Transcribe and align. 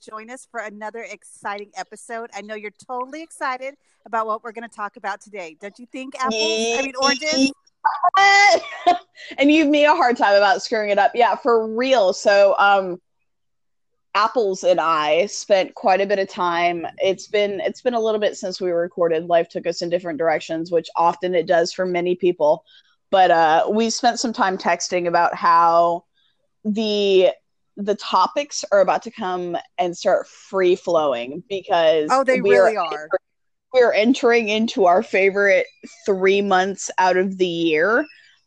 join 0.00 0.30
us 0.30 0.46
for 0.50 0.60
another 0.60 1.06
exciting 1.10 1.70
episode. 1.76 2.30
I 2.34 2.40
know 2.40 2.54
you're 2.54 2.72
totally 2.86 3.22
excited 3.22 3.74
about 4.06 4.26
what 4.26 4.42
we're 4.42 4.52
going 4.52 4.68
to 4.68 4.74
talk 4.74 4.96
about 4.96 5.20
today. 5.20 5.56
Don't 5.60 5.78
you 5.78 5.86
think, 5.86 6.14
apples? 6.16 6.34
I 6.34 6.82
mean, 6.82 6.92
oranges? 7.00 7.52
and 9.38 9.50
you 9.50 9.64
give 9.64 9.70
me 9.70 9.84
a 9.84 9.94
hard 9.94 10.16
time 10.16 10.36
about 10.36 10.62
screwing 10.62 10.90
it 10.90 10.98
up. 10.98 11.12
Yeah, 11.14 11.34
for 11.36 11.68
real. 11.74 12.12
So, 12.12 12.54
um, 12.58 13.00
apples 14.16 14.64
and 14.64 14.80
i 14.80 15.24
spent 15.26 15.72
quite 15.76 16.00
a 16.00 16.06
bit 16.06 16.18
of 16.18 16.28
time 16.28 16.84
it's 16.98 17.28
been 17.28 17.60
it's 17.60 17.80
been 17.80 17.94
a 17.94 18.00
little 18.00 18.18
bit 18.18 18.36
since 18.36 18.60
we 18.60 18.72
recorded 18.72 19.26
life 19.26 19.48
took 19.48 19.68
us 19.68 19.82
in 19.82 19.88
different 19.88 20.18
directions 20.18 20.72
which 20.72 20.88
often 20.96 21.32
it 21.32 21.46
does 21.46 21.72
for 21.72 21.86
many 21.86 22.16
people 22.16 22.64
but 23.10 23.30
uh 23.30 23.68
we 23.70 23.88
spent 23.88 24.18
some 24.18 24.32
time 24.32 24.58
texting 24.58 25.06
about 25.06 25.32
how 25.36 26.04
the 26.64 27.30
the 27.84 27.94
topics 27.96 28.64
are 28.72 28.80
about 28.80 29.02
to 29.02 29.10
come 29.10 29.56
and 29.78 29.96
start 29.96 30.26
free 30.26 30.76
flowing 30.76 31.42
because 31.48 32.08
oh 32.12 32.24
they 32.24 32.40
really 32.40 32.76
are, 32.76 32.86
are. 32.86 33.08
we're 33.72 33.92
entering 33.92 34.48
into 34.48 34.86
our 34.86 35.02
favorite 35.02 35.66
three 36.04 36.42
months 36.42 36.90
out 36.98 37.16
of 37.16 37.38
the 37.38 37.46
year 37.46 38.00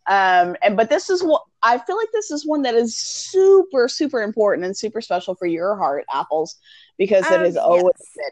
um 0.09 0.55
and 0.61 0.75
but 0.75 0.89
this 0.89 1.09
is 1.09 1.23
what 1.23 1.43
I 1.63 1.77
feel 1.77 1.95
like 1.95 2.11
this 2.11 2.29
is 2.29 2.45
one 2.45 2.61
that 2.63 2.75
is 2.75 2.95
super, 2.95 3.87
super 3.87 4.21
important 4.21 4.65
and 4.65 4.75
super 4.77 4.99
special 4.99 5.33
for 5.33 5.47
your 5.47 5.77
heart, 5.77 6.03
apples, 6.13 6.57
because 6.97 7.25
um, 7.25 7.41
it 7.41 7.47
is 7.47 7.55
always 7.55 7.93
yes. 8.17 8.31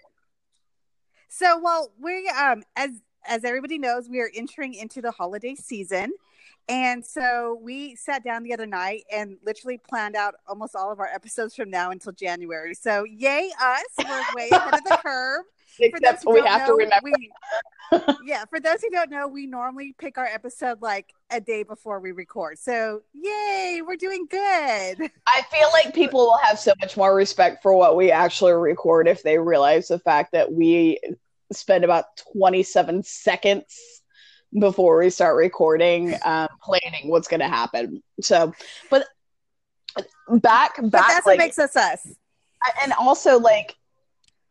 So, 1.29 1.59
well, 1.59 1.93
we 1.97 2.27
um 2.27 2.63
as 2.75 2.91
as 3.25 3.45
everybody 3.45 3.77
knows, 3.77 4.09
we 4.09 4.19
are 4.19 4.29
entering 4.35 4.73
into 4.73 5.01
the 5.01 5.11
holiday 5.11 5.55
season. 5.55 6.11
And 6.71 7.05
so 7.05 7.59
we 7.61 7.97
sat 7.97 8.23
down 8.23 8.43
the 8.43 8.53
other 8.53 8.65
night 8.65 9.03
and 9.11 9.35
literally 9.45 9.77
planned 9.77 10.15
out 10.15 10.35
almost 10.47 10.73
all 10.73 10.89
of 10.89 11.01
our 11.01 11.07
episodes 11.07 11.53
from 11.53 11.69
now 11.69 11.91
until 11.91 12.13
January. 12.13 12.73
So 12.75 13.03
yay 13.03 13.51
us, 13.61 13.83
we're 13.99 14.23
way 14.33 14.49
ahead 14.49 14.75
of 14.75 14.83
the 14.85 14.97
curve. 15.03 15.43
Except 15.79 16.23
we 16.25 16.41
have 16.41 16.61
know, 16.61 16.67
to 16.67 16.73
remember. 16.73 17.11
We, 17.11 17.31
yeah, 18.25 18.45
for 18.45 18.61
those 18.61 18.81
who 18.81 18.89
don't 18.89 19.09
know, 19.09 19.27
we 19.27 19.47
normally 19.47 19.93
pick 19.97 20.17
our 20.17 20.25
episode 20.25 20.81
like 20.81 21.13
a 21.29 21.41
day 21.41 21.63
before 21.63 21.99
we 21.99 22.13
record. 22.13 22.57
So, 22.57 23.01
yay, 23.13 23.81
we're 23.85 23.97
doing 23.97 24.27
good. 24.29 25.11
I 25.27 25.41
feel 25.51 25.69
like 25.73 25.93
people 25.93 26.21
will 26.21 26.39
have 26.43 26.57
so 26.57 26.73
much 26.79 26.95
more 26.95 27.13
respect 27.13 27.61
for 27.61 27.75
what 27.75 27.97
we 27.97 28.11
actually 28.11 28.53
record 28.53 29.09
if 29.09 29.23
they 29.23 29.37
realize 29.37 29.89
the 29.89 29.99
fact 29.99 30.31
that 30.33 30.53
we 30.53 30.99
spend 31.51 31.83
about 31.83 32.05
27 32.33 33.03
seconds 33.03 34.00
before 34.59 34.99
we 34.99 35.09
start 35.09 35.35
recording 35.35 36.15
um, 36.25 36.47
planning 36.61 37.09
what's 37.09 37.27
going 37.27 37.39
to 37.39 37.47
happen. 37.47 38.03
So, 38.21 38.53
but 38.89 39.07
back 40.29 40.75
back 40.75 40.81
but 40.81 40.91
that's 40.91 41.25
like, 41.25 41.25
what 41.25 41.37
makes 41.37 41.59
us 41.59 41.75
us. 41.75 42.07
And 42.83 42.93
also 42.93 43.39
like 43.39 43.75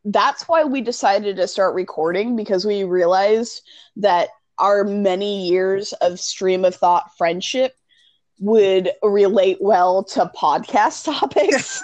that's 0.04 0.48
why 0.48 0.64
we 0.64 0.80
decided 0.80 1.36
to 1.36 1.46
start 1.46 1.74
recording 1.74 2.36
because 2.36 2.64
we 2.64 2.84
realized 2.84 3.62
that 3.96 4.28
our 4.58 4.84
many 4.84 5.48
years 5.48 5.92
of 5.94 6.18
stream 6.18 6.64
of 6.64 6.74
thought 6.74 7.10
friendship 7.16 7.74
would 8.38 8.90
relate 9.02 9.58
well 9.60 10.02
to 10.02 10.30
podcast 10.34 11.04
topics. 11.20 11.82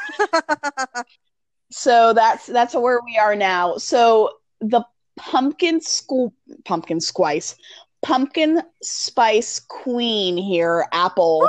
so 1.71 2.13
that's 2.13 2.47
that's 2.47 2.75
where 2.75 3.01
we 3.05 3.19
are 3.19 3.37
now. 3.37 3.77
So 3.77 4.31
the 4.61 4.83
pumpkin 5.17 5.81
school 5.81 6.35
pumpkin 6.65 7.01
spice 7.01 7.57
pumpkin 8.03 8.63
spice 8.83 9.61
queen 9.61 10.37
here 10.37 10.87
apple 10.93 11.49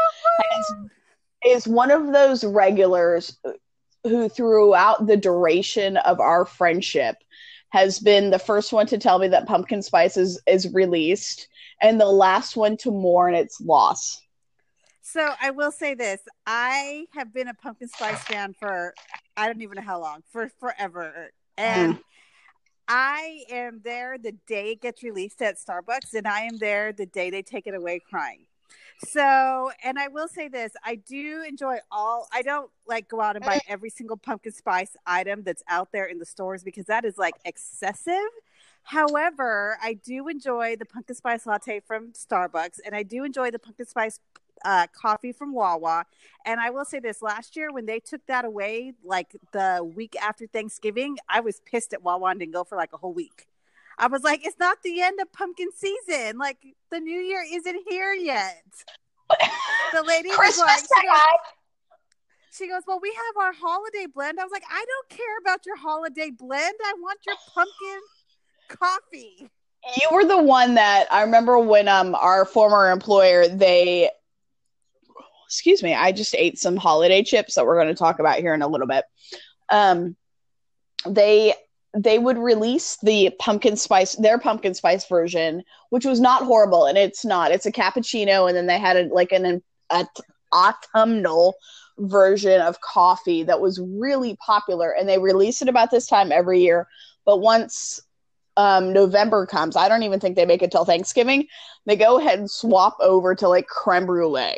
is 1.45 1.67
one 1.67 1.91
of 1.91 2.13
those 2.13 2.43
regulars 2.43 3.37
who 4.03 4.29
throughout 4.29 5.07
the 5.07 5.17
duration 5.17 5.97
of 5.97 6.19
our 6.19 6.45
friendship 6.45 7.17
has 7.69 7.99
been 7.99 8.29
the 8.29 8.39
first 8.39 8.71
one 8.71 8.85
to 8.87 8.97
tell 8.97 9.19
me 9.19 9.27
that 9.27 9.45
pumpkin 9.45 9.81
spice 9.81 10.17
is, 10.17 10.41
is 10.47 10.73
released 10.73 11.47
and 11.81 11.99
the 11.99 12.05
last 12.05 12.55
one 12.55 12.77
to 12.77 12.91
mourn 12.91 13.33
its 13.33 13.59
loss. 13.59 14.21
So 15.01 15.29
I 15.41 15.51
will 15.51 15.71
say 15.71 15.93
this. 15.93 16.21
I 16.45 17.05
have 17.13 17.33
been 17.33 17.47
a 17.47 17.53
pumpkin 17.53 17.87
spice 17.87 18.21
fan 18.23 18.53
for 18.59 18.93
I 19.35 19.47
don't 19.47 19.61
even 19.61 19.75
know 19.75 19.81
how 19.81 20.01
long, 20.01 20.23
for 20.31 20.49
forever. 20.59 21.31
And 21.57 21.95
mm. 21.95 22.01
I 22.87 23.43
am 23.49 23.81
there 23.83 24.17
the 24.17 24.33
day 24.47 24.71
it 24.71 24.81
gets 24.81 25.03
released 25.03 25.41
at 25.41 25.57
Starbucks, 25.57 26.13
and 26.13 26.27
I 26.27 26.41
am 26.41 26.57
there 26.57 26.93
the 26.93 27.05
day 27.05 27.29
they 27.29 27.41
take 27.41 27.67
it 27.67 27.73
away 27.73 27.99
crying. 27.99 28.45
So, 29.05 29.71
and 29.83 29.99
I 29.99 30.07
will 30.07 30.27
say 30.27 30.47
this 30.47 30.71
I 30.83 30.95
do 30.95 31.43
enjoy 31.47 31.77
all, 31.91 32.27
I 32.33 32.41
don't 32.41 32.71
like 32.87 33.07
go 33.07 33.21
out 33.21 33.35
and 33.35 33.45
buy 33.45 33.57
mm. 33.57 33.61
every 33.67 33.89
single 33.89 34.17
pumpkin 34.17 34.51
spice 34.51 34.95
item 35.05 35.43
that's 35.43 35.61
out 35.67 35.91
there 35.91 36.05
in 36.05 36.17
the 36.17 36.25
stores 36.25 36.63
because 36.63 36.85
that 36.85 37.05
is 37.05 37.17
like 37.17 37.35
excessive. 37.45 38.13
However, 38.83 39.77
I 39.83 39.93
do 39.93 40.27
enjoy 40.29 40.77
the 40.77 40.85
pumpkin 40.85 41.15
spice 41.15 41.45
latte 41.45 41.81
from 41.81 42.13
Starbucks 42.13 42.79
and 42.85 42.95
I 42.95 43.03
do 43.03 43.23
enjoy 43.23 43.51
the 43.51 43.59
pumpkin 43.59 43.85
spice 43.85 44.19
uh, 44.65 44.87
coffee 44.93 45.31
from 45.31 45.53
Wawa. 45.53 46.05
And 46.45 46.59
I 46.59 46.69
will 46.69 46.85
say 46.85 46.99
this 46.99 47.21
last 47.21 47.55
year 47.55 47.71
when 47.71 47.85
they 47.85 47.99
took 47.99 48.25
that 48.27 48.45
away, 48.45 48.93
like 49.03 49.35
the 49.51 49.89
week 49.95 50.15
after 50.21 50.47
Thanksgiving, 50.47 51.17
I 51.29 51.39
was 51.39 51.61
pissed 51.65 51.93
at 51.93 52.03
Wawa 52.03 52.29
and 52.31 52.39
didn't 52.39 52.53
go 52.53 52.63
for 52.63 52.75
like 52.75 52.93
a 52.93 52.97
whole 52.97 53.13
week. 53.13 53.47
I 53.97 54.07
was 54.07 54.23
like, 54.23 54.45
it's 54.45 54.59
not 54.59 54.77
the 54.83 55.01
end 55.01 55.19
of 55.19 55.31
pumpkin 55.33 55.69
season. 55.75 56.37
Like 56.37 56.57
the 56.91 56.99
new 56.99 57.19
year 57.19 57.43
isn't 57.51 57.79
here 57.89 58.13
yet. 58.13 58.63
The 59.93 60.03
lady 60.03 60.29
was 60.29 60.59
like, 60.59 60.79
she 60.79 61.07
goes, 61.07 61.19
she 62.51 62.67
goes, 62.67 62.83
Well, 62.87 62.99
we 63.01 63.13
have 63.13 63.43
our 63.43 63.53
holiday 63.53 64.05
blend. 64.13 64.39
I 64.39 64.43
was 64.43 64.51
like, 64.51 64.63
I 64.69 64.85
don't 64.85 65.09
care 65.09 65.37
about 65.41 65.65
your 65.65 65.77
holiday 65.77 66.29
blend. 66.29 66.75
I 66.83 66.93
want 66.99 67.19
your 67.25 67.35
pumpkin 67.53 67.99
coffee. 68.67 69.49
You 70.01 70.09
were 70.11 70.25
the 70.25 70.41
one 70.41 70.75
that 70.75 71.05
I 71.11 71.21
remember 71.21 71.59
when 71.59 71.87
um 71.87 72.15
our 72.15 72.45
former 72.45 72.91
employer 72.91 73.47
they 73.47 74.09
excuse 75.47 75.81
me, 75.81 75.93
I 75.93 76.11
just 76.11 76.35
ate 76.35 76.59
some 76.59 76.75
holiday 76.75 77.23
chips 77.23 77.55
that 77.55 77.65
we're 77.65 77.81
going 77.81 77.87
to 77.87 77.95
talk 77.95 78.19
about 78.19 78.39
here 78.39 78.53
in 78.53 78.61
a 78.61 78.67
little 78.67 78.87
bit. 78.87 79.05
Um 79.69 80.15
they 81.05 81.53
they 81.95 82.19
would 82.19 82.37
release 82.37 82.97
the 83.01 83.31
pumpkin 83.39 83.77
spice 83.77 84.15
their 84.15 84.37
pumpkin 84.37 84.73
spice 84.73 85.07
version 85.07 85.63
which 85.89 86.05
was 86.05 86.19
not 86.19 86.43
horrible 86.43 86.85
and 86.85 86.97
it's 86.97 87.23
not. 87.23 87.51
It's 87.51 87.65
a 87.65 87.71
cappuccino 87.71 88.47
and 88.47 88.57
then 88.57 88.67
they 88.67 88.77
had 88.77 88.97
a, 88.97 89.13
like 89.13 89.31
an 89.31 89.63
a, 89.89 90.05
autumnal 90.51 91.55
version 91.97 92.61
of 92.61 92.79
coffee 92.81 93.43
that 93.43 93.61
was 93.61 93.79
really 93.79 94.35
popular 94.37 94.91
and 94.91 95.07
they 95.07 95.17
release 95.17 95.61
it 95.61 95.69
about 95.69 95.91
this 95.91 96.07
time 96.07 96.31
every 96.31 96.61
year. 96.61 96.87
But 97.25 97.39
once 97.39 98.01
um, 98.57 98.91
november 98.91 99.45
comes 99.45 99.75
i 99.75 99.87
don't 99.87 100.01
even 100.01 100.19
think 100.19 100.35
they 100.35 100.45
make 100.45 100.63
it 100.63 100.71
till 100.71 100.83
thanksgiving 100.83 101.45
they 101.85 101.95
go 101.95 102.17
ahead 102.17 102.39
and 102.39 102.49
swap 102.49 102.97
over 102.99 103.35
to 103.35 103.47
like 103.47 103.67
creme 103.67 104.07
brulee 104.07 104.57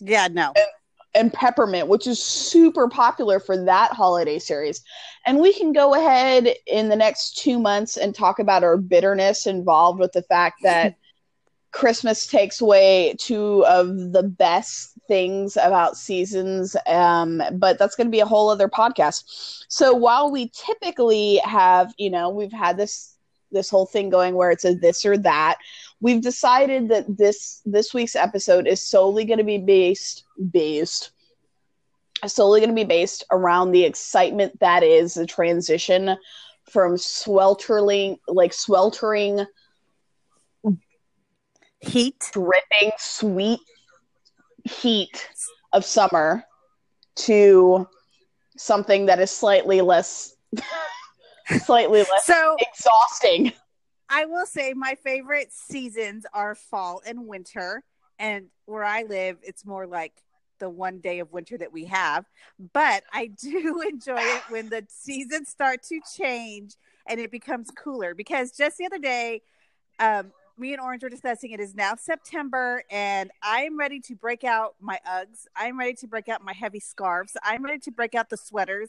yeah 0.00 0.28
no 0.30 0.52
and 0.56 0.66
and 1.14 1.32
peppermint, 1.32 1.88
which 1.88 2.06
is 2.06 2.22
super 2.22 2.88
popular 2.88 3.40
for 3.40 3.64
that 3.64 3.92
holiday 3.92 4.38
series. 4.38 4.82
And 5.26 5.40
we 5.40 5.52
can 5.52 5.72
go 5.72 5.94
ahead 5.94 6.54
in 6.66 6.88
the 6.88 6.96
next 6.96 7.38
two 7.38 7.58
months 7.58 7.96
and 7.96 8.14
talk 8.14 8.38
about 8.38 8.64
our 8.64 8.76
bitterness 8.76 9.46
involved 9.46 9.98
with 9.98 10.12
the 10.12 10.22
fact 10.22 10.62
that 10.62 10.94
Christmas 11.72 12.26
takes 12.26 12.60
away 12.60 13.14
two 13.18 13.64
of 13.66 14.12
the 14.12 14.22
best 14.22 14.92
things 15.06 15.56
about 15.56 15.96
seasons. 15.96 16.76
Um, 16.86 17.42
but 17.52 17.78
that's 17.78 17.94
going 17.94 18.06
to 18.06 18.12
be 18.12 18.20
a 18.20 18.26
whole 18.26 18.48
other 18.48 18.68
podcast. 18.68 19.64
So 19.68 19.94
while 19.94 20.30
we 20.30 20.50
typically 20.54 21.38
have, 21.38 21.92
you 21.98 22.10
know, 22.10 22.30
we've 22.30 22.52
had 22.52 22.76
this 22.76 23.17
this 23.50 23.70
whole 23.70 23.86
thing 23.86 24.10
going 24.10 24.34
where 24.34 24.50
it's 24.50 24.64
a 24.64 24.74
this 24.74 25.04
or 25.04 25.16
that. 25.18 25.58
We've 26.00 26.22
decided 26.22 26.88
that 26.90 27.16
this 27.16 27.62
this 27.64 27.92
week's 27.92 28.16
episode 28.16 28.66
is 28.66 28.80
solely 28.80 29.24
going 29.24 29.38
to 29.38 29.44
be 29.44 29.58
based 29.58 30.24
based 30.50 31.10
solely 32.26 32.60
going 32.60 32.70
to 32.70 32.74
be 32.74 32.84
based 32.84 33.24
around 33.30 33.70
the 33.70 33.84
excitement 33.84 34.58
that 34.60 34.82
is 34.82 35.14
the 35.14 35.26
transition 35.26 36.16
from 36.70 36.96
sweltering 36.96 38.18
like 38.26 38.52
sweltering 38.52 39.46
heat. 41.80 42.16
dripping 42.32 42.90
sweet 42.98 43.60
heat 44.64 45.28
of 45.72 45.84
summer 45.84 46.42
to 47.14 47.86
something 48.56 49.06
that 49.06 49.20
is 49.20 49.30
slightly 49.30 49.80
less 49.80 50.34
slightly 51.48 52.00
less 52.00 52.26
so 52.26 52.56
exhausting 52.60 53.52
I 54.08 54.24
will 54.24 54.46
say 54.46 54.72
my 54.74 54.94
favorite 54.94 55.52
seasons 55.52 56.24
are 56.32 56.54
fall 56.54 57.02
and 57.06 57.26
winter. 57.26 57.82
And 58.18 58.46
where 58.66 58.84
I 58.84 59.02
live, 59.02 59.36
it's 59.42 59.64
more 59.66 59.86
like 59.86 60.12
the 60.58 60.70
one 60.70 60.98
day 60.98 61.20
of 61.20 61.32
winter 61.32 61.56
that 61.58 61.72
we 61.72 61.84
have. 61.84 62.24
But 62.72 63.04
I 63.12 63.26
do 63.26 63.82
enjoy 63.88 64.20
it 64.20 64.42
when 64.48 64.70
the 64.70 64.84
seasons 64.88 65.48
start 65.48 65.82
to 65.84 66.00
change 66.16 66.74
and 67.06 67.20
it 67.20 67.30
becomes 67.30 67.70
cooler. 67.70 68.14
Because 68.14 68.52
just 68.52 68.78
the 68.78 68.86
other 68.86 68.98
day, 68.98 69.42
um, 69.98 70.32
me 70.56 70.72
and 70.72 70.82
Orange 70.82 71.04
were 71.04 71.08
discussing 71.08 71.52
it 71.52 71.60
is 71.60 71.74
now 71.76 71.94
September 71.94 72.82
and 72.90 73.30
I'm 73.42 73.78
ready 73.78 74.00
to 74.00 74.16
break 74.16 74.42
out 74.42 74.74
my 74.80 74.98
Uggs. 75.06 75.46
I'm 75.54 75.78
ready 75.78 75.94
to 75.94 76.08
break 76.08 76.28
out 76.28 76.42
my 76.42 76.52
heavy 76.52 76.80
scarves. 76.80 77.36
I'm 77.44 77.62
ready 77.62 77.78
to 77.80 77.92
break 77.92 78.16
out 78.16 78.30
the 78.30 78.36
sweaters 78.36 78.88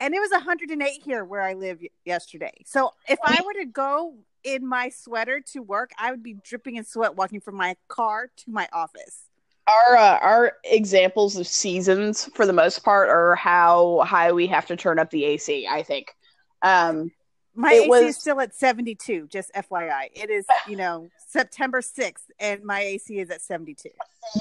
and 0.00 0.14
it 0.14 0.20
was 0.20 0.30
108 0.30 1.02
here 1.04 1.24
where 1.24 1.42
I 1.42 1.54
live 1.54 1.80
yesterday. 2.04 2.52
So 2.64 2.92
if 3.08 3.18
I 3.24 3.40
were 3.44 3.54
to 3.54 3.66
go 3.66 4.14
in 4.44 4.66
my 4.66 4.90
sweater 4.90 5.40
to 5.52 5.62
work, 5.62 5.90
I 5.98 6.10
would 6.10 6.22
be 6.22 6.34
dripping 6.44 6.76
in 6.76 6.84
sweat 6.84 7.16
walking 7.16 7.40
from 7.40 7.56
my 7.56 7.76
car 7.88 8.30
to 8.36 8.50
my 8.50 8.68
office. 8.72 9.24
Our 9.66 9.96
uh, 9.96 10.18
our 10.20 10.52
examples 10.64 11.36
of 11.36 11.46
seasons, 11.46 12.30
for 12.34 12.46
the 12.46 12.54
most 12.54 12.82
part, 12.84 13.10
are 13.10 13.34
how 13.34 14.02
high 14.06 14.32
we 14.32 14.46
have 14.46 14.64
to 14.66 14.76
turn 14.76 14.98
up 14.98 15.10
the 15.10 15.24
AC. 15.24 15.66
I 15.66 15.82
think. 15.82 16.14
Um, 16.62 17.10
my 17.54 17.72
AC 17.72 17.88
was... 17.88 18.02
is 18.04 18.16
still 18.16 18.40
at 18.40 18.54
72. 18.54 19.26
Just 19.30 19.52
FYI, 19.52 20.08
it 20.14 20.30
is 20.30 20.46
you 20.66 20.76
know 20.76 21.10
September 21.26 21.82
6th, 21.82 22.30
and 22.40 22.64
my 22.64 22.80
AC 22.80 23.18
is 23.18 23.28
at 23.28 23.42
72. 23.42 23.90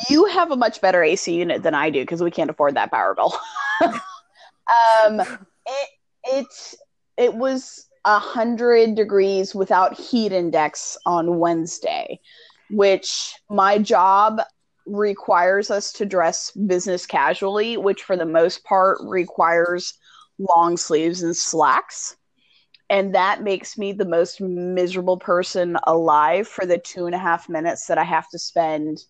You 0.09 0.25
have 0.25 0.51
a 0.51 0.55
much 0.55 0.79
better 0.79 1.03
AC 1.03 1.33
unit 1.33 1.61
than 1.61 1.73
I 1.73 1.89
do 1.89 2.03
because 2.03 2.23
we 2.23 2.31
can't 2.31 2.49
afford 2.49 2.75
that 2.75 2.91
power 2.91 3.13
bill. 3.13 3.37
um, 4.69 5.21
it 5.65 5.89
it 6.23 6.75
it 7.17 7.33
was 7.33 7.87
a 8.05 8.19
hundred 8.19 8.95
degrees 8.95 9.53
without 9.53 9.99
heat 9.99 10.31
index 10.31 10.97
on 11.05 11.39
Wednesday, 11.39 12.19
which 12.69 13.35
my 13.49 13.77
job 13.77 14.41
requires 14.85 15.69
us 15.69 15.91
to 15.93 16.05
dress 16.05 16.51
business 16.51 17.05
casually, 17.05 17.75
which 17.75 18.03
for 18.03 18.15
the 18.15 18.25
most 18.25 18.63
part 18.63 18.99
requires 19.03 19.93
long 20.39 20.77
sleeves 20.77 21.23
and 21.23 21.35
slacks. 21.35 22.15
And 22.89 23.13
that 23.15 23.43
makes 23.43 23.77
me 23.77 23.91
the 23.91 24.05
most 24.05 24.39
miserable 24.39 25.17
person 25.17 25.77
alive 25.83 26.47
for 26.47 26.65
the 26.65 26.77
two 26.77 27.05
and 27.05 27.15
a 27.15 27.19
half 27.19 27.49
minutes 27.49 27.87
that 27.87 27.97
I 27.97 28.05
have 28.05 28.29
to 28.29 28.39
spend 28.39 29.03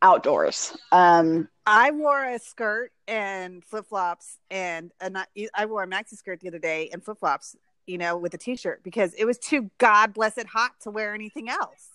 outdoors. 0.00 0.76
Um, 0.90 1.48
I 1.66 1.90
wore 1.92 2.24
a 2.24 2.38
skirt 2.38 2.92
and 3.06 3.64
flip 3.64 3.86
flops, 3.86 4.38
and 4.50 4.90
a, 5.00 5.26
I 5.54 5.66
wore 5.66 5.82
a 5.82 5.86
maxi 5.86 6.14
skirt 6.14 6.40
the 6.40 6.48
other 6.48 6.58
day 6.58 6.90
and 6.92 7.02
flip 7.02 7.18
flops, 7.20 7.56
you 7.86 7.98
know, 7.98 8.16
with 8.16 8.34
a 8.34 8.38
t 8.38 8.56
shirt 8.56 8.82
because 8.82 9.14
it 9.14 9.24
was 9.24 9.38
too 9.38 9.70
god 9.78 10.12
blessed 10.12 10.46
hot 10.46 10.72
to 10.80 10.90
wear 10.90 11.14
anything 11.14 11.48
else. 11.48 11.90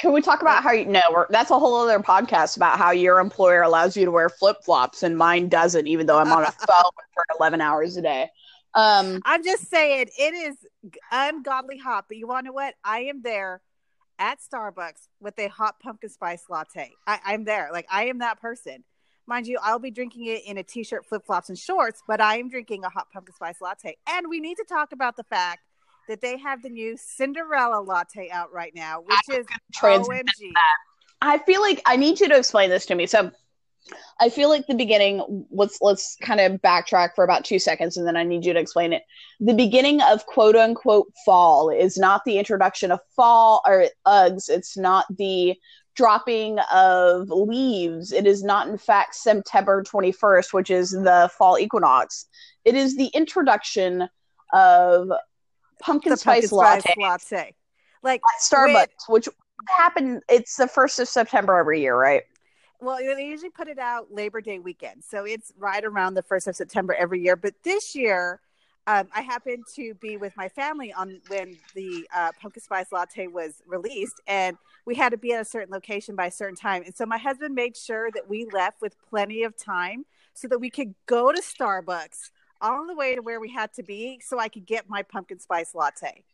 Can 0.00 0.12
we 0.12 0.20
talk 0.20 0.42
about 0.42 0.62
how 0.62 0.72
you 0.72 0.86
know 0.86 1.26
that's 1.30 1.50
a 1.50 1.58
whole 1.58 1.76
other 1.76 1.98
podcast 2.00 2.56
about 2.56 2.78
how 2.78 2.90
your 2.90 3.18
employer 3.18 3.62
allows 3.62 3.96
you 3.96 4.04
to 4.04 4.10
wear 4.10 4.28
flip 4.28 4.56
flops 4.64 5.02
and 5.02 5.16
mine 5.16 5.48
doesn't, 5.48 5.86
even 5.86 6.06
though 6.06 6.18
I'm 6.18 6.32
on 6.32 6.42
a 6.42 6.52
phone 6.66 6.92
for 7.14 7.24
11 7.38 7.60
hours 7.60 7.96
a 7.96 8.02
day. 8.02 8.30
Um, 8.74 9.20
I'm 9.24 9.44
just 9.44 9.68
saying 9.70 10.08
it 10.18 10.34
is 10.34 10.56
ungodly 11.10 11.78
hot, 11.78 12.06
but 12.08 12.16
you 12.16 12.26
want 12.26 12.44
to 12.44 12.48
know 12.48 12.52
what? 12.54 12.74
I 12.84 13.00
am 13.00 13.22
there 13.22 13.60
at 14.18 14.38
Starbucks 14.40 15.08
with 15.20 15.38
a 15.38 15.48
hot 15.48 15.80
pumpkin 15.80 16.10
spice 16.10 16.44
latte. 16.48 16.90
I, 17.06 17.18
I'm 17.24 17.44
there. 17.44 17.70
Like 17.72 17.86
I 17.90 18.06
am 18.06 18.18
that 18.18 18.40
person. 18.40 18.84
Mind 19.26 19.46
you, 19.46 19.58
I'll 19.62 19.78
be 19.78 19.90
drinking 19.90 20.26
it 20.26 20.42
in 20.46 20.58
a 20.58 20.64
t-shirt, 20.64 21.06
flip 21.06 21.24
flops, 21.24 21.48
and 21.48 21.56
shorts, 21.56 22.02
but 22.08 22.20
I 22.20 22.38
am 22.38 22.48
drinking 22.48 22.84
a 22.84 22.88
hot 22.88 23.06
pumpkin 23.12 23.34
spice 23.34 23.60
latte. 23.60 23.96
And 24.08 24.26
we 24.28 24.40
need 24.40 24.56
to 24.56 24.64
talk 24.68 24.92
about 24.92 25.16
the 25.16 25.24
fact 25.24 25.60
that 26.08 26.20
they 26.20 26.36
have 26.38 26.62
the 26.62 26.68
new 26.68 26.96
Cinderella 26.98 27.80
latte 27.80 28.30
out 28.30 28.52
right 28.52 28.72
now, 28.74 29.00
which 29.00 29.38
is 29.38 29.46
OMG. 29.76 30.52
I 31.20 31.38
feel 31.38 31.60
like 31.60 31.80
I 31.86 31.96
need 31.96 32.18
you 32.20 32.28
to 32.28 32.36
explain 32.36 32.68
this 32.68 32.84
to 32.86 32.96
me. 32.96 33.06
So 33.06 33.30
I 34.20 34.28
feel 34.28 34.48
like 34.48 34.66
the 34.66 34.74
beginning. 34.74 35.46
Let's 35.50 35.78
let's 35.80 36.16
kind 36.22 36.40
of 36.40 36.60
backtrack 36.62 37.14
for 37.14 37.24
about 37.24 37.44
two 37.44 37.58
seconds, 37.58 37.96
and 37.96 38.06
then 38.06 38.16
I 38.16 38.22
need 38.22 38.44
you 38.44 38.52
to 38.52 38.60
explain 38.60 38.92
it. 38.92 39.02
The 39.40 39.54
beginning 39.54 40.00
of 40.02 40.24
quote 40.26 40.56
unquote 40.56 41.12
fall 41.24 41.68
is 41.70 41.98
not 41.98 42.24
the 42.24 42.38
introduction 42.38 42.92
of 42.92 43.00
fall 43.16 43.62
or 43.66 43.86
Uggs. 44.06 44.48
It's 44.48 44.76
not 44.76 45.06
the 45.16 45.56
dropping 45.94 46.58
of 46.72 47.28
leaves. 47.28 48.12
It 48.12 48.26
is 48.26 48.42
not, 48.42 48.68
in 48.68 48.78
fact, 48.78 49.14
September 49.16 49.82
twenty 49.82 50.12
first, 50.12 50.54
which 50.54 50.70
is 50.70 50.90
the 50.90 51.30
fall 51.36 51.58
equinox. 51.58 52.26
It 52.64 52.76
is 52.76 52.96
the 52.96 53.08
introduction 53.08 54.08
of 54.52 55.10
pumpkin, 55.80 56.16
spice, 56.16 56.50
pumpkin 56.50 56.56
latte. 56.56 56.80
spice 56.80 56.96
latte, 56.96 57.54
like 58.02 58.20
Starbucks, 58.40 59.08
which 59.08 59.28
happened. 59.68 60.22
It's 60.28 60.56
the 60.56 60.68
first 60.68 61.00
of 61.00 61.08
September 61.08 61.58
every 61.58 61.80
year, 61.80 61.96
right? 61.96 62.22
Well, 62.82 62.98
they 62.98 63.26
usually 63.26 63.50
put 63.50 63.68
it 63.68 63.78
out 63.78 64.12
Labor 64.12 64.40
Day 64.40 64.58
weekend. 64.58 65.04
So 65.04 65.24
it's 65.24 65.52
right 65.56 65.84
around 65.84 66.14
the 66.14 66.22
1st 66.22 66.48
of 66.48 66.56
September 66.56 66.94
every 66.94 67.22
year. 67.22 67.36
But 67.36 67.54
this 67.62 67.94
year, 67.94 68.40
um, 68.88 69.06
I 69.14 69.20
happened 69.20 69.64
to 69.76 69.94
be 69.94 70.16
with 70.16 70.36
my 70.36 70.48
family 70.48 70.92
on 70.92 71.20
when 71.28 71.56
the 71.76 72.08
uh, 72.14 72.32
pumpkin 72.40 72.60
spice 72.60 72.90
latte 72.90 73.28
was 73.28 73.62
released, 73.66 74.20
and 74.26 74.56
we 74.84 74.96
had 74.96 75.10
to 75.10 75.16
be 75.16 75.32
at 75.32 75.40
a 75.40 75.44
certain 75.44 75.72
location 75.72 76.16
by 76.16 76.26
a 76.26 76.30
certain 76.32 76.56
time. 76.56 76.82
And 76.84 76.94
so 76.94 77.06
my 77.06 77.18
husband 77.18 77.54
made 77.54 77.76
sure 77.76 78.10
that 78.10 78.28
we 78.28 78.46
left 78.46 78.80
with 78.80 78.96
plenty 79.08 79.44
of 79.44 79.56
time 79.56 80.04
so 80.34 80.48
that 80.48 80.58
we 80.58 80.68
could 80.68 80.96
go 81.06 81.30
to 81.30 81.40
Starbucks 81.40 82.30
on 82.60 82.88
the 82.88 82.94
way 82.96 83.14
to 83.14 83.22
where 83.22 83.38
we 83.38 83.50
had 83.50 83.72
to 83.74 83.84
be, 83.84 84.20
so 84.20 84.40
I 84.40 84.48
could 84.48 84.66
get 84.66 84.90
my 84.90 85.02
pumpkin 85.02 85.38
spice 85.38 85.74
latte. 85.76 86.24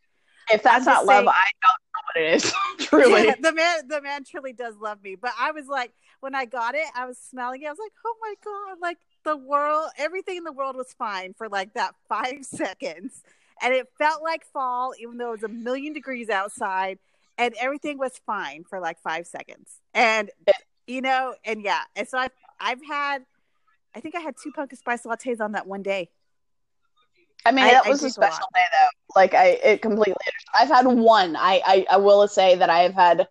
If 0.51 0.63
that's 0.63 0.87
not 0.87 1.07
saying, 1.07 1.27
love, 1.27 1.35
I 1.35 1.51
don't 1.63 1.83
know 1.95 2.01
what 2.07 2.25
it 2.25 2.35
is. 2.35 2.53
truly, 2.87 3.27
yeah, 3.27 3.35
the 3.41 3.53
man, 3.53 3.89
the 3.89 4.01
man 4.01 4.25
truly 4.25 4.55
does 4.55 4.77
love 4.81 5.03
me. 5.03 5.15
But 5.15 5.33
I 5.39 5.53
was 5.53 5.67
like, 5.67 5.93
when 6.21 6.35
I 6.35 6.45
got 6.45 6.75
it, 6.75 6.87
I 6.95 7.07
was 7.07 7.19
smelling 7.19 7.63
it. 7.63 7.67
I 7.67 7.71
was 7.71 7.79
like, 7.79 7.93
oh 8.05 8.15
my 8.21 8.35
god, 8.45 8.79
like 8.81 8.99
the 9.25 9.37
world, 9.37 9.91
everything 9.97 10.39
in 10.39 10.45
the 10.45 10.53
world 10.53 10.77
was 10.77 10.95
fine 10.99 11.35
for 11.35 11.49
like 11.49 11.75
that 11.75 11.95
five 12.09 12.45
seconds, 12.45 13.23
and 13.63 13.75
it 13.75 13.89
felt 13.99 14.23
like 14.23 14.45
fall, 14.45 14.95
even 15.01 15.19
though 15.19 15.29
it 15.29 15.43
was 15.43 15.43
a 15.43 15.49
million 15.49 15.93
degrees 15.93 16.29
outside, 16.29 16.99
and 17.37 17.55
everything 17.61 17.99
was 17.99 18.21
fine 18.27 18.65
for 18.65 18.81
like 18.81 19.01
five 19.01 19.27
seconds. 19.27 19.81
And 19.95 20.31
you 20.87 21.03
know, 21.03 21.35
and 21.45 21.63
yeah, 21.63 21.83
and 21.97 22.09
so 22.09 22.19
I've 22.19 22.33
I've 22.61 22.85
had, 22.87 23.25
I 23.95 24.01
think 24.01 24.15
I 24.15 24.21
had 24.21 24.35
two 24.43 24.53
pumpkin 24.53 24.79
spice 24.79 25.03
lattes 25.03 25.41
on 25.41 25.53
that 25.53 25.67
one 25.67 25.83
day. 25.83 26.11
I 27.47 27.53
mean, 27.53 27.65
I, 27.65 27.71
that 27.71 27.89
was 27.89 28.03
a 28.03 28.11
special 28.11 28.49
a 28.53 28.59
day, 28.59 28.65
though. 28.73 29.21
Like, 29.21 29.35
I 29.35 29.47
it 29.47 29.83
completely. 29.83 30.17
I've 30.59 30.69
had 30.69 30.87
one. 30.87 31.37
I, 31.37 31.63
I 31.65 31.87
I 31.93 31.97
will 31.99 32.27
say 32.29 32.57
that 32.57 32.69
I 32.69 32.81
have 32.81 32.95
had 32.95 33.29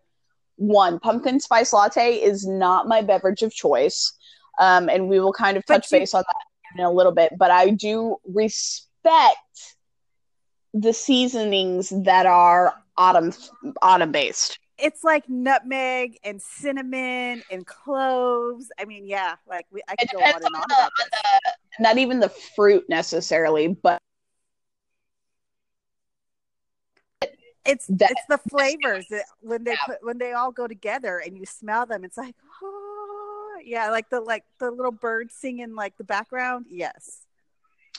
one. 0.58 1.00
Pumpkin 1.00 1.40
spice 1.40 1.74
latte 1.74 2.16
is 2.16 2.46
not 2.46 2.88
my 2.88 3.02
beverage 3.02 3.42
of 3.42 3.54
choice, 3.54 4.14
um, 4.60 4.90
and 4.90 5.08
we 5.08 5.20
will 5.20 5.34
kind 5.34 5.58
of 5.58 5.66
touch 5.66 5.92
you, 5.92 6.00
base 6.00 6.14
on 6.14 6.24
that 6.28 6.80
in 6.80 6.86
a 6.86 6.92
little 6.92 7.14
bit. 7.14 7.34
But 7.38 7.52
I 7.52 7.70
do 7.70 8.18
respect 8.26 9.38
the 10.74 10.94
seasonings 10.94 11.92
that 12.04 12.26
are 12.26 12.76
autumn 12.98 13.34
autumn 13.82 14.12
based. 14.12 14.60
It's 14.78 15.04
like 15.04 15.28
nutmeg 15.28 16.20
and 16.24 16.40
cinnamon 16.40 17.42
and 17.50 17.66
cloves. 17.66 18.70
I 18.80 18.86
mean, 18.86 19.08
yeah, 19.08 19.36
like 19.48 19.66
we, 19.72 19.82
I 19.88 19.96
could 19.96 20.10
go 20.12 20.20
on 20.20 20.36
and 20.36 20.46
on, 20.46 20.56
on 20.56 20.68
the, 20.68 20.92
this. 21.00 21.10
The, 21.10 21.84
not 21.84 21.98
even 21.98 22.20
the 22.20 22.30
fruit 22.30 22.86
necessarily, 22.88 23.70
but 23.70 24.00
it's 27.68 27.86
that, 27.88 28.12
it's 28.12 28.26
the 28.30 28.38
flavors 28.50 29.06
that 29.10 29.26
when 29.42 29.64
they 29.64 29.72
yeah. 29.72 29.86
put 29.86 29.98
when 30.02 30.18
they 30.18 30.34
all 30.34 30.52
go 30.52 30.68
together 30.68 31.22
and 31.26 31.38
you 31.38 31.46
smell 31.46 31.86
them, 31.86 32.04
it's 32.04 32.18
like 32.18 32.36
oh 32.64 33.58
yeah, 33.64 33.90
like 33.90 34.10
the 34.10 34.22
like 34.22 34.44
the 34.60 34.72
little 34.72 34.92
bird 34.92 35.32
singing 35.32 35.76
like 35.76 35.98
the 35.98 36.04
background. 36.04 36.66
Yes, 36.70 37.26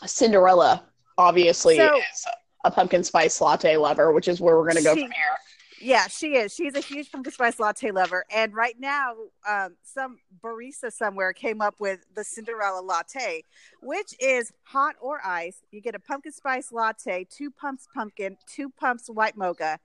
Cinderella 0.06 0.84
obviously 1.16 1.76
so, 1.76 1.96
is 1.96 2.26
a 2.64 2.70
pumpkin 2.70 3.04
spice 3.04 3.40
latte 3.40 3.76
lover, 3.76 4.12
which 4.12 4.28
is 4.28 4.40
where 4.40 4.56
we're 4.56 4.64
going 4.64 4.76
to 4.76 4.82
go 4.82 4.94
from 4.94 5.02
here. 5.02 5.36
Yeah, 5.80 6.08
she 6.08 6.34
is. 6.34 6.54
She's 6.54 6.74
a 6.74 6.80
huge 6.80 7.10
pumpkin 7.10 7.32
spice 7.32 7.58
latte 7.58 7.90
lover. 7.90 8.24
And 8.34 8.54
right 8.54 8.74
now, 8.78 9.14
um, 9.48 9.76
some 9.82 10.18
barista 10.42 10.92
somewhere 10.92 11.32
came 11.32 11.60
up 11.60 11.76
with 11.78 12.00
the 12.14 12.24
Cinderella 12.24 12.80
latte, 12.80 13.42
which 13.82 14.14
is 14.20 14.52
hot 14.64 14.96
or 15.00 15.20
ice. 15.24 15.62
You 15.70 15.80
get 15.80 15.94
a 15.94 16.00
pumpkin 16.00 16.32
spice 16.32 16.72
latte, 16.72 17.26
two 17.30 17.50
pumps 17.50 17.88
pumpkin, 17.94 18.36
two 18.46 18.70
pumps 18.70 19.08
white 19.08 19.36
mocha, 19.36 19.78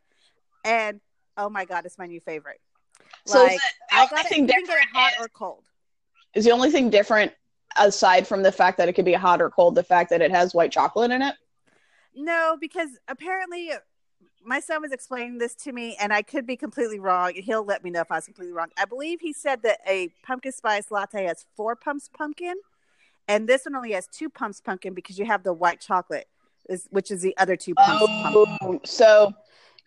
and 0.66 1.00
oh 1.38 1.50
my 1.50 1.66
god, 1.66 1.86
it's 1.86 1.98
my 1.98 2.08
new 2.08 2.20
favorite. 2.22 2.60
So 3.26 3.44
like 3.44 3.60
I 3.92 4.08
got 4.08 4.26
it. 4.26 4.32
You 4.32 4.48
can 4.48 4.48
get 4.48 4.60
it 4.60 4.88
hot 4.94 5.14
or 5.20 5.28
cold. 5.30 5.64
Is 6.34 6.46
the 6.46 6.52
only 6.52 6.72
thing 6.72 6.90
different 6.90 7.32
aside 7.78 8.28
from 8.28 8.44
the 8.44 8.52
fact 8.52 8.78
that 8.78 8.90
it 8.90 8.94
could 8.94 9.06
be 9.06 9.14
hot 9.14 9.42
or 9.42 9.50
cold 9.50 9.76
the 9.76 9.84
fact 9.84 10.10
that 10.10 10.22
it 10.22 10.32
has 10.32 10.54
white 10.54 10.72
chocolate 10.72 11.12
in 11.12 11.22
it? 11.22 11.36
No, 12.16 12.58
because 12.60 12.90
apparently 13.08 13.72
my 14.46 14.60
son 14.60 14.82
was 14.82 14.92
explaining 14.92 15.38
this 15.38 15.56
to 15.56 15.72
me, 15.72 15.96
and 16.00 16.14
I 16.14 16.22
could 16.22 16.46
be 16.46 16.56
completely 16.56 17.00
wrong. 17.00 17.34
He'll 17.36 17.64
let 17.64 17.84
me 17.84 17.90
know 17.90 18.02
if 18.02 18.12
I 18.12 18.16
was 18.16 18.26
completely 18.26 18.54
wrong. 18.54 18.70
I 18.78 18.86
believe 18.86 19.22
he 19.22 19.34
said 19.34 19.62
that 19.64 19.80
a 19.88 20.10
pumpkin 20.24 20.52
spice 20.52 20.92
latte 20.92 21.26
has 21.26 21.46
four 21.56 21.76
pumps 21.76 22.10
pumpkin, 22.16 22.56
and 23.28 23.48
this 23.48 23.66
one 23.66 23.76
only 23.76 23.92
has 23.94 24.08
two 24.08 24.30
pumps 24.30 24.62
pumpkin 24.62 24.94
because 24.94 25.18
you 25.18 25.26
have 25.26 25.44
the 25.44 25.54
white 25.54 25.80
chocolate, 25.80 26.28
which 26.90 27.12
is 27.12 27.22
the 27.22 27.36
other 27.38 27.56
two 27.56 27.74
pumps. 27.76 28.04
Oh, 28.06 28.46
pumpkin. 28.60 28.80
so 28.84 29.34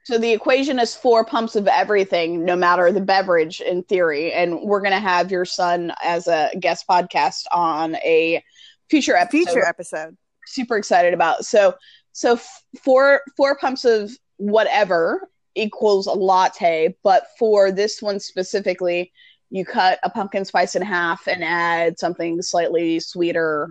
so 0.05 0.19
the 0.19 0.31
equation 0.31 0.79
is 0.79 0.95
four 0.95 1.25
pumps 1.25 1.57
of 1.57 1.67
everything, 1.67 2.45
no 2.45 2.55
matter 2.55 2.93
the 2.93 3.01
beverage, 3.01 3.61
in 3.61 3.83
theory. 3.83 4.33
And 4.33 4.61
we're 4.61 4.81
gonna 4.81 5.01
have 5.01 5.33
your 5.33 5.45
son 5.45 5.93
as 6.03 6.29
a 6.29 6.51
guest 6.61 6.87
podcast 6.89 7.45
on 7.51 7.97
a 7.97 8.43
future 8.89 9.17
episode. 9.17 9.51
Future 9.51 9.67
episode. 9.67 10.17
Super 10.47 10.77
excited 10.77 11.13
about. 11.13 11.45
So 11.45 11.75
so 12.13 12.39
four 12.83 13.21
four 13.37 13.57
pumps 13.57 13.85
of 13.85 14.17
whatever 14.39 15.29
equals 15.55 16.07
a 16.07 16.13
latte, 16.13 16.97
but 17.03 17.29
for 17.39 17.73
this 17.73 18.03
one 18.03 18.21
specifically, 18.21 19.13
you 19.51 19.65
cut 19.65 19.99
a 20.03 20.11
pumpkin 20.11 20.45
spice 20.45 20.75
in 20.77 20.83
half 20.83 21.27
and 21.29 21.43
add 21.45 21.99
something 21.99 22.43
slightly 22.43 23.01
sweeter 23.01 23.71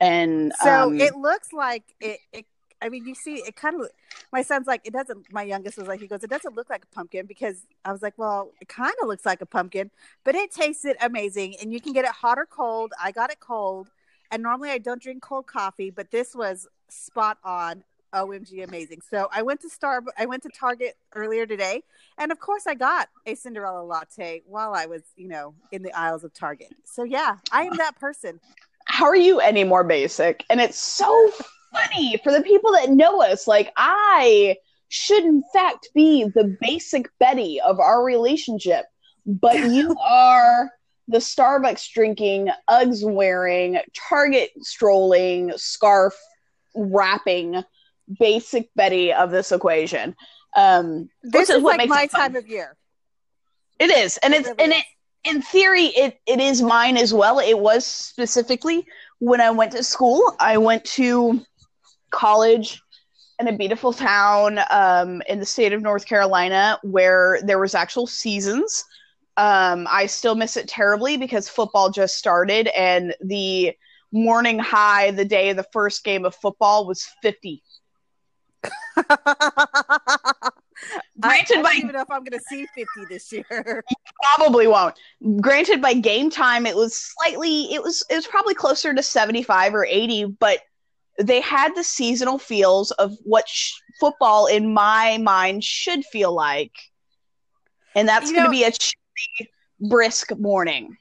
And 0.00 0.52
So 0.62 0.88
um, 0.88 1.00
it 1.00 1.14
looks 1.16 1.52
like 1.52 1.84
it, 2.00 2.20
it. 2.32 2.46
I 2.82 2.88
mean, 2.88 3.06
you 3.06 3.14
see, 3.14 3.36
it 3.36 3.56
kind 3.56 3.76
of. 3.80 3.88
My 4.32 4.42
son's 4.42 4.66
like, 4.66 4.80
it 4.84 4.92
doesn't. 4.92 5.32
My 5.32 5.42
youngest 5.42 5.76
was 5.78 5.86
like, 5.88 6.00
he 6.00 6.06
goes, 6.08 6.24
it 6.24 6.30
doesn't 6.30 6.56
look 6.56 6.70
like 6.70 6.84
a 6.84 6.94
pumpkin 6.94 7.26
because 7.26 7.66
I 7.84 7.92
was 7.92 8.02
like, 8.02 8.14
well, 8.16 8.54
it 8.60 8.68
kind 8.68 8.94
of 9.02 9.08
looks 9.08 9.26
like 9.26 9.42
a 9.42 9.46
pumpkin, 9.46 9.90
but 10.24 10.34
it 10.34 10.50
tasted 10.52 10.96
amazing, 11.02 11.56
and 11.60 11.72
you 11.72 11.80
can 11.80 11.92
get 11.92 12.04
it 12.06 12.12
hot 12.12 12.38
or 12.38 12.46
cold. 12.46 12.92
I 13.02 13.12
got 13.12 13.30
it 13.30 13.40
cold, 13.40 13.90
and 14.30 14.42
normally 14.42 14.70
I 14.70 14.78
don't 14.78 15.02
drink 15.02 15.22
cold 15.22 15.46
coffee, 15.46 15.90
but 15.90 16.10
this 16.10 16.34
was 16.34 16.66
spot 16.88 17.38
on. 17.44 17.84
OMG, 18.14 18.64
amazing! 18.64 19.00
So 19.08 19.28
I 19.32 19.42
went 19.42 19.60
to 19.60 19.68
Star. 19.68 20.02
I 20.18 20.26
went 20.26 20.42
to 20.44 20.48
Target 20.50 20.96
earlier 21.14 21.46
today, 21.46 21.82
and 22.18 22.32
of 22.32 22.40
course, 22.40 22.66
I 22.66 22.74
got 22.74 23.08
a 23.26 23.34
Cinderella 23.34 23.82
latte 23.82 24.42
while 24.46 24.74
I 24.74 24.86
was, 24.86 25.02
you 25.16 25.28
know, 25.28 25.54
in 25.72 25.82
the 25.82 25.92
aisles 25.92 26.24
of 26.24 26.32
Target. 26.34 26.74
So 26.84 27.04
yeah, 27.04 27.36
I 27.52 27.62
am 27.64 27.76
that 27.76 27.98
person. 27.98 28.40
how 28.86 29.06
are 29.06 29.16
you 29.16 29.40
any 29.40 29.64
more 29.64 29.84
basic? 29.84 30.44
And 30.50 30.60
it's 30.60 30.78
so 30.78 31.30
funny 31.72 32.18
for 32.22 32.32
the 32.32 32.42
people 32.42 32.72
that 32.72 32.90
know 32.90 33.22
us. 33.22 33.46
Like, 33.46 33.72
I 33.76 34.56
should, 34.88 35.24
in 35.24 35.42
fact, 35.52 35.88
be 35.94 36.24
the 36.34 36.56
basic 36.60 37.08
Betty 37.18 37.60
of 37.60 37.78
our 37.78 38.02
relationship, 38.04 38.86
but 39.26 39.54
you 39.70 39.96
are 39.98 40.70
the 41.08 41.18
Starbucks 41.18 41.92
drinking, 41.92 42.50
Uggs 42.68 43.08
wearing, 43.08 43.78
Target 43.94 44.50
strolling, 44.60 45.52
scarf 45.56 46.14
wrapping, 46.74 47.62
basic 48.18 48.68
Betty 48.74 49.12
of 49.12 49.30
this 49.30 49.52
equation. 49.52 50.16
Um, 50.56 51.08
This 51.22 51.48
which 51.48 51.56
is 51.58 51.62
like 51.62 51.78
makes 51.78 51.90
my 51.90 52.02
it 52.04 52.10
time 52.10 52.36
of 52.36 52.48
year. 52.48 52.76
It 53.78 53.90
is, 53.90 54.18
and 54.18 54.34
it's 54.34 54.48
really 54.48 54.64
and 54.64 54.72
it 54.72 54.84
in 55.24 55.42
theory 55.42 55.86
it 55.86 56.18
it 56.26 56.40
is 56.40 56.62
mine 56.62 56.96
as 56.96 57.14
well. 57.14 57.38
It 57.38 57.58
was 57.58 57.86
specifically 57.86 58.86
when 59.18 59.40
I 59.40 59.50
went 59.50 59.72
to 59.72 59.84
school. 59.84 60.34
I 60.38 60.58
went 60.58 60.84
to 60.96 61.40
college 62.10 62.80
in 63.38 63.48
a 63.48 63.56
beautiful 63.56 63.92
town 63.92 64.60
um, 64.70 65.22
in 65.28 65.38
the 65.38 65.46
state 65.46 65.72
of 65.72 65.80
North 65.80 66.04
Carolina 66.04 66.78
where 66.82 67.40
there 67.42 67.58
was 67.58 67.74
actual 67.74 68.06
seasons. 68.06 68.84
Um, 69.36 69.86
I 69.90 70.06
still 70.06 70.34
miss 70.34 70.58
it 70.58 70.68
terribly 70.68 71.16
because 71.16 71.48
football 71.48 71.90
just 71.90 72.16
started 72.16 72.68
and 72.76 73.14
the 73.22 73.72
morning 74.12 74.58
high 74.58 75.10
the 75.12 75.24
day 75.24 75.50
of 75.50 75.56
the 75.56 75.66
first 75.72 76.04
game 76.04 76.24
of 76.26 76.34
football 76.34 76.86
was 76.86 77.08
50. 77.22 77.62
I, 78.64 78.72
I 81.22 81.28
Granted 81.28 81.54
don't 81.54 81.62
by 81.62 81.74
even 81.74 81.92
know 81.92 82.00
if 82.00 82.10
I'm 82.10 82.24
going 82.24 82.38
to 82.38 82.44
see 82.48 82.66
50 82.74 82.86
this 83.08 83.32
year. 83.32 83.84
probably 84.36 84.66
won't. 84.66 84.94
Granted, 85.40 85.82
by 85.82 85.94
game 85.94 86.30
time, 86.30 86.66
it 86.66 86.76
was 86.76 86.96
slightly, 86.96 87.72
it 87.72 87.82
was, 87.82 88.04
it 88.10 88.16
was 88.16 88.26
probably 88.26 88.54
closer 88.54 88.94
to 88.94 89.02
seventy-five 89.02 89.74
or 89.74 89.84
eighty, 89.84 90.24
but 90.24 90.60
they 91.20 91.40
had 91.40 91.74
the 91.74 91.84
seasonal 91.84 92.38
feels 92.38 92.90
of 92.92 93.12
what 93.24 93.48
sh- 93.48 93.74
football, 93.98 94.46
in 94.46 94.72
my 94.72 95.18
mind, 95.18 95.62
should 95.64 96.04
feel 96.04 96.32
like, 96.32 96.72
and 97.94 98.08
that's 98.08 98.32
going 98.32 98.44
to 98.44 98.50
be 98.50 98.64
a 98.64 98.70
chilly, 98.70 99.50
brisk 99.80 100.36
morning. 100.38 100.96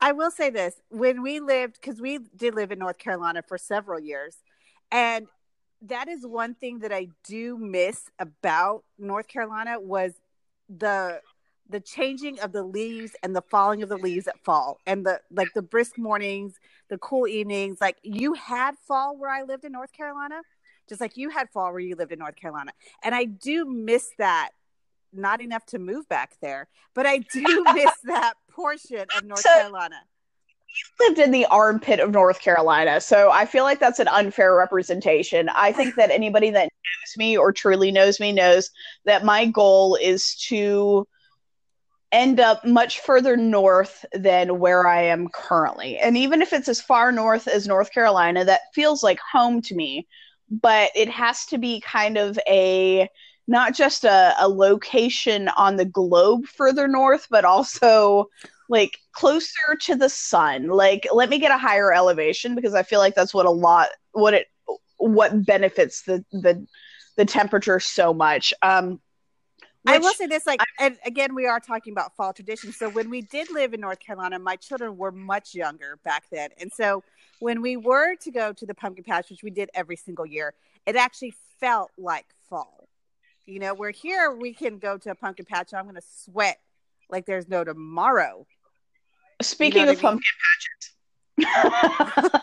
I 0.00 0.12
will 0.12 0.30
say 0.30 0.50
this 0.50 0.74
when 0.90 1.22
we 1.22 1.40
lived, 1.40 1.78
because 1.80 2.00
we 2.00 2.18
did 2.36 2.54
live 2.54 2.70
in 2.70 2.78
North 2.78 2.98
Carolina 2.98 3.42
for 3.46 3.58
several 3.58 3.98
years, 3.98 4.36
and 4.92 5.26
that 5.82 6.08
is 6.08 6.26
one 6.26 6.54
thing 6.54 6.80
that 6.80 6.92
I 6.92 7.08
do 7.24 7.58
miss 7.58 8.10
about 8.18 8.84
North 8.98 9.28
Carolina 9.28 9.78
was 9.80 10.14
the 10.68 11.20
the 11.68 11.80
changing 11.80 12.38
of 12.40 12.52
the 12.52 12.62
leaves 12.62 13.12
and 13.24 13.34
the 13.34 13.42
falling 13.42 13.82
of 13.82 13.88
the 13.88 13.96
leaves 13.96 14.28
at 14.28 14.38
fall 14.44 14.78
and 14.86 15.04
the 15.04 15.20
like 15.30 15.48
the 15.54 15.62
brisk 15.62 15.98
mornings 15.98 16.54
the 16.88 16.98
cool 16.98 17.26
evenings. 17.26 17.78
Like 17.80 17.96
you 18.02 18.34
had 18.34 18.76
fall 18.86 19.16
where 19.16 19.30
i 19.30 19.42
lived 19.42 19.64
in 19.64 19.72
north 19.72 19.92
carolina 19.92 20.42
just 20.88 21.00
like 21.00 21.16
you 21.16 21.30
had 21.30 21.50
fall 21.50 21.72
where 21.72 21.80
you 21.80 21.96
lived 21.96 22.12
in 22.12 22.18
north 22.20 22.36
carolina. 22.36 22.72
And 23.02 23.14
i 23.14 23.24
do 23.24 23.64
miss 23.64 24.10
that 24.18 24.50
not 25.12 25.40
enough 25.40 25.66
to 25.66 25.78
move 25.78 26.08
back 26.08 26.36
there 26.40 26.68
but 26.94 27.04
i 27.06 27.18
do 27.18 27.64
miss 27.74 27.90
that 28.04 28.34
portion 28.50 29.04
of 29.16 29.24
north 29.24 29.40
So- 29.40 29.50
carolina 29.54 29.96
lived 31.00 31.18
in 31.18 31.30
the 31.30 31.46
armpit 31.46 32.00
of 32.00 32.10
North 32.10 32.40
Carolina, 32.40 33.00
so 33.00 33.30
I 33.30 33.46
feel 33.46 33.64
like 33.64 33.80
that's 33.80 33.98
an 33.98 34.08
unfair 34.08 34.54
representation. 34.54 35.48
I 35.48 35.72
think 35.72 35.94
that 35.96 36.10
anybody 36.10 36.50
that 36.50 36.64
knows 36.64 37.16
me 37.16 37.36
or 37.36 37.52
truly 37.52 37.90
knows 37.90 38.20
me 38.20 38.32
knows 38.32 38.70
that 39.04 39.24
my 39.24 39.46
goal 39.46 39.96
is 40.00 40.36
to 40.48 41.06
end 42.12 42.40
up 42.40 42.64
much 42.64 43.00
further 43.00 43.36
north 43.36 44.04
than 44.12 44.58
where 44.58 44.86
I 44.86 45.02
am 45.02 45.28
currently. 45.28 45.98
And 45.98 46.16
even 46.16 46.40
if 46.40 46.52
it's 46.52 46.68
as 46.68 46.80
far 46.80 47.10
north 47.12 47.48
as 47.48 47.66
North 47.66 47.92
Carolina, 47.92 48.44
that 48.44 48.60
feels 48.74 49.02
like 49.02 49.18
home 49.18 49.60
to 49.62 49.74
me, 49.74 50.06
but 50.48 50.90
it 50.94 51.08
has 51.08 51.46
to 51.46 51.58
be 51.58 51.80
kind 51.80 52.16
of 52.16 52.38
a 52.48 53.08
not 53.48 53.74
just 53.74 54.04
a, 54.04 54.34
a 54.38 54.48
location 54.48 55.48
on 55.56 55.76
the 55.76 55.84
globe 55.84 56.46
further 56.46 56.88
north, 56.88 57.26
but 57.30 57.44
also 57.44 58.28
like 58.68 58.98
closer 59.12 59.76
to 59.80 59.96
the 59.96 60.08
sun. 60.08 60.68
Like 60.68 61.06
let 61.12 61.28
me 61.28 61.38
get 61.38 61.50
a 61.50 61.58
higher 61.58 61.92
elevation 61.92 62.54
because 62.54 62.74
I 62.74 62.82
feel 62.82 62.98
like 62.98 63.14
that's 63.14 63.34
what 63.34 63.46
a 63.46 63.50
lot 63.50 63.88
what 64.12 64.34
it 64.34 64.46
what 64.98 65.44
benefits 65.44 66.02
the 66.02 66.24
the 66.32 66.66
the 67.16 67.24
temperature 67.24 67.80
so 67.80 68.12
much. 68.12 68.52
Um 68.62 69.00
I 69.88 69.98
will 69.98 70.12
say 70.14 70.26
this, 70.26 70.48
like, 70.48 70.58
and 70.80 70.98
again, 71.04 71.32
we 71.32 71.46
are 71.46 71.60
talking 71.60 71.92
about 71.92 72.16
fall 72.16 72.32
traditions. 72.32 72.76
So 72.76 72.88
when 72.90 73.08
we 73.08 73.22
did 73.22 73.52
live 73.52 73.72
in 73.72 73.80
North 73.80 74.00
Carolina, 74.00 74.36
my 74.40 74.56
children 74.56 74.96
were 74.96 75.12
much 75.12 75.54
younger 75.54 76.00
back 76.04 76.24
then, 76.32 76.50
and 76.60 76.72
so 76.72 77.04
when 77.38 77.62
we 77.62 77.76
were 77.76 78.16
to 78.16 78.30
go 78.32 78.52
to 78.52 78.66
the 78.66 78.74
pumpkin 78.74 79.04
patch, 79.04 79.30
which 79.30 79.44
we 79.44 79.50
did 79.50 79.70
every 79.74 79.94
single 79.94 80.26
year, 80.26 80.54
it 80.86 80.96
actually 80.96 81.34
felt 81.60 81.92
like 81.96 82.26
fall. 82.48 82.88
You 83.44 83.60
know, 83.60 83.74
we're 83.74 83.92
here 83.92 84.32
we 84.32 84.52
can 84.52 84.78
go 84.78 84.98
to 84.98 85.10
a 85.10 85.14
pumpkin 85.14 85.44
patch, 85.44 85.72
I'm 85.72 85.84
going 85.84 85.94
to 85.94 86.02
sweat 86.02 86.58
like 87.08 87.26
there's 87.26 87.48
no 87.48 87.64
tomorrow. 87.64 88.46
Speaking 89.42 89.84
know 89.84 89.92
of 89.92 89.98
I 89.98 90.02
mean? 90.02 90.02
pumpkin 90.02 90.32
patches, 91.38 92.42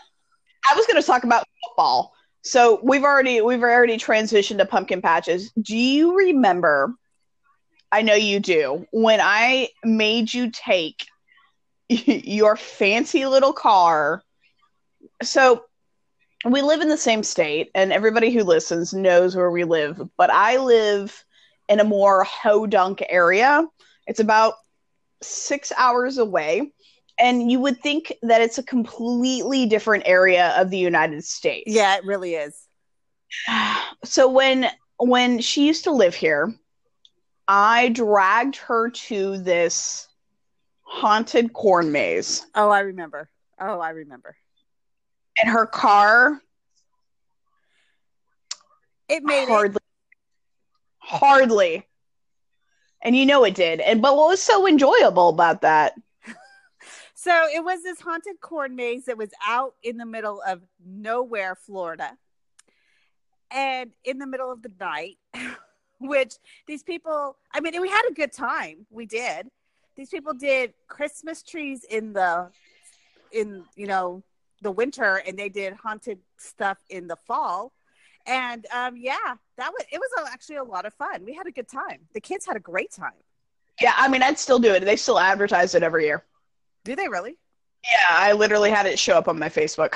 I 0.70 0.76
was 0.76 0.86
going 0.86 1.00
to 1.00 1.06
talk 1.06 1.24
about 1.24 1.46
football. 1.64 2.12
So 2.42 2.78
we've 2.82 3.04
already 3.04 3.40
we've 3.40 3.62
already 3.62 3.96
transitioned 3.96 4.58
to 4.58 4.66
pumpkin 4.66 5.00
patches. 5.00 5.50
Do 5.52 5.76
you 5.76 6.16
remember? 6.16 6.94
I 7.90 8.02
know 8.02 8.14
you 8.14 8.40
do. 8.40 8.86
When 8.92 9.20
I 9.22 9.68
made 9.84 10.32
you 10.32 10.50
take 10.50 11.06
your 11.88 12.56
fancy 12.56 13.26
little 13.26 13.52
car. 13.52 14.22
So 15.22 15.64
we 16.44 16.60
live 16.60 16.80
in 16.80 16.88
the 16.88 16.96
same 16.98 17.22
state, 17.22 17.70
and 17.74 17.92
everybody 17.92 18.30
who 18.30 18.42
listens 18.42 18.92
knows 18.92 19.34
where 19.34 19.50
we 19.50 19.64
live. 19.64 20.00
But 20.16 20.30
I 20.30 20.58
live 20.58 21.24
in 21.68 21.80
a 21.80 21.84
more 21.84 22.24
ho-dunk 22.24 23.02
area. 23.08 23.66
It's 24.06 24.20
about 24.20 24.54
six 25.22 25.72
hours 25.78 26.18
away 26.18 26.72
and 27.18 27.50
you 27.50 27.60
would 27.60 27.80
think 27.80 28.12
that 28.22 28.40
it's 28.40 28.58
a 28.58 28.62
completely 28.62 29.66
different 29.66 30.04
area 30.06 30.54
of 30.58 30.70
the 30.70 30.78
United 30.78 31.24
States. 31.24 31.70
Yeah, 31.72 31.96
it 31.96 32.04
really 32.04 32.34
is. 32.34 32.60
So 34.04 34.28
when 34.28 34.68
when 34.98 35.40
she 35.40 35.66
used 35.66 35.84
to 35.84 35.90
live 35.90 36.14
here, 36.14 36.54
I 37.48 37.88
dragged 37.88 38.56
her 38.56 38.90
to 38.90 39.38
this 39.38 40.08
haunted 40.82 41.52
corn 41.54 41.90
maze. 41.90 42.46
Oh, 42.54 42.68
I 42.68 42.80
remember. 42.80 43.30
Oh, 43.58 43.80
I 43.80 43.90
remember. 43.90 44.36
And 45.42 45.50
her 45.50 45.66
car 45.66 46.40
It 49.08 49.22
made 49.24 49.44
it. 49.44 49.48
hardly 49.48 49.80
hardly. 50.98 51.86
And 53.02 53.14
you 53.16 53.26
know 53.26 53.44
it 53.44 53.54
did. 53.54 53.80
And 53.80 54.00
but 54.02 54.16
what 54.16 54.28
was 54.28 54.42
so 54.42 54.66
enjoyable 54.66 55.28
about 55.30 55.62
that? 55.62 55.94
So 57.24 57.48
it 57.54 57.64
was 57.64 57.82
this 57.82 58.02
haunted 58.02 58.38
corn 58.42 58.76
maze 58.76 59.06
that 59.06 59.16
was 59.16 59.30
out 59.46 59.76
in 59.82 59.96
the 59.96 60.04
middle 60.04 60.42
of 60.46 60.60
nowhere, 60.84 61.54
Florida. 61.54 62.18
And 63.50 63.92
in 64.04 64.18
the 64.18 64.26
middle 64.26 64.52
of 64.52 64.60
the 64.60 64.70
night, 64.78 65.16
which 66.00 66.34
these 66.66 66.82
people, 66.82 67.38
I 67.50 67.60
mean, 67.60 67.80
we 67.80 67.88
had 67.88 68.02
a 68.10 68.12
good 68.12 68.30
time. 68.30 68.84
We 68.90 69.06
did. 69.06 69.48
These 69.96 70.10
people 70.10 70.34
did 70.34 70.74
Christmas 70.86 71.42
trees 71.42 71.82
in 71.84 72.12
the, 72.12 72.50
in, 73.32 73.64
you 73.74 73.86
know, 73.86 74.22
the 74.60 74.70
winter 74.70 75.22
and 75.26 75.38
they 75.38 75.48
did 75.48 75.72
haunted 75.72 76.18
stuff 76.36 76.76
in 76.90 77.06
the 77.06 77.16
fall. 77.26 77.72
And 78.26 78.66
um, 78.70 78.98
yeah, 78.98 79.36
that 79.56 79.72
was, 79.72 79.86
it 79.90 79.98
was 79.98 80.28
actually 80.30 80.56
a 80.56 80.64
lot 80.64 80.84
of 80.84 80.92
fun. 80.92 81.24
We 81.24 81.32
had 81.32 81.46
a 81.46 81.52
good 81.52 81.68
time. 81.70 82.00
The 82.12 82.20
kids 82.20 82.44
had 82.44 82.56
a 82.56 82.60
great 82.60 82.92
time. 82.92 83.12
Yeah, 83.80 83.94
I 83.96 84.08
mean 84.08 84.22
I'd 84.22 84.38
still 84.38 84.58
do 84.58 84.74
it. 84.74 84.84
They 84.84 84.96
still 84.96 85.18
advertise 85.18 85.74
it 85.74 85.82
every 85.82 86.04
year. 86.04 86.22
Do 86.84 86.94
they 86.96 87.08
really? 87.08 87.36
Yeah, 87.84 88.06
I 88.16 88.32
literally 88.32 88.70
had 88.70 88.86
it 88.86 88.98
show 88.98 89.16
up 89.16 89.28
on 89.28 89.38
my 89.38 89.48
Facebook. 89.48 89.94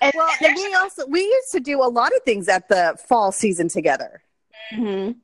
and, 0.00 0.12
Well, 0.14 0.28
and 0.40 0.56
we 0.56 0.74
also 0.74 1.06
we 1.06 1.20
used 1.22 1.52
to 1.52 1.60
do 1.60 1.82
a 1.82 1.86
lot 1.86 2.12
of 2.14 2.22
things 2.24 2.48
at 2.48 2.68
the 2.68 2.96
fall 3.08 3.30
season 3.32 3.68
together. 3.68 4.22
Mhm. 4.72 5.16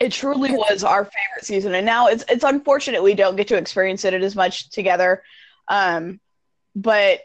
It 0.00 0.12
truly 0.12 0.52
was 0.52 0.82
our 0.82 1.04
favorite 1.04 1.44
season, 1.44 1.74
and 1.74 1.84
now 1.84 2.06
it's 2.06 2.24
it's 2.28 2.44
unfortunate 2.44 3.02
we 3.02 3.14
don't 3.14 3.36
get 3.36 3.48
to 3.48 3.56
experience 3.56 4.04
it 4.04 4.14
as 4.14 4.34
much 4.34 4.70
together. 4.70 5.22
Um, 5.68 6.20
but 6.74 7.20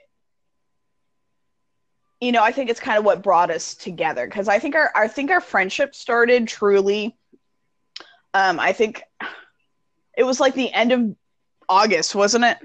you 2.20 2.32
know, 2.32 2.44
I 2.44 2.52
think 2.52 2.70
it's 2.70 2.80
kind 2.80 2.98
of 2.98 3.06
what 3.06 3.22
brought 3.24 3.50
us 3.52 3.76
together 3.76 4.26
because 4.28 4.48
I 4.48 4.60
think 4.60 4.76
our 4.76 4.92
I 4.96 5.08
think 5.08 5.32
our 5.32 5.42
friendship 5.42 5.96
started 5.96 6.48
truly. 6.48 7.16
Um, 8.34 8.60
I 8.60 8.74
think 8.74 9.02
it 10.18 10.24
was 10.24 10.40
like 10.40 10.54
the 10.56 10.72
end 10.74 10.92
of 10.92 11.16
August, 11.70 12.16
wasn't 12.16 12.46
it? 12.46 12.58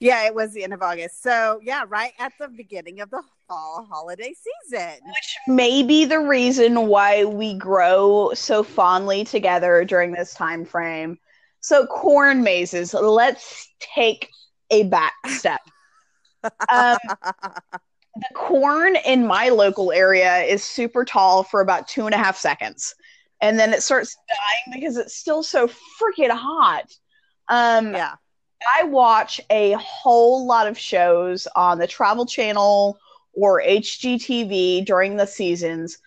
Yeah, 0.00 0.26
it 0.26 0.34
was 0.34 0.52
the 0.52 0.64
end 0.64 0.72
of 0.72 0.82
August. 0.82 1.22
So 1.22 1.60
yeah, 1.62 1.84
right 1.88 2.12
at 2.18 2.32
the 2.40 2.48
beginning 2.48 3.00
of 3.00 3.10
the 3.10 3.22
fall 3.46 3.86
holiday 3.88 4.34
season. 4.34 4.94
Which 5.06 5.36
may 5.46 5.82
be 5.82 6.04
the 6.04 6.18
reason 6.18 6.88
why 6.88 7.24
we 7.24 7.54
grow 7.54 8.32
so 8.34 8.62
fondly 8.62 9.24
together 9.24 9.84
during 9.84 10.12
this 10.12 10.34
time 10.34 10.64
frame. 10.64 11.18
So 11.60 11.86
corn 11.86 12.42
mazes, 12.42 12.94
let's 12.94 13.68
take 13.78 14.28
a 14.70 14.84
back 14.84 15.14
step. 15.28 15.60
Um, 16.72 16.98
the 18.16 18.34
corn 18.34 18.96
in 18.96 19.24
my 19.24 19.48
local 19.48 19.92
area 19.92 20.40
is 20.40 20.64
super 20.64 21.04
tall 21.04 21.44
for 21.44 21.60
about 21.60 21.86
two 21.86 22.04
and 22.04 22.14
a 22.14 22.18
half 22.18 22.36
seconds. 22.36 22.96
And 23.42 23.58
then 23.58 23.74
it 23.74 23.82
starts 23.82 24.16
dying 24.28 24.80
because 24.80 24.96
it's 24.96 25.16
still 25.16 25.42
so 25.42 25.68
freaking 25.68 26.30
hot. 26.30 26.90
Um, 27.48 27.92
yeah. 27.92 28.14
I 28.78 28.84
watch 28.84 29.40
a 29.50 29.72
whole 29.72 30.46
lot 30.46 30.68
of 30.68 30.78
shows 30.78 31.48
on 31.56 31.78
the 31.78 31.88
Travel 31.88 32.24
Channel 32.24 32.96
or 33.34 33.60
HGTV 33.60 34.86
during 34.86 35.16
the 35.16 35.26
seasons 35.26 35.98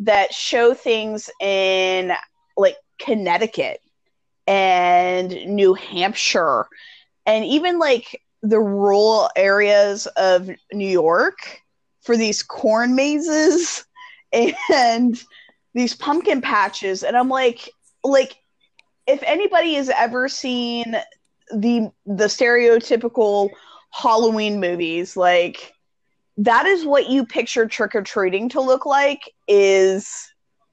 that 0.00 0.32
show 0.32 0.72
things 0.72 1.28
in 1.40 2.12
like 2.56 2.76
Connecticut 2.98 3.80
and 4.46 5.28
New 5.46 5.74
Hampshire 5.74 6.66
and 7.26 7.44
even 7.44 7.78
like 7.78 8.22
the 8.42 8.60
rural 8.60 9.28
areas 9.36 10.06
of 10.16 10.48
New 10.72 10.88
York 10.88 11.60
for 12.02 12.16
these 12.16 12.42
corn 12.42 12.94
mazes 12.94 13.84
and 14.32 15.22
these 15.78 15.94
pumpkin 15.94 16.40
patches 16.40 17.02
and 17.02 17.16
I'm 17.16 17.28
like 17.28 17.70
like 18.04 18.36
if 19.06 19.22
anybody 19.22 19.74
has 19.74 19.88
ever 19.90 20.28
seen 20.28 20.96
the 21.52 21.90
the 22.06 22.24
stereotypical 22.24 23.50
Halloween 23.90 24.60
movies 24.60 25.16
like 25.16 25.72
that 26.38 26.66
is 26.66 26.84
what 26.84 27.08
you 27.08 27.24
picture 27.24 27.66
trick 27.66 27.94
or 27.94 28.02
treating 28.02 28.48
to 28.50 28.60
look 28.60 28.86
like 28.86 29.32
is 29.46 30.28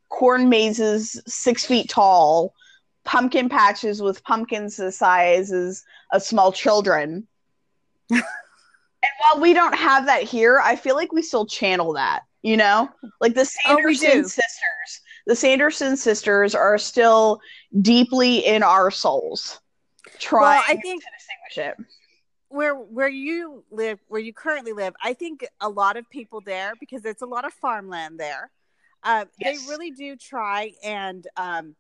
corn 0.09 0.49
mazes 0.49 1.21
six 1.27 1.65
feet 1.65 1.89
tall 1.89 2.53
pumpkin 3.03 3.49
patches 3.49 4.01
with 4.01 4.23
pumpkins 4.23 4.77
the 4.77 4.91
sizes 4.91 5.83
of 6.11 6.23
small 6.23 6.51
children. 6.51 7.27
And 9.05 9.11
while 9.19 9.41
we 9.41 9.53
don't 9.53 9.75
have 9.75 10.07
that 10.07 10.23
here, 10.23 10.59
I 10.63 10.75
feel 10.75 10.95
like 10.95 11.11
we 11.11 11.21
still 11.21 11.45
channel 11.45 11.93
that, 11.93 12.21
you 12.45 12.55
know? 12.55 12.87
Like 13.19 13.33
the 13.33 13.43
Sanderson 13.43 14.09
oh, 14.13 14.21
sisters. 14.21 15.01
The 15.25 15.35
Sanderson 15.35 15.97
sisters 15.97 16.53
are 16.53 16.77
still 16.77 17.39
deeply 17.81 18.45
in 18.45 18.61
our 18.61 18.91
souls. 18.91 19.59
Trying 20.19 20.43
well, 20.43 20.63
I 20.67 20.75
think 20.79 21.03
to 21.03 21.09
distinguish 21.17 21.79
it. 21.79 21.85
Where 22.49 22.75
where 22.75 23.09
you 23.09 23.63
live, 23.71 23.99
where 24.07 24.21
you 24.21 24.31
currently 24.31 24.73
live, 24.73 24.93
I 25.03 25.13
think 25.13 25.43
a 25.59 25.67
lot 25.67 25.97
of 25.97 26.07
people 26.11 26.39
there, 26.45 26.73
because 26.79 27.03
it's 27.03 27.23
a 27.23 27.25
lot 27.25 27.45
of 27.45 27.53
farmland 27.53 28.19
there, 28.19 28.51
uh, 29.03 29.25
yes. 29.39 29.65
they 29.65 29.69
really 29.69 29.89
do 29.89 30.15
try 30.15 30.71
and 30.83 31.25
um, 31.35 31.75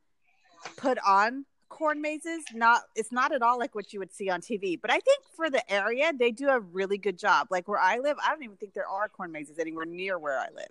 put 0.77 0.97
on 1.05 1.45
corn 1.69 2.01
mazes 2.01 2.43
not 2.53 2.83
it's 2.95 3.11
not 3.11 3.31
at 3.31 3.41
all 3.41 3.57
like 3.57 3.73
what 3.73 3.91
you 3.91 3.99
would 3.99 4.13
see 4.13 4.29
on 4.29 4.39
tv 4.39 4.79
but 4.79 4.91
i 4.91 4.99
think 4.99 5.19
for 5.35 5.49
the 5.49 5.71
area 5.71 6.11
they 6.17 6.31
do 6.31 6.49
a 6.49 6.59
really 6.59 6.97
good 6.97 7.17
job. 7.17 7.47
Like 7.49 7.67
where 7.67 7.79
i 7.79 7.97
live 7.97 8.17
i 8.23 8.29
don't 8.29 8.43
even 8.43 8.55
think 8.57 8.73
there 8.73 8.87
are 8.87 9.09
corn 9.09 9.31
mazes 9.31 9.59
anywhere 9.59 9.85
near 9.85 10.19
where 10.19 10.37
i 10.37 10.47
live. 10.55 10.69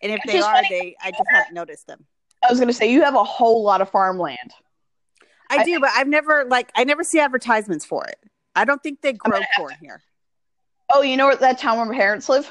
And 0.00 0.12
if 0.12 0.20
they 0.26 0.40
are 0.40 0.62
they 0.68 0.96
i 1.02 1.10
just 1.10 1.24
haven't 1.28 1.54
noticed 1.54 1.86
them. 1.86 2.04
I 2.42 2.50
was 2.50 2.58
going 2.58 2.68
to 2.68 2.74
say 2.74 2.90
you 2.90 3.02
have 3.02 3.14
a 3.14 3.24
whole 3.24 3.62
lot 3.64 3.80
of 3.80 3.90
farmland. 3.90 4.52
I, 5.50 5.58
I 5.58 5.64
do 5.64 5.80
but 5.80 5.90
i've 5.94 6.08
never 6.08 6.44
like 6.44 6.70
i 6.76 6.84
never 6.84 7.02
see 7.02 7.18
advertisements 7.18 7.84
for 7.84 8.04
it. 8.04 8.18
I 8.54 8.64
don't 8.64 8.82
think 8.82 9.00
they 9.00 9.12
grow 9.12 9.40
corn 9.56 9.74
here. 9.80 10.02
Oh 10.92 11.02
you 11.02 11.16
know 11.16 11.26
what 11.26 11.40
that 11.40 11.58
town 11.58 11.78
where 11.78 11.86
my 11.86 11.94
parents 11.94 12.28
live? 12.28 12.50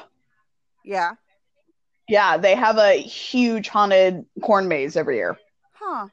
Yeah. 0.83 1.13
Yeah 2.09 2.37
they 2.37 2.55
have 2.55 2.77
a 2.77 2.93
huge 2.93 3.69
haunted 3.69 4.25
corn 4.41 4.67
maze 4.67 4.97
every 4.97 5.15
year. 5.15 5.37
Huh 5.71 6.07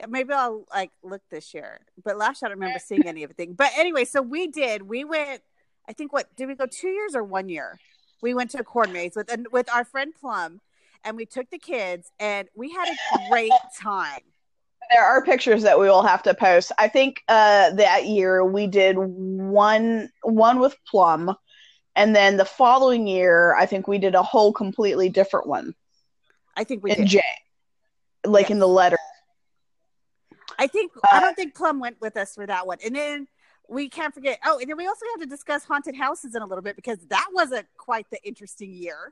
yeah, 0.00 0.06
maybe 0.08 0.32
I'll 0.32 0.64
like 0.72 0.90
look 1.02 1.20
this 1.30 1.52
year. 1.52 1.80
But 2.02 2.16
last 2.16 2.40
year 2.40 2.48
I 2.48 2.50
don't 2.50 2.58
remember 2.60 2.80
seeing 2.84 3.06
any 3.06 3.22
of 3.22 3.30
it. 3.30 3.36
Thing, 3.36 3.52
but 3.52 3.70
anyway, 3.76 4.04
so 4.04 4.22
we 4.22 4.46
did. 4.46 4.82
We 4.82 5.04
went. 5.04 5.42
I 5.88 5.92
think 5.92 6.12
what 6.12 6.34
did 6.36 6.48
we 6.48 6.54
go 6.54 6.66
two 6.66 6.88
years 6.88 7.14
or 7.14 7.22
one 7.22 7.48
year? 7.48 7.78
We 8.22 8.34
went 8.34 8.50
to 8.52 8.60
a 8.60 8.64
corn 8.64 8.92
maze 8.92 9.12
with 9.14 9.30
and 9.30 9.46
with 9.52 9.70
our 9.70 9.84
friend 9.84 10.12
Plum, 10.18 10.60
and 11.04 11.16
we 11.16 11.26
took 11.26 11.50
the 11.50 11.58
kids, 11.58 12.10
and 12.18 12.48
we 12.54 12.70
had 12.70 12.88
a 12.88 13.28
great 13.28 13.52
time. 13.78 14.20
There 14.90 15.04
are 15.04 15.24
pictures 15.24 15.62
that 15.62 15.78
we 15.78 15.86
will 15.86 16.02
have 16.02 16.22
to 16.24 16.34
post. 16.34 16.72
I 16.78 16.88
think 16.88 17.22
uh, 17.28 17.70
that 17.72 18.06
year 18.06 18.44
we 18.44 18.66
did 18.66 18.96
one 18.96 20.10
one 20.22 20.60
with 20.60 20.76
Plum, 20.90 21.34
and 21.94 22.16
then 22.16 22.38
the 22.38 22.46
following 22.46 23.06
year 23.06 23.54
I 23.54 23.66
think 23.66 23.86
we 23.86 23.98
did 23.98 24.14
a 24.14 24.22
whole 24.22 24.52
completely 24.52 25.10
different 25.10 25.46
one. 25.46 25.74
I 26.56 26.64
think 26.64 26.82
we 26.82 26.92
in 26.92 26.98
did. 26.98 27.06
J, 27.06 27.22
like 28.24 28.44
yes. 28.44 28.50
in 28.52 28.58
the 28.58 28.68
letter 28.68 28.96
I 30.60 30.66
think 30.66 30.92
I 31.10 31.20
don't 31.20 31.34
think 31.34 31.54
Plum 31.54 31.80
went 31.80 31.98
with 32.02 32.18
us 32.18 32.34
for 32.34 32.46
that 32.46 32.66
one. 32.66 32.76
And 32.84 32.94
then 32.94 33.26
we 33.66 33.88
can't 33.88 34.12
forget. 34.12 34.38
Oh, 34.44 34.58
and 34.58 34.68
then 34.68 34.76
we 34.76 34.86
also 34.86 35.06
have 35.14 35.22
to 35.22 35.26
discuss 35.26 35.64
haunted 35.64 35.96
houses 35.96 36.34
in 36.34 36.42
a 36.42 36.46
little 36.46 36.60
bit 36.60 36.76
because 36.76 36.98
that 37.08 37.28
wasn't 37.32 37.66
quite 37.78 38.04
the 38.10 38.22
interesting 38.24 38.74
year. 38.74 39.10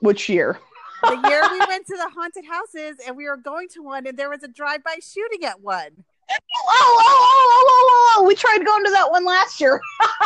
Which 0.00 0.28
year? 0.28 0.60
the 1.02 1.20
year 1.28 1.42
we 1.50 1.58
went 1.66 1.84
to 1.88 1.96
the 1.96 2.08
haunted 2.14 2.44
houses 2.44 2.98
and 3.04 3.16
we 3.16 3.26
were 3.26 3.36
going 3.36 3.66
to 3.70 3.82
one 3.82 4.06
and 4.06 4.16
there 4.16 4.30
was 4.30 4.44
a 4.44 4.48
drive-by 4.48 4.98
shooting 5.02 5.44
at 5.44 5.60
one. 5.60 5.90
Oh, 6.30 6.36
oh, 6.38 6.66
oh, 6.68 6.70
oh, 6.70 7.08
oh, 7.10 7.58
oh, 7.58 7.88
oh, 7.90 8.20
oh. 8.20 8.24
we 8.24 8.36
tried 8.36 8.64
going 8.64 8.84
to 8.84 8.90
that 8.92 9.10
one 9.10 9.24
last 9.24 9.60
year. 9.60 9.80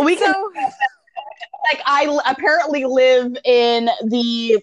we 0.00 0.16
can 0.16 0.34
like 1.70 1.80
I 1.86 2.20
apparently 2.26 2.84
live 2.84 3.36
in 3.44 3.88
the 4.06 4.60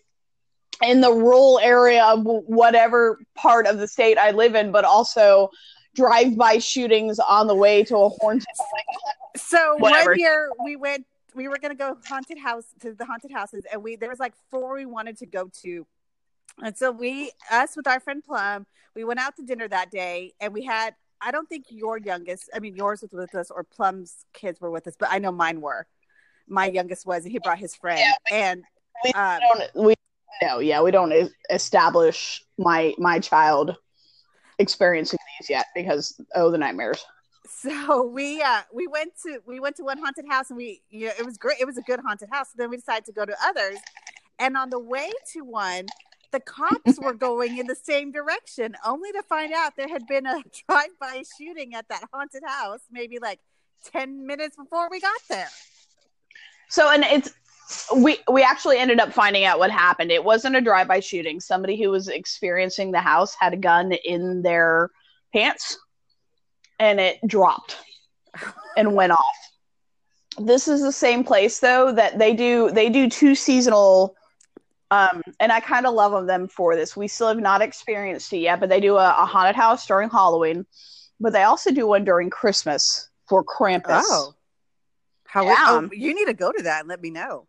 in 0.82 1.02
the 1.02 1.12
rural 1.12 1.60
area 1.62 2.04
of 2.04 2.24
whatever 2.24 3.20
part 3.36 3.68
of 3.68 3.78
the 3.78 3.88
state 3.88 4.18
I 4.18 4.32
live 4.32 4.56
in, 4.56 4.72
but 4.72 4.86
also 4.86 5.50
drive-by 5.96 6.60
shootings 6.60 7.20
on 7.20 7.48
the 7.48 7.56
way 7.56 7.84
to 7.84 7.98
a 7.98 8.10
haunted. 8.10 8.46
So 9.36 9.76
whatever. 9.78 10.12
one 10.12 10.20
year 10.20 10.50
we 10.64 10.76
went, 10.76 11.06
we 11.36 11.48
were 11.48 11.58
going 11.58 11.72
to 11.72 11.78
go 11.78 11.98
haunted 12.08 12.38
house 12.38 12.66
to 12.82 12.94
the 12.94 13.06
haunted 13.06 13.32
houses, 13.32 13.66
and 13.72 13.84
we 13.84 13.96
there 13.96 14.10
was 14.10 14.20
like 14.20 14.34
four 14.50 14.76
we 14.76 14.86
wanted 14.86 15.18
to 15.18 15.26
go 15.26 15.50
to, 15.62 15.86
and 16.64 16.78
so 16.78 16.92
we 16.92 17.32
us 17.52 17.76
with 17.76 17.88
our 17.88 18.00
friend 18.00 18.24
Plum, 18.24 18.66
we 18.96 19.04
went 19.04 19.20
out 19.20 19.36
to 19.36 19.44
dinner 19.44 19.68
that 19.68 19.92
day, 19.92 20.34
and 20.40 20.54
we 20.54 20.64
had. 20.64 20.96
I 21.22 21.32
don't 21.32 21.50
think 21.50 21.66
your 21.68 21.98
youngest, 21.98 22.50
I 22.56 22.60
mean 22.60 22.78
yours 22.78 23.02
was 23.02 23.12
with 23.12 23.36
us, 23.36 23.52
or 23.52 23.66
Plum's 23.66 24.26
kids 24.32 24.62
were 24.62 24.72
with 24.72 24.88
us, 24.88 24.96
but 24.98 25.10
I 25.12 25.20
know 25.20 25.34
mine 25.34 25.60
were. 25.60 25.86
My 26.48 26.68
youngest 26.68 27.06
was, 27.06 27.26
and 27.26 27.32
he 27.34 27.40
brought 27.40 27.60
his 27.60 27.76
friend, 27.76 28.00
yeah, 28.00 28.14
we, 28.32 28.38
and 28.38 28.64
we, 29.04 29.12
um, 29.12 29.40
we 29.76 29.96
no, 30.42 30.60
yeah, 30.60 30.82
we 30.82 30.92
don't 30.92 31.32
establish 31.50 32.44
my 32.58 32.94
my 32.98 33.20
child 33.20 33.76
experiencing 34.58 35.20
these 35.40 35.50
yet 35.50 35.68
because 35.76 36.20
oh 36.36 36.52
the 36.52 36.58
nightmares. 36.58 37.04
So 37.48 38.06
we 38.06 38.42
uh 38.42 38.62
we 38.74 38.88
went 38.88 39.14
to 39.26 39.40
we 39.46 39.60
went 39.60 39.76
to 39.78 39.84
one 39.84 39.98
haunted 39.98 40.26
house 40.30 40.50
and 40.50 40.58
we 40.58 40.82
you 40.90 41.08
know 41.08 41.14
it 41.18 41.26
was 41.26 41.38
great 41.38 41.60
it 41.60 41.66
was 41.66 41.78
a 41.78 41.82
good 41.82 42.00
haunted 42.06 42.30
house. 42.32 42.48
So 42.50 42.56
then 42.58 42.70
we 42.70 42.78
decided 42.78 43.06
to 43.06 43.12
go 43.12 43.26
to 43.26 43.36
others, 43.44 43.80
and 44.38 44.56
on 44.56 44.70
the 44.70 44.80
way 44.80 45.12
to 45.34 45.42
one, 45.42 45.88
the 46.32 46.40
cops 46.40 47.00
were 47.00 47.14
going 47.30 47.58
in 47.58 47.68
the 47.68 47.76
same 47.76 48.12
direction, 48.12 48.76
only 48.86 49.12
to 49.14 49.24
find 49.24 49.52
out 49.54 49.74
there 49.76 49.90
had 49.90 50.06
been 50.08 50.26
a 50.26 50.42
drive-by 50.70 51.24
shooting 51.38 51.74
at 51.74 51.88
that 51.90 52.04
haunted 52.14 52.44
house, 52.46 52.82
maybe 52.92 53.20
like 53.20 53.40
ten 53.84 54.26
minutes 54.28 54.56
before 54.56 54.90
we 54.90 55.00
got 55.00 55.20
there. 55.30 55.50
So 56.70 56.92
and 56.92 57.04
it's 57.04 57.34
we 57.96 58.18
we 58.32 58.44
actually 58.44 58.78
ended 58.78 59.00
up 59.00 59.14
finding 59.14 59.46
out 59.46 59.60
what 59.60 59.72
happened. 59.72 60.12
It 60.12 60.24
wasn't 60.24 60.56
a 60.56 60.62
drive-by 60.62 61.02
shooting. 61.02 61.40
Somebody 61.40 61.82
who 61.82 61.90
was 61.90 62.08
experiencing 62.08 62.92
the 62.92 63.00
house 63.00 63.36
had 63.40 63.54
a 63.54 63.58
gun 63.58 63.92
in 63.92 64.42
their 64.42 64.90
pants 65.34 65.78
and 66.80 67.00
it 67.00 67.20
dropped 67.28 67.78
and 68.78 68.96
went 68.96 69.12
off. 69.12 69.36
This 70.38 70.68
is 70.68 70.82
the 70.82 70.92
same 70.92 71.24
place 71.24 71.60
though 71.60 71.92
that 71.92 72.18
they 72.18 72.34
do 72.34 72.72
they 72.72 72.90
do 72.90 73.10
two 73.10 73.36
seasonal 73.36 74.16
um 74.90 75.22
and 75.40 75.52
I 75.52 75.60
kind 75.60 75.86
of 75.86 75.94
love 75.94 76.26
them 76.26 76.48
for 76.48 76.76
this. 76.76 76.98
We 76.98 77.08
still 77.08 77.28
have 77.28 77.38
not 77.38 77.62
experienced 77.62 78.34
it 78.34 78.38
yet, 78.38 78.60
but 78.60 78.70
they 78.70 78.80
do 78.80 78.96
a, 78.96 79.10
a 79.10 79.26
haunted 79.26 79.56
house 79.56 79.86
during 79.86 80.10
Halloween, 80.10 80.66
but 81.20 81.34
they 81.34 81.44
also 81.44 81.72
do 81.72 81.88
one 81.88 82.06
during 82.06 82.30
Christmas 82.30 83.10
for 83.28 83.44
Krampus. 83.44 84.04
Oh. 84.08 84.34
How 85.26 85.46
yeah. 85.46 85.56
oh, 85.60 85.90
you 85.92 86.16
need 86.16 86.26
to 86.26 86.34
go 86.34 86.52
to 86.52 86.64
that 86.64 86.80
and 86.80 86.90
let 86.90 87.02
me 87.02 87.12
know. 87.12 87.49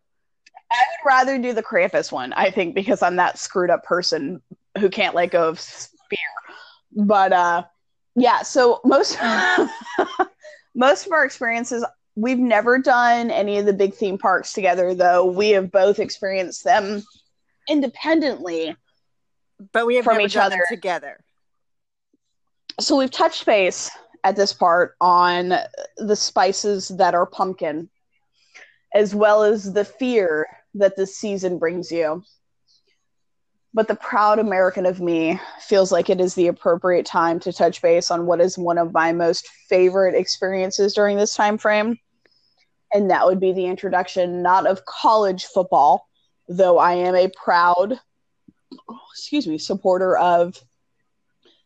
I 0.71 0.83
would 0.87 1.07
rather 1.07 1.37
do 1.37 1.53
the 1.53 1.63
Krampus 1.63 2.11
one, 2.11 2.33
I 2.33 2.49
think, 2.49 2.75
because 2.75 3.01
I'm 3.01 3.17
that 3.17 3.37
screwed 3.37 3.69
up 3.69 3.83
person 3.83 4.41
who 4.79 4.89
can't 4.89 5.15
let 5.15 5.31
go 5.31 5.49
of 5.49 5.59
fear. 5.59 6.19
But 6.95 7.33
uh 7.33 7.63
yeah, 8.15 8.41
so 8.41 8.81
most 8.83 9.17
most 10.75 11.05
of 11.05 11.11
our 11.11 11.25
experiences 11.25 11.85
we've 12.15 12.39
never 12.39 12.77
done 12.77 13.31
any 13.31 13.57
of 13.57 13.65
the 13.65 13.73
big 13.73 13.93
theme 13.93 14.17
parks 14.17 14.53
together 14.53 14.93
though 14.93 15.25
we 15.25 15.49
have 15.51 15.71
both 15.71 15.99
experienced 15.99 16.63
them 16.63 17.03
independently 17.69 18.75
but 19.71 19.85
we 19.85 19.95
have 19.95 20.03
From 20.05 20.15
never 20.15 20.25
each 20.25 20.33
done 20.33 20.47
other. 20.47 20.55
them 20.57 20.65
together. 20.69 21.19
so 22.79 22.97
we've 22.97 23.11
touched 23.11 23.45
base 23.45 23.89
at 24.23 24.35
this 24.35 24.53
part 24.53 24.95
on 24.99 25.53
the 25.97 26.15
spices 26.15 26.89
that 26.89 27.15
are 27.15 27.25
pumpkin 27.25 27.89
as 28.93 29.15
well 29.15 29.43
as 29.43 29.71
the 29.71 29.85
fear 29.85 30.47
that 30.75 30.95
this 30.95 31.15
season 31.15 31.57
brings 31.57 31.91
you 31.91 32.23
but 33.73 33.87
the 33.87 33.95
proud 33.95 34.39
american 34.39 34.85
of 34.85 35.01
me 35.01 35.39
feels 35.59 35.91
like 35.91 36.09
it 36.09 36.21
is 36.21 36.35
the 36.35 36.47
appropriate 36.47 37.05
time 37.05 37.39
to 37.39 37.53
touch 37.53 37.81
base 37.81 38.11
on 38.11 38.25
what 38.25 38.41
is 38.41 38.57
one 38.57 38.77
of 38.77 38.93
my 38.93 39.11
most 39.11 39.47
favorite 39.69 40.15
experiences 40.15 40.93
during 40.93 41.17
this 41.17 41.35
time 41.35 41.57
frame 41.57 41.97
and 42.93 43.09
that 43.09 43.25
would 43.25 43.39
be 43.39 43.53
the 43.53 43.65
introduction 43.65 44.41
not 44.41 44.65
of 44.65 44.85
college 44.85 45.45
football 45.45 46.07
though 46.47 46.77
i 46.77 46.93
am 46.93 47.15
a 47.15 47.29
proud 47.43 47.99
excuse 49.11 49.47
me 49.47 49.57
supporter 49.57 50.17
of 50.17 50.57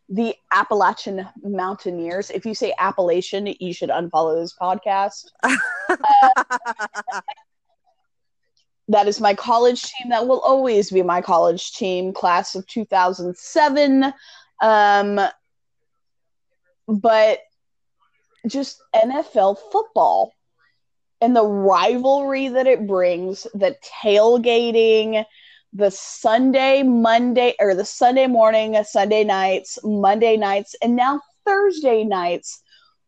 the 0.10 0.36
Appalachian 0.52 1.28
Mountaineers. 1.44 2.30
If 2.30 2.46
you 2.46 2.54
say 2.54 2.74
Appalachian, 2.78 3.48
you 3.60 3.74
should 3.74 3.90
unfollow 3.90 4.40
this 4.40 4.56
podcast. 4.60 5.32
Uh, 5.88 7.22
That 8.88 9.08
is 9.08 9.20
my 9.20 9.34
college 9.34 9.82
team. 9.82 10.10
That 10.10 10.28
will 10.28 10.42
always 10.42 10.92
be 10.92 11.02
my 11.02 11.22
college 11.22 11.74
team, 11.74 12.14
class 12.14 12.56
of 12.56 12.68
2007. 12.68 14.14
Um, 14.62 15.20
but 16.88 17.40
just 18.48 18.82
NFL 18.94 19.58
football 19.72 20.34
and 21.22 21.36
the 21.36 21.46
rivalry 21.46 22.50
that 22.50 22.68
it 22.68 22.86
brings, 22.86 23.48
the 23.54 23.76
tailgating, 24.04 25.26
the 25.74 25.92
Sunday, 25.92 26.84
Monday, 26.84 27.56
or 27.60 27.74
the 27.74 27.86
Sunday 27.86 28.28
morning, 28.28 28.82
Sunday 28.84 29.24
nights, 29.24 29.80
Monday 29.84 30.38
nights, 30.38 30.76
and 30.82 30.96
now 30.96 31.22
Thursday 31.46 32.04
nights, 32.04 32.62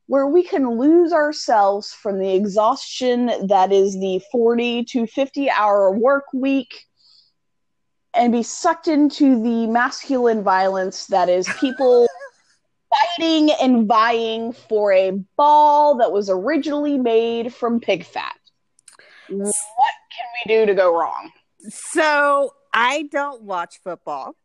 where 0.07 0.25
we 0.27 0.41
can 0.43 0.77
lose 0.79 1.13
ourselves 1.13 1.93
from 1.93 2.19
the 2.19 2.33
exhaustion 2.33 3.47
that 3.47 3.71
is 3.71 3.93
the 3.99 4.21
40 4.31 4.85
to 4.85 5.05
50 5.05 5.49
hour 5.49 5.91
work 5.91 6.25
week 6.33 6.85
and 8.13 8.31
be 8.31 8.41
sucked 8.41 8.87
into 8.87 9.41
the 9.43 9.67
masculine 9.67 10.43
violence 10.43 11.07
that 11.07 11.29
is 11.29 11.47
people 11.59 12.07
fighting 13.17 13.51
and 13.61 13.85
vying 13.87 14.53
for 14.53 14.91
a 14.93 15.11
ball 15.35 15.97
that 15.97 16.11
was 16.11 16.29
originally 16.29 16.97
made 16.97 17.53
from 17.53 17.79
pig 17.79 18.05
fat. 18.05 18.33
What 19.27 19.53
can 20.15 20.25
we 20.45 20.55
do 20.55 20.65
to 20.65 20.73
go 20.73 20.97
wrong? 20.97 21.31
so 21.69 22.53
I 22.73 23.03
don't 23.11 23.43
watch 23.43 23.79
football. 23.83 24.35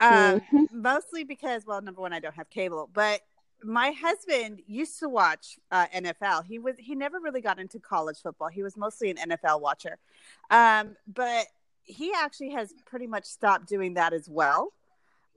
Um, 0.00 0.40
Mhm. 0.40 0.66
mostly 0.72 1.22
because, 1.22 1.64
well, 1.64 1.80
number 1.80 2.00
one, 2.00 2.12
I 2.12 2.18
don't 2.18 2.34
have 2.34 2.50
cable, 2.50 2.90
but 2.92 3.20
my 3.64 3.92
husband 3.92 4.62
used 4.66 4.98
to 5.00 5.08
watch 5.08 5.58
uh, 5.70 5.86
NFL. 5.94 6.44
He 6.44 6.58
was 6.58 6.76
he 6.78 6.94
never 6.94 7.20
really 7.20 7.40
got 7.40 7.58
into 7.58 7.78
college 7.78 8.18
football. 8.22 8.48
He 8.48 8.62
was 8.62 8.76
mostly 8.76 9.10
an 9.10 9.16
NFL 9.16 9.60
watcher, 9.60 9.98
um, 10.50 10.96
but 11.12 11.46
he 11.84 12.12
actually 12.16 12.50
has 12.50 12.72
pretty 12.86 13.06
much 13.06 13.24
stopped 13.24 13.66
doing 13.66 13.94
that 13.94 14.12
as 14.12 14.28
well. 14.28 14.72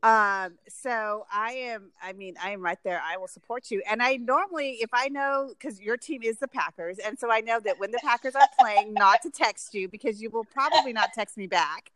Um, 0.04 0.54
so 0.70 1.26
I 1.34 1.54
am, 1.54 1.90
I 2.00 2.14
mean, 2.14 2.36
I 2.40 2.52
am 2.52 2.62
right 2.62 2.78
there. 2.84 3.02
I 3.04 3.18
will 3.18 3.28
support 3.28 3.72
you. 3.72 3.82
And 3.90 4.04
I 4.04 4.18
normally, 4.18 4.78
if 4.82 4.92
I 4.94 5.10
know, 5.10 5.50
because 5.50 5.82
your 5.82 5.98
team 5.98 6.22
is 6.22 6.38
the 6.38 6.48
Packers, 6.48 7.00
and 7.00 7.18
so 7.18 7.32
I 7.32 7.42
know 7.42 7.60
that 7.62 7.80
when 7.80 7.90
the 7.90 8.00
Packers 8.04 8.36
are 8.36 8.48
playing, 8.60 8.94
not 8.94 9.24
to 9.24 9.32
text 9.32 9.74
you 9.74 9.88
because 9.88 10.22
you 10.22 10.30
will 10.30 10.44
probably 10.44 10.94
not 10.94 11.10
text 11.16 11.38
me 11.38 11.48
back. 11.48 11.92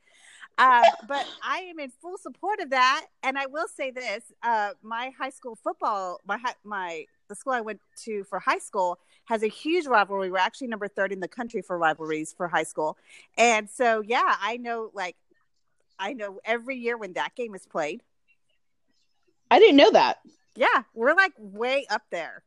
Um, 0.57 0.83
but 1.07 1.25
I 1.43 1.59
am 1.59 1.79
in 1.79 1.91
full 2.01 2.17
support 2.17 2.59
of 2.59 2.71
that. 2.71 3.05
And 3.23 3.37
I 3.37 3.45
will 3.45 3.67
say 3.67 3.91
this: 3.91 4.23
uh, 4.43 4.71
my 4.81 5.11
high 5.17 5.29
school 5.29 5.55
football, 5.55 6.19
my 6.25 6.39
my 6.63 7.05
the 7.27 7.35
school 7.35 7.53
I 7.53 7.61
went 7.61 7.79
to 8.05 8.23
for 8.23 8.39
high 8.39 8.57
school 8.57 8.99
has 9.25 9.43
a 9.43 9.47
huge 9.47 9.85
rivalry. 9.85 10.31
We're 10.31 10.37
actually 10.37 10.67
number 10.67 10.87
third 10.87 11.11
in 11.11 11.19
the 11.19 11.27
country 11.27 11.61
for 11.61 11.77
rivalries 11.77 12.33
for 12.33 12.47
high 12.47 12.63
school, 12.63 12.97
and 13.37 13.69
so 13.69 14.01
yeah, 14.01 14.35
I 14.41 14.57
know 14.57 14.91
like 14.93 15.15
I 15.99 16.13
know 16.13 16.39
every 16.43 16.77
year 16.77 16.97
when 16.97 17.13
that 17.13 17.35
game 17.35 17.53
is 17.55 17.65
played. 17.65 18.01
I 19.51 19.59
didn't 19.59 19.77
know 19.77 19.91
that. 19.91 20.19
Yeah, 20.55 20.83
we're 20.93 21.15
like 21.15 21.33
way 21.37 21.85
up 21.89 22.03
there. 22.11 22.43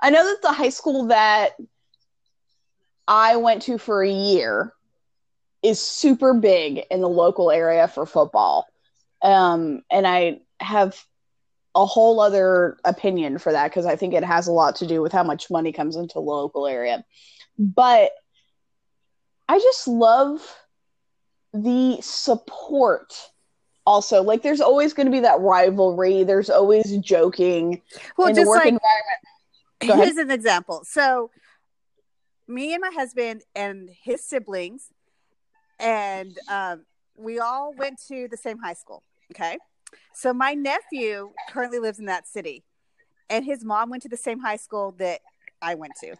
I 0.00 0.10
know 0.10 0.24
that 0.24 0.42
the 0.42 0.52
high 0.52 0.68
school 0.70 1.06
that 1.06 1.52
I 3.08 3.36
went 3.36 3.62
to 3.62 3.78
for 3.78 4.02
a 4.02 4.10
year 4.10 4.72
is 5.64 5.80
super 5.80 6.34
big 6.34 6.82
in 6.90 7.00
the 7.00 7.08
local 7.08 7.50
area 7.50 7.88
for 7.88 8.04
football. 8.04 8.68
Um, 9.22 9.82
and 9.90 10.06
I 10.06 10.40
have 10.60 11.02
a 11.74 11.86
whole 11.86 12.20
other 12.20 12.76
opinion 12.84 13.38
for 13.38 13.50
that 13.50 13.70
because 13.70 13.86
I 13.86 13.96
think 13.96 14.14
it 14.14 14.22
has 14.22 14.46
a 14.46 14.52
lot 14.52 14.76
to 14.76 14.86
do 14.86 15.00
with 15.02 15.10
how 15.12 15.24
much 15.24 15.50
money 15.50 15.72
comes 15.72 15.96
into 15.96 16.14
the 16.14 16.20
local 16.20 16.66
area. 16.66 17.04
But 17.58 18.12
I 19.48 19.58
just 19.58 19.88
love 19.88 20.40
the 21.54 21.98
support 22.02 23.14
also. 23.86 24.22
Like 24.22 24.42
there's 24.42 24.60
always 24.60 24.92
going 24.92 25.06
to 25.06 25.12
be 25.12 25.20
that 25.20 25.40
rivalry, 25.40 26.24
there's 26.24 26.50
always 26.50 26.96
joking 26.98 27.80
Well, 28.18 28.28
in 28.28 28.34
the 28.34 28.40
just 28.42 28.48
work 28.48 28.64
like 28.64 28.74
environment. 28.74 29.20
Go 29.86 29.92
ahead. 29.94 30.04
here's 30.04 30.18
an 30.18 30.30
example. 30.30 30.82
So, 30.84 31.30
me 32.46 32.74
and 32.74 32.82
my 32.82 32.90
husband 32.94 33.42
and 33.54 33.88
his 34.02 34.22
siblings, 34.22 34.90
and 35.78 36.36
um, 36.48 36.84
we 37.16 37.38
all 37.38 37.74
went 37.74 38.00
to 38.08 38.28
the 38.28 38.36
same 38.36 38.58
high 38.58 38.74
school. 38.74 39.02
Okay, 39.32 39.58
so 40.14 40.32
my 40.32 40.54
nephew 40.54 41.32
currently 41.48 41.78
lives 41.78 41.98
in 41.98 42.06
that 42.06 42.26
city, 42.26 42.64
and 43.30 43.44
his 43.44 43.64
mom 43.64 43.90
went 43.90 44.02
to 44.02 44.08
the 44.08 44.16
same 44.16 44.40
high 44.40 44.56
school 44.56 44.94
that 44.98 45.20
I 45.62 45.74
went 45.74 45.92
to. 46.00 46.14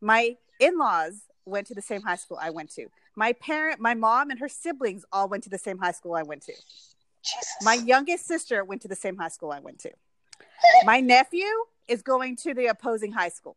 My 0.00 0.36
in-laws 0.60 1.22
went 1.44 1.66
to 1.68 1.74
the 1.74 1.82
same 1.82 2.02
high 2.02 2.16
school 2.16 2.38
I 2.40 2.50
went 2.50 2.70
to. 2.74 2.86
My 3.16 3.32
parent, 3.32 3.80
my 3.80 3.94
mom, 3.94 4.30
and 4.30 4.38
her 4.38 4.48
siblings 4.48 5.04
all 5.12 5.28
went 5.28 5.44
to 5.44 5.50
the 5.50 5.58
same 5.58 5.78
high 5.78 5.92
school 5.92 6.14
I 6.14 6.22
went 6.22 6.42
to. 6.42 6.52
Jesus. 7.22 7.48
My 7.62 7.74
youngest 7.74 8.26
sister 8.26 8.64
went 8.64 8.82
to 8.82 8.88
the 8.88 8.96
same 8.96 9.16
high 9.16 9.28
school 9.28 9.50
I 9.50 9.60
went 9.60 9.80
to. 9.80 9.90
My 10.84 11.00
nephew 11.00 11.46
is 11.88 12.02
going 12.02 12.36
to 12.36 12.54
the 12.54 12.66
opposing 12.66 13.12
high 13.12 13.30
school. 13.30 13.56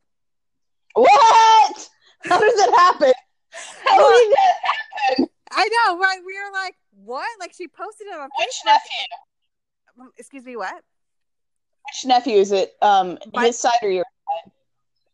What? 0.94 1.90
How 2.24 2.40
does 2.40 2.56
that 2.56 2.74
happen? 2.76 3.14
How 3.84 3.98
Well, 3.98 4.20
did 4.20 4.32
that 4.32 4.56
happen? 4.64 5.30
I 5.52 5.68
know, 5.88 6.00
right? 6.00 6.20
We 6.26 6.34
were 6.34 6.52
like, 6.54 6.76
what? 7.04 7.28
Like 7.40 7.54
she 7.54 7.68
posted 7.68 8.08
it 8.08 8.14
on 8.14 8.30
Which 8.40 8.48
Facebook. 8.48 8.66
nephew? 8.66 10.02
Um, 10.02 10.12
Excuse 10.18 10.46
me, 10.46 10.56
what? 10.56 10.76
Which 10.76 12.06
nephew 12.06 12.36
is 12.36 12.52
it? 12.52 12.74
Um, 12.82 13.18
My- 13.34 13.48
his 13.48 13.60
side 13.60 13.74
or 13.82 13.90
your? 13.90 14.06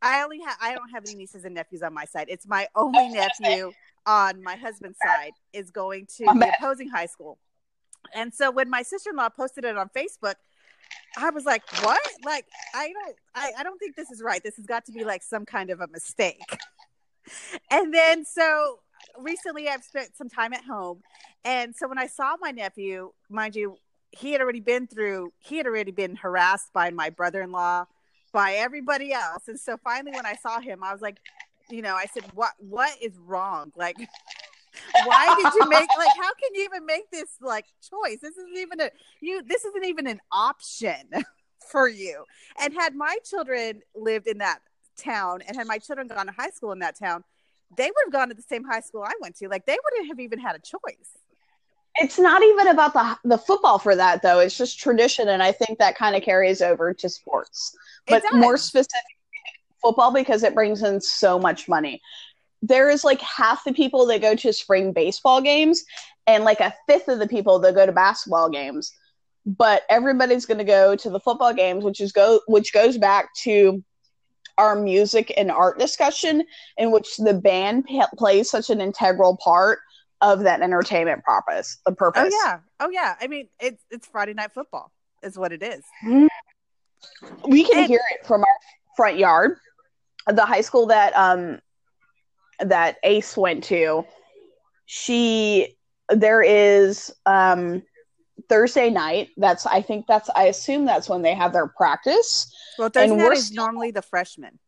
I 0.01 0.21
only 0.21 0.39
have 0.41 0.55
I 0.61 0.75
don't 0.75 0.89
have 0.89 1.03
any 1.05 1.15
nieces 1.15 1.43
and 1.43 1.55
nephews 1.55 1.81
on 1.81 1.91
my 1.93 2.05
side. 2.05 2.27
It's 2.29 2.47
my 2.47 2.67
only 2.75 3.09
nephew 3.09 3.71
on 4.05 4.43
my 4.43 4.55
husband's 4.55 4.99
side 5.03 5.31
is 5.53 5.71
going 5.71 6.05
to 6.17 6.25
the 6.25 6.35
bad. 6.39 6.53
opposing 6.59 6.87
high 6.89 7.07
school. 7.07 7.39
And 8.13 8.31
so 8.31 8.51
when 8.51 8.69
my 8.69 8.83
sister-in-law 8.83 9.29
posted 9.29 9.65
it 9.65 9.75
on 9.75 9.89
Facebook, 9.89 10.35
I 11.17 11.31
was 11.31 11.45
like, 11.45 11.63
"What? 11.83 11.99
Like 12.23 12.45
I 12.75 12.93
don't 12.93 13.15
I, 13.33 13.51
I 13.57 13.63
don't 13.63 13.79
think 13.79 13.95
this 13.95 14.11
is 14.11 14.21
right. 14.21 14.41
This 14.43 14.55
has 14.57 14.67
got 14.67 14.85
to 14.85 14.91
be 14.91 15.03
like 15.03 15.23
some 15.23 15.45
kind 15.45 15.71
of 15.71 15.81
a 15.81 15.87
mistake." 15.87 16.41
and 17.71 17.91
then 17.91 18.23
so 18.23 18.79
recently 19.17 19.67
I've 19.67 19.83
spent 19.83 20.15
some 20.15 20.29
time 20.29 20.53
at 20.53 20.63
home. 20.63 21.01
And 21.43 21.75
so 21.75 21.87
when 21.87 21.97
I 21.97 22.07
saw 22.07 22.35
my 22.39 22.51
nephew, 22.51 23.11
mind 23.29 23.55
you, 23.55 23.77
he 24.11 24.31
had 24.31 24.41
already 24.41 24.59
been 24.59 24.87
through 24.87 25.33
he 25.39 25.57
had 25.57 25.65
already 25.65 25.91
been 25.91 26.15
harassed 26.15 26.71
by 26.73 26.89
my 26.91 27.09
brother-in-law, 27.09 27.85
by 28.31 28.53
everybody 28.53 29.13
else. 29.13 29.47
And 29.47 29.59
so 29.59 29.77
finally 29.83 30.11
when 30.11 30.25
I 30.25 30.35
saw 30.35 30.59
him, 30.59 30.83
I 30.83 30.91
was 30.91 31.01
like, 31.01 31.17
you 31.69 31.81
know, 31.81 31.95
I 31.95 32.05
said, 32.05 32.23
"What 32.33 32.53
what 32.59 32.91
is 33.01 33.17
wrong? 33.17 33.71
Like 33.75 33.97
why 35.05 35.35
did 35.35 35.53
you 35.53 35.69
make 35.69 35.89
like 35.97 36.15
how 36.17 36.33
can 36.33 36.53
you 36.53 36.63
even 36.63 36.85
make 36.85 37.09
this 37.11 37.29
like 37.41 37.65
choice? 37.81 38.19
This 38.21 38.37
isn't 38.37 38.57
even 38.57 38.79
a 38.81 38.89
you 39.21 39.43
this 39.43 39.65
isn't 39.65 39.85
even 39.85 40.07
an 40.07 40.19
option 40.31 41.09
for 41.71 41.89
you." 41.89 42.23
And 42.61 42.73
had 42.73 42.95
my 42.95 43.17
children 43.25 43.81
lived 43.95 44.27
in 44.27 44.37
that 44.37 44.59
town 44.97 45.41
and 45.47 45.55
had 45.55 45.67
my 45.67 45.77
children 45.77 46.07
gone 46.07 46.25
to 46.25 46.31
high 46.31 46.49
school 46.49 46.71
in 46.71 46.79
that 46.79 46.97
town, 46.97 47.23
they 47.75 47.85
would 47.85 48.05
have 48.05 48.13
gone 48.13 48.29
to 48.29 48.35
the 48.35 48.41
same 48.41 48.63
high 48.63 48.79
school 48.81 49.03
I 49.03 49.13
went 49.21 49.35
to. 49.37 49.47
Like 49.49 49.65
they 49.65 49.77
wouldn't 49.83 50.07
have 50.09 50.19
even 50.19 50.39
had 50.39 50.55
a 50.55 50.59
choice. 50.59 51.17
It's 51.99 52.19
not 52.19 52.43
even 52.43 52.67
about 52.67 52.93
the 52.93 53.17
the 53.23 53.37
football 53.37 53.79
for 53.79 53.95
that 53.95 54.21
though. 54.21 54.39
It's 54.39 54.57
just 54.57 54.79
tradition, 54.79 55.29
and 55.29 55.41
I 55.43 55.51
think 55.51 55.79
that 55.79 55.97
kind 55.97 56.15
of 56.15 56.21
carries 56.23 56.61
over 56.61 56.93
to 56.93 57.09
sports, 57.09 57.75
but 58.07 58.23
more 58.31 58.57
specific 58.57 59.01
football 59.81 60.13
because 60.13 60.43
it 60.43 60.53
brings 60.55 60.83
in 60.83 61.01
so 61.01 61.39
much 61.39 61.67
money. 61.67 62.01
There 62.61 62.89
is 62.89 63.03
like 63.03 63.21
half 63.21 63.63
the 63.63 63.73
people 63.73 64.05
that 64.07 64.21
go 64.21 64.35
to 64.35 64.53
spring 64.53 64.93
baseball 64.93 65.41
games, 65.41 65.83
and 66.27 66.43
like 66.43 66.59
a 66.59 66.73
fifth 66.87 67.07
of 67.07 67.19
the 67.19 67.27
people 67.27 67.59
that 67.59 67.75
go 67.75 67.85
to 67.85 67.91
basketball 67.91 68.49
games. 68.49 68.93
but 69.45 69.83
everybody's 69.89 70.45
going 70.45 70.57
to 70.57 70.63
go 70.65 70.95
to 70.95 71.09
the 71.09 71.19
football 71.19 71.53
games, 71.53 71.83
which 71.83 72.01
is 72.01 72.11
go 72.11 72.41
which 72.47 72.73
goes 72.73 72.97
back 72.97 73.33
to 73.35 73.83
our 74.57 74.75
music 74.75 75.33
and 75.37 75.51
art 75.51 75.77
discussion, 75.79 76.43
in 76.77 76.91
which 76.91 77.17
the 77.17 77.33
band 77.33 77.85
p- 77.85 78.01
plays 78.17 78.49
such 78.49 78.69
an 78.69 78.81
integral 78.81 79.37
part 79.37 79.79
of 80.21 80.39
that 80.41 80.61
entertainment 80.61 81.23
purpose. 81.23 81.77
The 81.85 81.91
purpose. 81.93 82.33
Oh 82.33 82.41
yeah, 82.45 82.59
oh 82.79 82.89
yeah. 82.89 83.15
I 83.21 83.27
mean, 83.27 83.49
it's 83.59 83.83
it's 83.91 84.07
Friday 84.07 84.33
night 84.33 84.51
football, 84.53 84.91
is 85.23 85.37
what 85.37 85.51
it 85.53 85.61
is. 85.63 85.83
we 87.47 87.63
can 87.63 87.79
And- 87.79 87.87
hear 87.87 88.01
it 88.19 88.25
from 88.25 88.41
our 88.41 88.55
front 88.95 89.17
yard. 89.17 89.57
The 90.27 90.45
high 90.45 90.61
school 90.61 90.87
that 90.87 91.15
um 91.15 91.59
that 92.59 92.97
Ace 93.03 93.37
went 93.37 93.63
to, 93.65 94.03
she 94.85 95.77
there 96.09 96.41
is 96.41 97.13
um 97.25 97.83
Thursday 98.49 98.89
night. 98.89 99.29
That's 99.37 99.65
I 99.65 99.81
think 99.81 100.05
that's 100.07 100.29
I 100.35 100.45
assume 100.45 100.85
that's 100.85 101.09
when 101.09 101.21
they 101.21 101.33
have 101.33 101.53
their 101.53 101.67
practice. 101.67 102.51
Well, 102.77 102.89
Thursday 102.89 103.11
And 103.11 103.17
night 103.17 103.37
is 103.37 103.47
still- 103.47 103.63
normally 103.63 103.91
the 103.91 104.01
freshmen. 104.01 104.59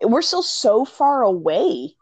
We're 0.00 0.22
still 0.22 0.44
so 0.44 0.84
far 0.84 1.22
away 1.22 1.94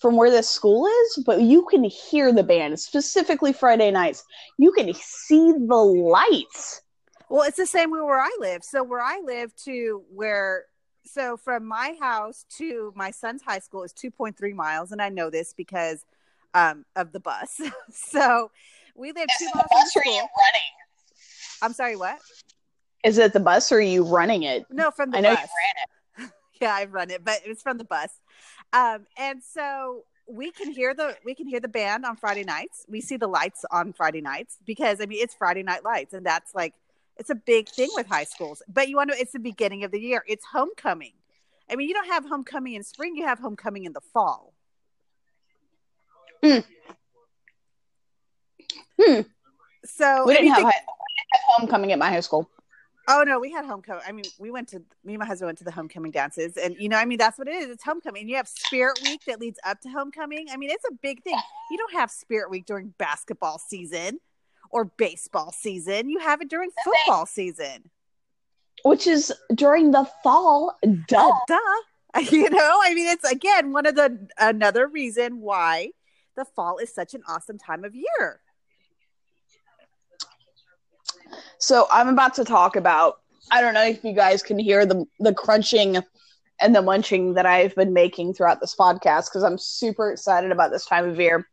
from 0.00 0.16
where 0.16 0.30
this 0.30 0.50
school 0.50 0.86
is, 0.86 1.22
but 1.24 1.40
you 1.40 1.64
can 1.66 1.84
hear 1.84 2.32
the 2.32 2.42
band, 2.42 2.78
specifically 2.78 3.52
Friday 3.52 3.90
nights. 3.90 4.24
You 4.58 4.72
can 4.72 4.92
see 4.94 5.52
the 5.52 5.76
lights. 5.76 6.82
Well, 7.28 7.42
it's 7.42 7.56
the 7.56 7.66
same 7.66 7.90
way 7.90 8.00
where 8.00 8.20
I 8.20 8.36
live. 8.40 8.62
So 8.62 8.82
where 8.82 9.00
I 9.00 9.20
live 9.24 9.54
to 9.64 10.04
where 10.10 10.64
so 11.04 11.36
from 11.36 11.64
my 11.64 11.94
house 12.00 12.44
to 12.58 12.92
my 12.96 13.12
son's 13.12 13.40
high 13.42 13.60
school 13.60 13.84
is 13.84 13.92
2.3 13.92 14.52
miles 14.52 14.90
and 14.90 15.00
I 15.00 15.08
know 15.08 15.30
this 15.30 15.54
because 15.56 16.04
um, 16.52 16.84
of 16.96 17.12
the 17.12 17.20
bus. 17.20 17.60
so 17.92 18.50
we 18.96 19.08
live 19.12 19.26
two 19.38 19.44
Is 19.44 19.50
it 19.50 19.54
miles 19.54 19.64
the 19.64 19.68
from 19.68 19.78
bus 19.80 19.94
the 19.94 20.00
or 20.00 20.02
are 20.02 20.10
you 20.12 20.18
school. 20.18 20.28
running? 20.38 21.62
I'm 21.62 21.72
sorry, 21.72 21.96
what? 21.96 22.18
Is 23.04 23.18
it 23.18 23.32
the 23.32 23.40
bus 23.40 23.70
or 23.72 23.76
are 23.76 23.80
you 23.80 24.04
running 24.04 24.42
it? 24.42 24.64
No, 24.70 24.90
from 24.90 25.10
the 25.10 25.18
I 25.18 25.20
know 25.20 25.34
bus. 25.34 25.40
you 25.42 26.24
ran 26.24 26.26
it. 26.28 26.32
yeah, 26.60 26.72
I've 26.74 26.92
run 26.92 27.10
it, 27.10 27.24
but 27.24 27.40
it's 27.44 27.62
from 27.62 27.78
the 27.78 27.84
bus. 27.84 28.10
Um, 28.72 29.06
and 29.18 29.42
so 29.42 30.02
we 30.28 30.50
can 30.50 30.70
hear 30.72 30.92
the 30.92 31.16
we 31.24 31.34
can 31.34 31.46
hear 31.46 31.60
the 31.60 31.68
band 31.68 32.04
on 32.04 32.16
Friday 32.16 32.42
nights. 32.44 32.84
We 32.88 33.00
see 33.00 33.16
the 33.16 33.28
lights 33.28 33.64
on 33.70 33.92
Friday 33.92 34.20
nights 34.20 34.56
because 34.66 35.00
I 35.00 35.06
mean 35.06 35.22
it's 35.22 35.34
Friday 35.34 35.62
night 35.62 35.84
lights, 35.84 36.14
and 36.14 36.26
that's 36.26 36.54
like 36.54 36.74
it's 37.16 37.30
a 37.30 37.34
big 37.34 37.68
thing 37.68 37.88
with 37.94 38.06
high 38.06 38.24
schools. 38.24 38.62
But 38.68 38.88
you 38.88 38.96
want 38.96 39.10
to 39.12 39.16
it's 39.18 39.32
the 39.32 39.38
beginning 39.38 39.84
of 39.84 39.92
the 39.92 40.00
year. 40.00 40.24
It's 40.26 40.44
homecoming. 40.52 41.12
I 41.70 41.76
mean, 41.76 41.88
you 41.88 41.94
don't 41.94 42.06
have 42.08 42.24
homecoming 42.24 42.74
in 42.74 42.84
spring, 42.84 43.16
you 43.16 43.24
have 43.24 43.38
homecoming 43.40 43.84
in 43.84 43.92
the 43.92 44.00
fall. 44.00 44.52
Hmm. 49.00 49.20
So 49.84 50.24
We 50.26 50.34
didn't 50.34 50.48
have, 50.48 50.56
think- 50.56 50.68
high, 50.72 50.80
we 50.80 51.14
didn't 51.16 51.32
have 51.32 51.40
homecoming 51.48 51.92
at 51.92 51.98
my 51.98 52.08
high 52.10 52.20
school. 52.20 52.50
Oh 53.08 53.22
no, 53.24 53.38
we 53.38 53.52
had 53.52 53.64
homecoming. 53.64 54.02
I 54.04 54.10
mean, 54.10 54.24
we 54.40 54.50
went 54.50 54.66
to 54.70 54.78
me 55.04 55.12
and 55.14 55.20
my 55.20 55.26
husband 55.26 55.46
went 55.46 55.58
to 55.58 55.64
the 55.64 55.70
homecoming 55.70 56.10
dances, 56.10 56.56
and 56.56 56.74
you 56.76 56.88
know, 56.88 56.96
I 56.96 57.04
mean, 57.04 57.18
that's 57.18 57.38
what 57.38 57.46
it 57.46 57.54
is. 57.54 57.68
It's 57.68 57.84
homecoming. 57.84 58.28
You 58.28 58.34
have 58.34 58.48
Spirit 58.48 58.98
Week 59.04 59.20
that 59.28 59.40
leads 59.40 59.60
up 59.64 59.80
to 59.82 59.88
homecoming. 59.88 60.48
I 60.50 60.56
mean, 60.56 60.70
it's 60.70 60.84
a 60.90 60.92
big 61.02 61.22
thing. 61.22 61.38
You 61.70 61.78
don't 61.78 61.92
have 61.92 62.10
Spirit 62.10 62.50
Week 62.50 62.66
during 62.66 62.94
basketball 62.98 63.60
season 63.60 64.18
or 64.70 64.86
baseball 64.86 65.52
season. 65.52 66.08
You 66.10 66.18
have 66.18 66.40
it 66.40 66.48
during 66.50 66.70
football 66.84 67.26
season. 67.26 67.90
which 68.82 69.06
is 69.06 69.32
during 69.54 69.92
the 69.92 70.04
fall. 70.24 70.76
Duh. 71.06 71.32
Duh. 71.46 71.58
You 72.30 72.48
know, 72.48 72.80
I 72.82 72.94
mean, 72.94 73.06
it's 73.08 73.30
again 73.30 73.72
one 73.72 73.84
of 73.86 73.94
the 73.94 74.26
another 74.38 74.86
reason 74.88 75.40
why 75.42 75.90
the 76.34 76.46
fall 76.46 76.78
is 76.78 76.92
such 76.94 77.12
an 77.14 77.20
awesome 77.28 77.58
time 77.58 77.84
of 77.84 77.94
year. 77.94 78.40
So 81.58 81.86
I'm 81.90 82.08
about 82.08 82.34
to 82.34 82.44
talk 82.44 82.76
about. 82.76 83.20
I 83.50 83.60
don't 83.60 83.74
know 83.74 83.84
if 83.84 84.02
you 84.04 84.12
guys 84.12 84.42
can 84.42 84.58
hear 84.58 84.84
the 84.86 85.04
the 85.20 85.32
crunching 85.34 85.98
and 86.60 86.74
the 86.74 86.82
munching 86.82 87.34
that 87.34 87.46
I've 87.46 87.74
been 87.74 87.92
making 87.92 88.34
throughout 88.34 88.60
this 88.60 88.74
podcast 88.74 89.26
because 89.26 89.42
I'm 89.42 89.58
super 89.58 90.10
excited 90.10 90.50
about 90.50 90.70
this 90.70 90.86
time 90.86 91.08
of 91.08 91.20
year. 91.20 91.46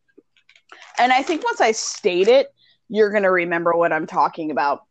And 0.98 1.12
I 1.12 1.22
think 1.22 1.44
once 1.44 1.62
I 1.62 1.72
state 1.72 2.28
it, 2.28 2.54
you're 2.90 3.12
going 3.12 3.24
to 3.24 3.32
remember 3.32 3.74
what 3.74 3.92
I'm 3.92 4.08
talking 4.08 4.52
about. 4.52 4.84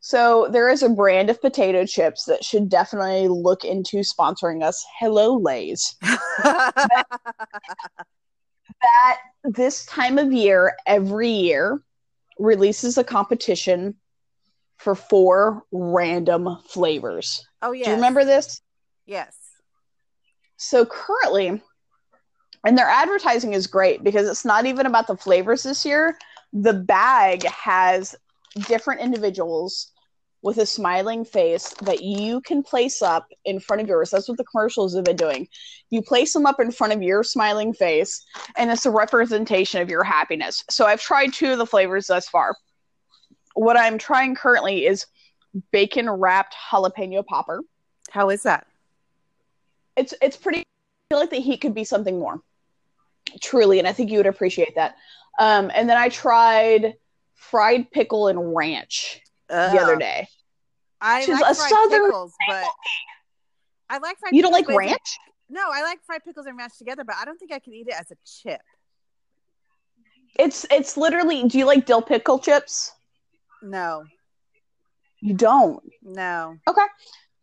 So 0.00 0.48
there 0.50 0.68
is 0.68 0.82
a 0.82 0.88
brand 0.88 1.30
of 1.30 1.40
potato 1.40 1.84
chips 1.84 2.24
that 2.26 2.44
should 2.44 2.68
definitely 2.68 3.28
look 3.28 3.64
into 3.64 3.98
sponsoring 3.98 4.62
us. 4.62 4.84
Hello, 5.00 5.36
Lay's. 5.36 5.96
that 6.44 7.08
this 9.44 9.84
time 9.86 10.18
of 10.18 10.32
year, 10.32 10.76
every 10.86 11.30
year, 11.30 11.82
releases 12.38 12.98
a 12.98 13.04
competition 13.04 13.96
for 14.76 14.94
four 14.94 15.62
random 15.72 16.58
flavors. 16.68 17.46
oh 17.62 17.72
yeah. 17.72 17.84
Do 17.84 17.90
you 17.90 17.96
remember 17.96 18.24
this? 18.24 18.60
Yes. 19.06 19.36
So 20.56 20.86
currently, 20.86 21.60
and 22.64 22.76
their 22.78 22.88
advertising 22.88 23.52
is 23.52 23.66
great 23.66 24.02
because 24.02 24.28
it's 24.28 24.44
not 24.44 24.66
even 24.66 24.86
about 24.86 25.06
the 25.06 25.16
flavors 25.16 25.62
this 25.62 25.84
year. 25.84 26.16
The 26.52 26.72
bag 26.72 27.44
has 27.44 28.14
different 28.66 29.00
individuals 29.00 29.92
with 30.42 30.58
a 30.58 30.66
smiling 30.66 31.24
face 31.24 31.74
that 31.82 32.02
you 32.02 32.40
can 32.42 32.62
place 32.62 33.02
up 33.02 33.26
in 33.44 33.58
front 33.58 33.82
of 33.82 33.88
yours. 33.88 34.10
That's 34.10 34.28
what 34.28 34.38
the 34.38 34.44
commercials 34.44 34.94
have 34.94 35.04
been 35.04 35.16
doing. 35.16 35.48
You 35.90 36.02
place 36.02 36.32
them 36.32 36.46
up 36.46 36.60
in 36.60 36.70
front 36.70 36.92
of 36.92 37.02
your 37.02 37.22
smiling 37.22 37.72
face, 37.72 38.24
and 38.56 38.70
it's 38.70 38.86
a 38.86 38.90
representation 38.90 39.82
of 39.82 39.90
your 39.90 40.04
happiness. 40.04 40.62
So 40.70 40.86
I've 40.86 41.00
tried 41.00 41.32
two 41.32 41.52
of 41.52 41.58
the 41.58 41.66
flavors 41.66 42.06
thus 42.06 42.28
far. 42.28 42.54
What 43.56 43.78
I'm 43.78 43.96
trying 43.96 44.34
currently 44.34 44.84
is 44.84 45.06
bacon 45.72 46.10
wrapped 46.10 46.54
jalapeno 46.70 47.24
popper. 47.24 47.62
How 48.10 48.28
is 48.28 48.42
that? 48.42 48.66
It's 49.96 50.12
it's 50.20 50.36
pretty. 50.36 50.60
I 50.60 51.14
feel 51.14 51.20
like 51.20 51.30
the 51.30 51.40
heat 51.40 51.62
could 51.62 51.74
be 51.74 51.84
something 51.84 52.18
more, 52.18 52.42
truly, 53.40 53.78
and 53.78 53.88
I 53.88 53.92
think 53.92 54.10
you 54.10 54.18
would 54.18 54.26
appreciate 54.26 54.74
that. 54.74 54.96
Um, 55.38 55.70
and 55.74 55.88
then 55.88 55.96
I 55.96 56.10
tried 56.10 56.94
fried 57.34 57.90
pickle 57.90 58.28
and 58.28 58.54
ranch 58.54 59.20
the 59.48 59.80
other 59.80 59.96
day. 59.96 60.28
I 61.00 61.20
She's 61.20 61.40
like 61.40 61.50
a 61.50 61.54
fried 61.54 61.70
southern 61.70 62.06
pickles, 62.06 62.34
but 62.46 62.64
I 63.88 63.98
like 63.98 64.18
fried. 64.18 64.34
You 64.34 64.42
don't 64.42 64.52
like 64.52 64.68
ranch? 64.68 65.18
No, 65.48 65.62
I 65.72 65.82
like 65.82 66.00
fried 66.04 66.24
pickles 66.24 66.44
and 66.44 66.58
ranch 66.58 66.76
together, 66.76 67.04
but 67.04 67.16
I 67.18 67.24
don't 67.24 67.38
think 67.38 67.52
I 67.52 67.58
can 67.58 67.72
eat 67.72 67.88
it 67.88 67.94
as 67.98 68.10
a 68.10 68.16
chip. 68.26 68.60
It's 70.38 70.66
it's 70.70 70.98
literally. 70.98 71.44
Do 71.44 71.58
you 71.58 71.64
like 71.64 71.86
dill 71.86 72.02
pickle 72.02 72.38
chips? 72.38 72.92
No, 73.62 74.04
You 75.20 75.34
don't. 75.34 75.82
no. 76.02 76.56
Okay. 76.68 76.82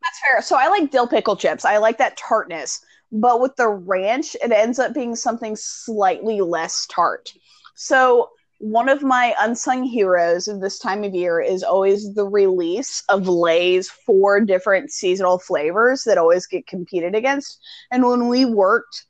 That's 0.03 0.19
fair. 0.19 0.41
So 0.41 0.57
I 0.57 0.67
like 0.67 0.91
dill 0.91 1.07
pickle 1.07 1.35
chips. 1.37 1.63
I 1.65 1.77
like 1.77 1.97
that 1.99 2.17
tartness. 2.17 2.83
But 3.11 3.39
with 3.41 3.55
the 3.55 3.67
ranch, 3.69 4.35
it 4.43 4.51
ends 4.51 4.79
up 4.79 4.93
being 4.93 5.15
something 5.15 5.55
slightly 5.55 6.41
less 6.41 6.85
tart. 6.87 7.31
So 7.75 8.29
one 8.59 8.89
of 8.89 9.03
my 9.03 9.35
unsung 9.39 9.83
heroes 9.83 10.47
of 10.47 10.61
this 10.61 10.79
time 10.79 11.03
of 11.03 11.13
year 11.13 11.39
is 11.41 11.63
always 11.63 12.13
the 12.13 12.25
release 12.25 13.03
of 13.09 13.27
Lay's 13.27 13.89
four 13.89 14.39
different 14.41 14.91
seasonal 14.91 15.39
flavors 15.39 16.03
that 16.03 16.17
always 16.17 16.47
get 16.47 16.67
competed 16.67 17.13
against. 17.15 17.59
And 17.91 18.05
when 18.05 18.27
we 18.27 18.45
worked 18.45 19.05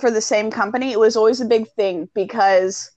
for 0.00 0.10
the 0.10 0.20
same 0.20 0.50
company, 0.50 0.92
it 0.92 1.00
was 1.00 1.16
always 1.16 1.40
a 1.40 1.46
big 1.46 1.68
thing 1.72 2.08
because 2.14 2.90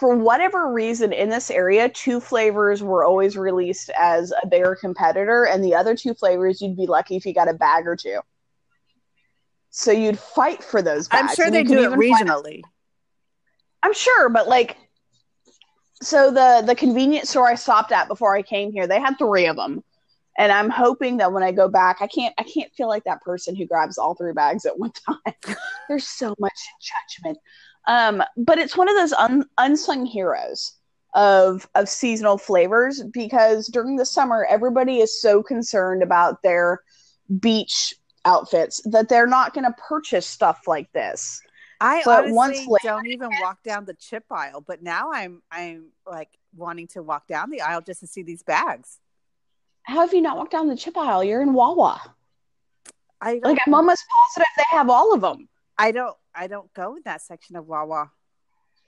for 0.00 0.16
whatever 0.16 0.72
reason 0.72 1.12
in 1.12 1.28
this 1.28 1.50
area, 1.50 1.86
two 1.90 2.20
flavors 2.20 2.82
were 2.82 3.04
always 3.04 3.36
released 3.36 3.90
as 3.90 4.32
a 4.42 4.46
bigger 4.46 4.74
competitor, 4.74 5.44
and 5.44 5.62
the 5.62 5.74
other 5.74 5.94
two 5.94 6.14
flavors 6.14 6.62
you'd 6.62 6.74
be 6.74 6.86
lucky 6.86 7.16
if 7.16 7.26
you 7.26 7.34
got 7.34 7.50
a 7.50 7.52
bag 7.52 7.86
or 7.86 7.96
two. 7.96 8.18
So 9.68 9.92
you'd 9.92 10.18
fight 10.18 10.64
for 10.64 10.80
those 10.80 11.06
bags. 11.06 11.28
I'm 11.28 11.36
sure 11.36 11.50
they 11.50 11.64
do 11.64 11.82
it 11.82 11.90
regionally. 11.90 12.62
I'm 13.82 13.92
sure, 13.92 14.30
but 14.30 14.48
like, 14.48 14.78
so 16.00 16.30
the 16.30 16.62
the 16.66 16.74
convenience 16.74 17.28
store 17.28 17.48
I 17.48 17.54
stopped 17.54 17.92
at 17.92 18.08
before 18.08 18.34
I 18.34 18.40
came 18.40 18.72
here, 18.72 18.86
they 18.86 19.00
had 19.00 19.18
three 19.18 19.46
of 19.46 19.56
them, 19.56 19.84
and 20.38 20.50
I'm 20.50 20.70
hoping 20.70 21.18
that 21.18 21.30
when 21.30 21.42
I 21.42 21.52
go 21.52 21.68
back, 21.68 21.98
I 22.00 22.06
can't 22.06 22.34
I 22.38 22.44
can't 22.44 22.72
feel 22.72 22.88
like 22.88 23.04
that 23.04 23.20
person 23.20 23.54
who 23.54 23.66
grabs 23.66 23.98
all 23.98 24.14
three 24.14 24.32
bags 24.32 24.64
at 24.64 24.78
one 24.78 24.92
time. 25.06 25.34
There's 25.90 26.06
so 26.06 26.34
much 26.38 26.58
judgment, 26.80 27.36
um, 27.90 28.22
but 28.36 28.58
it's 28.58 28.76
one 28.76 28.88
of 28.88 28.94
those 28.94 29.12
un, 29.12 29.44
unsung 29.58 30.06
heroes 30.06 30.76
of 31.14 31.68
of 31.74 31.88
seasonal 31.88 32.38
flavors 32.38 33.02
because 33.12 33.66
during 33.66 33.96
the 33.96 34.06
summer, 34.06 34.46
everybody 34.48 34.98
is 34.98 35.20
so 35.20 35.42
concerned 35.42 36.00
about 36.02 36.40
their 36.44 36.82
beach 37.40 37.92
outfits 38.24 38.80
that 38.84 39.08
they're 39.08 39.26
not 39.26 39.54
going 39.54 39.64
to 39.64 39.74
purchase 39.88 40.26
stuff 40.26 40.60
like 40.68 40.90
this. 40.92 41.42
I 41.80 42.02
But 42.04 42.18
honestly 42.26 42.34
once 42.34 42.58
later- 42.58 42.78
don't 42.84 43.06
even 43.08 43.30
walk 43.40 43.62
down 43.64 43.86
the 43.86 43.94
chip 43.94 44.24
aisle, 44.30 44.60
but 44.60 44.82
now 44.84 45.10
I'm 45.12 45.42
I'm 45.50 45.86
like 46.06 46.28
wanting 46.56 46.86
to 46.88 47.02
walk 47.02 47.26
down 47.26 47.50
the 47.50 47.62
aisle 47.62 47.80
just 47.80 48.00
to 48.00 48.06
see 48.06 48.22
these 48.22 48.44
bags. 48.44 48.98
How 49.82 50.02
have 50.02 50.14
you 50.14 50.20
not 50.20 50.36
walked 50.36 50.52
down 50.52 50.68
the 50.68 50.76
chip 50.76 50.96
aisle? 50.96 51.24
You're 51.24 51.42
in 51.42 51.54
Wawa. 51.54 52.00
I 53.20 53.40
Like 53.42 53.58
I'm 53.66 53.74
almost 53.74 54.04
positive 54.28 54.46
they 54.56 54.76
have 54.76 54.88
all 54.88 55.12
of 55.12 55.22
them. 55.22 55.48
I 55.80 55.92
don't 55.92 56.16
I 56.34 56.46
don't 56.46 56.72
go 56.74 56.96
in 56.96 57.02
that 57.04 57.22
section 57.22 57.56
of 57.56 57.66
Wawa. 57.66 58.10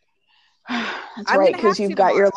That's 0.68 0.92
I'm 1.26 1.40
right, 1.40 1.55
because 1.55 1.81
you've 1.81 1.96
got 1.96 2.14
your. 2.14 2.31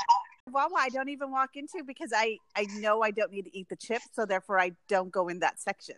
Wawa 0.51 0.77
I 0.77 0.89
don't 0.89 1.09
even 1.09 1.31
walk 1.31 1.51
into 1.55 1.83
because 1.85 2.11
I 2.15 2.37
I 2.55 2.65
know 2.79 3.01
I 3.01 3.11
don't 3.11 3.31
need 3.31 3.45
to 3.45 3.57
eat 3.57 3.67
the 3.69 3.75
chips, 3.75 4.07
so 4.13 4.25
therefore 4.25 4.59
I 4.59 4.71
don't 4.87 5.11
go 5.11 5.27
in 5.27 5.39
that 5.39 5.59
section. 5.59 5.95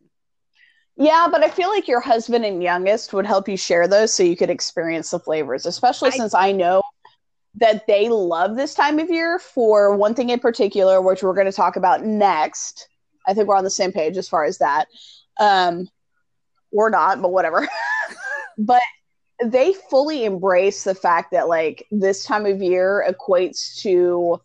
Yeah, 0.96 1.28
but 1.30 1.44
I 1.44 1.50
feel 1.50 1.70
like 1.70 1.88
your 1.88 2.00
husband 2.00 2.44
and 2.44 2.64
youngest 2.64 3.14
would 3.14 3.28
help 3.28 3.48
you 3.48 3.56
share 3.56 3.88
those 3.88 4.12
so 4.12 4.24
you 4.24 4.36
could 4.36 4.50
experience 4.50 5.12
the 5.12 5.20
flavors, 5.20 5.68
especially 5.68 6.10
I- 6.10 6.18
since 6.18 6.34
I 6.34 6.52
know 6.52 6.82
that 7.60 7.86
they 7.88 8.10
love 8.10 8.56
this 8.56 8.74
time 8.74 9.00
of 9.00 9.10
year 9.10 9.38
for 9.40 9.96
one 9.96 10.16
thing 10.16 10.30
in 10.32 10.40
particular, 10.40 11.02
which 11.02 11.22
we're 11.22 11.34
going 11.34 11.48
to 11.48 11.52
talk 11.52 11.76
about 11.76 12.04
next. 12.04 12.88
I 13.28 13.34
think 13.34 13.48
we're 13.48 13.56
on 13.56 13.64
the 13.64 13.70
same 13.70 13.92
page 13.92 14.18
as 14.18 14.30
far 14.30 14.46
as 14.46 14.58
that. 14.60 14.88
Um, 15.40 15.88
we're 16.72 16.90
not, 16.90 17.22
but 17.22 17.32
whatever. 17.32 17.68
but 18.58 18.82
they 19.44 19.74
fully 19.90 20.26
embrace 20.26 20.84
the 20.84 20.96
fact 20.96 21.32
that 21.32 21.48
like 21.48 21.86
this 21.92 22.26
time 22.26 22.46
of 22.46 22.62
year 22.62 23.06
equates 23.08 23.82
to 23.82 24.42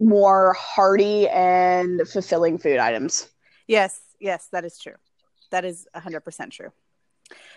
more 0.00 0.54
hearty 0.54 1.28
and 1.28 2.06
fulfilling 2.08 2.58
food 2.58 2.78
items. 2.78 3.28
Yes, 3.66 3.98
yes, 4.20 4.48
that 4.52 4.64
is 4.64 4.78
true. 4.78 4.96
That 5.50 5.64
is 5.64 5.86
100% 5.94 6.50
true. 6.50 6.72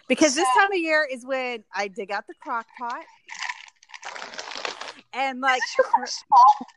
Because 0.08 0.36
this 0.36 0.48
time 0.58 0.72
of 0.72 0.78
year 0.78 1.08
is 1.10 1.26
when 1.26 1.64
I 1.74 1.88
dig 1.88 2.12
out 2.12 2.26
the 2.28 2.34
crock 2.40 2.66
pot. 2.78 3.04
And 5.14 5.42
like 5.42 5.58
Is 5.58 5.64
this 5.64 5.78
your 5.78 5.88
first 5.98 6.26
fall 6.30 6.68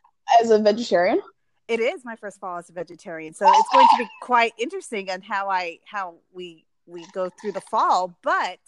as 0.41 0.49
a 0.49 0.59
vegetarian? 0.59 1.21
it 1.67 1.79
is 1.79 2.03
my 2.03 2.15
first 2.15 2.39
fall 2.39 2.57
as 2.57 2.69
a 2.69 2.73
vegetarian. 2.73 3.33
So 3.33 3.45
it's 3.47 3.69
going 3.71 3.87
to 3.91 3.97
be 4.03 4.09
quite 4.21 4.53
interesting 4.57 5.09
on 5.09 5.21
how 5.21 5.49
I 5.49 5.79
how 5.85 6.15
we 6.33 6.65
we 6.85 7.05
go 7.13 7.29
through 7.29 7.53
the 7.53 7.61
fall. 7.61 8.15
But 8.21 8.59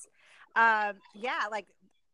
um 0.56 0.96
yeah, 1.14 1.42
like 1.52 1.68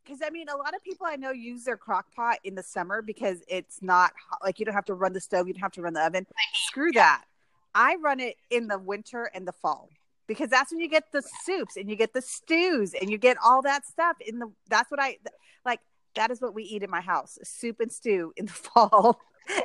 because 0.03 0.21
I 0.25 0.29
mean, 0.29 0.49
a 0.49 0.57
lot 0.57 0.75
of 0.75 0.83
people 0.83 1.05
I 1.07 1.15
know 1.15 1.31
use 1.31 1.63
their 1.63 1.77
crock 1.77 2.13
pot 2.15 2.39
in 2.43 2.55
the 2.55 2.63
summer 2.63 3.01
because 3.01 3.43
it's 3.47 3.81
not 3.81 4.13
hot, 4.29 4.39
like 4.43 4.59
you 4.59 4.65
don't 4.65 4.75
have 4.75 4.85
to 4.85 4.93
run 4.93 5.13
the 5.13 5.21
stove, 5.21 5.47
you 5.47 5.53
don't 5.53 5.61
have 5.61 5.71
to 5.73 5.81
run 5.81 5.93
the 5.93 6.05
oven. 6.05 6.25
Screw 6.53 6.91
that. 6.93 7.25
I 7.73 7.95
run 7.95 8.19
it 8.19 8.35
in 8.49 8.67
the 8.67 8.77
winter 8.79 9.29
and 9.33 9.47
the 9.47 9.53
fall 9.53 9.89
because 10.27 10.49
that's 10.49 10.71
when 10.71 10.79
you 10.79 10.89
get 10.89 11.11
the 11.11 11.23
soups 11.43 11.77
and 11.77 11.89
you 11.89 11.95
get 11.95 12.13
the 12.13 12.21
stews 12.21 12.93
and 12.93 13.09
you 13.09 13.17
get 13.17 13.37
all 13.43 13.61
that 13.61 13.85
stuff 13.85 14.17
in 14.25 14.39
the. 14.39 14.51
That's 14.69 14.91
what 14.91 14.99
I 14.99 15.17
like. 15.65 15.79
That 16.15 16.31
is 16.31 16.41
what 16.41 16.53
we 16.53 16.63
eat 16.63 16.83
in 16.83 16.89
my 16.89 17.01
house: 17.01 17.37
soup 17.43 17.79
and 17.79 17.91
stew 17.91 18.33
in 18.35 18.45
the 18.45 18.51
fall 18.73 19.19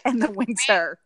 and 0.04 0.22
the 0.22 0.30
winter. 0.30 0.98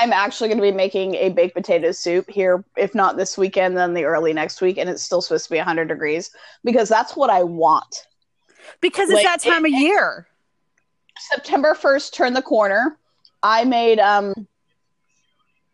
I'm 0.00 0.12
actually 0.12 0.48
going 0.48 0.58
to 0.58 0.62
be 0.62 0.72
making 0.72 1.14
a 1.16 1.30
baked 1.30 1.54
potato 1.54 1.92
soup 1.92 2.28
here, 2.28 2.64
if 2.76 2.94
not 2.94 3.16
this 3.16 3.38
weekend, 3.38 3.76
then 3.76 3.94
the 3.94 4.04
early 4.04 4.32
next 4.32 4.60
week, 4.60 4.78
and 4.78 4.88
it's 4.88 5.02
still 5.02 5.20
supposed 5.20 5.44
to 5.44 5.50
be 5.50 5.58
100 5.58 5.86
degrees 5.86 6.30
because 6.64 6.88
that's 6.88 7.16
what 7.16 7.30
I 7.30 7.42
want. 7.42 8.06
Because 8.80 9.10
it's 9.10 9.16
Like, 9.16 9.24
that 9.24 9.42
time 9.42 9.64
of 9.64 9.70
year. 9.70 10.26
September 11.18 11.74
1st, 11.74 12.12
turn 12.12 12.34
the 12.34 12.42
corner. 12.42 12.98
I 13.42 13.64
made 13.64 14.00
um 14.00 14.34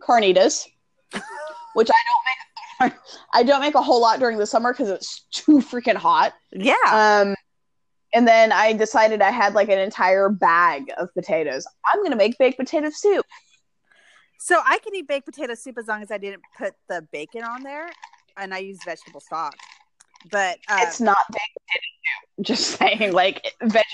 carnitas, 0.00 0.66
which 1.74 1.88
I 1.90 2.00
don't 2.08 2.24
make. 2.26 2.94
I 3.34 3.42
don't 3.42 3.60
make 3.60 3.74
a 3.74 3.82
whole 3.82 4.00
lot 4.00 4.18
during 4.18 4.38
the 4.38 4.46
summer 4.46 4.72
because 4.72 4.88
it's 4.88 5.24
too 5.30 5.58
freaking 5.58 5.96
hot. 5.96 6.32
Yeah. 6.50 6.74
Um, 6.86 7.34
and 8.12 8.26
then 8.26 8.52
I 8.52 8.72
decided 8.72 9.22
I 9.22 9.30
had 9.30 9.54
like 9.54 9.68
an 9.68 9.78
entire 9.78 10.28
bag 10.28 10.90
of 10.98 11.12
potatoes. 11.14 11.66
I'm 11.84 12.02
gonna 12.02 12.16
make 12.16 12.38
baked 12.38 12.58
potato 12.58 12.90
soup. 12.90 13.24
So 14.42 14.58
I 14.64 14.78
can 14.78 14.94
eat 14.94 15.06
baked 15.06 15.26
potato 15.26 15.54
soup 15.54 15.76
as 15.78 15.86
long 15.86 16.02
as 16.02 16.10
I 16.10 16.16
didn't 16.16 16.42
put 16.56 16.72
the 16.88 17.06
bacon 17.12 17.44
on 17.44 17.62
there, 17.62 17.90
and 18.38 18.54
I 18.54 18.58
use 18.58 18.78
vegetable 18.84 19.20
stock. 19.20 19.54
But 20.30 20.58
um, 20.70 20.78
it's 20.80 20.98
not 20.98 21.18
baked 21.30 21.58
potato 21.66 21.84
soup. 21.84 22.46
Just 22.46 22.78
saying, 22.78 23.12
like 23.12 23.44
vegetarian 23.60 23.84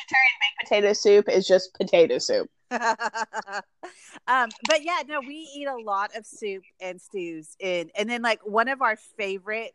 baked 0.41 0.69
potato 0.69 0.93
soup 0.93 1.29
is 1.29 1.49
just 1.49 1.75
potato 1.75 2.19
soup. 2.19 2.49
um, 2.71 4.49
but 4.69 4.83
yeah, 4.83 5.03
no, 5.09 5.21
we 5.21 5.51
eat 5.57 5.67
a 5.67 5.77
lot 5.77 6.15
of 6.17 6.25
soup 6.25 6.63
and 6.81 7.01
stews, 7.01 7.57
in, 7.59 7.91
and 7.99 8.09
then 8.09 8.23
like 8.23 8.41
one 8.47 8.69
of 8.69 8.83
our 8.83 8.97
favorite 9.19 9.75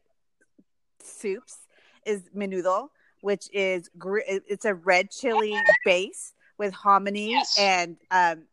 soups 1.03 1.57
is 2.05 2.29
menudo, 2.35 2.87
which 3.19 3.49
is 3.51 3.89
gr- 3.97 4.19
it's 4.25 4.65
a 4.65 4.73
red 4.73 5.11
chili 5.11 5.55
base 5.83 6.33
with 6.57 6.73
hominy 6.73 7.31
Yes. 7.31 7.57
and 7.59 7.97
um, 8.11 8.43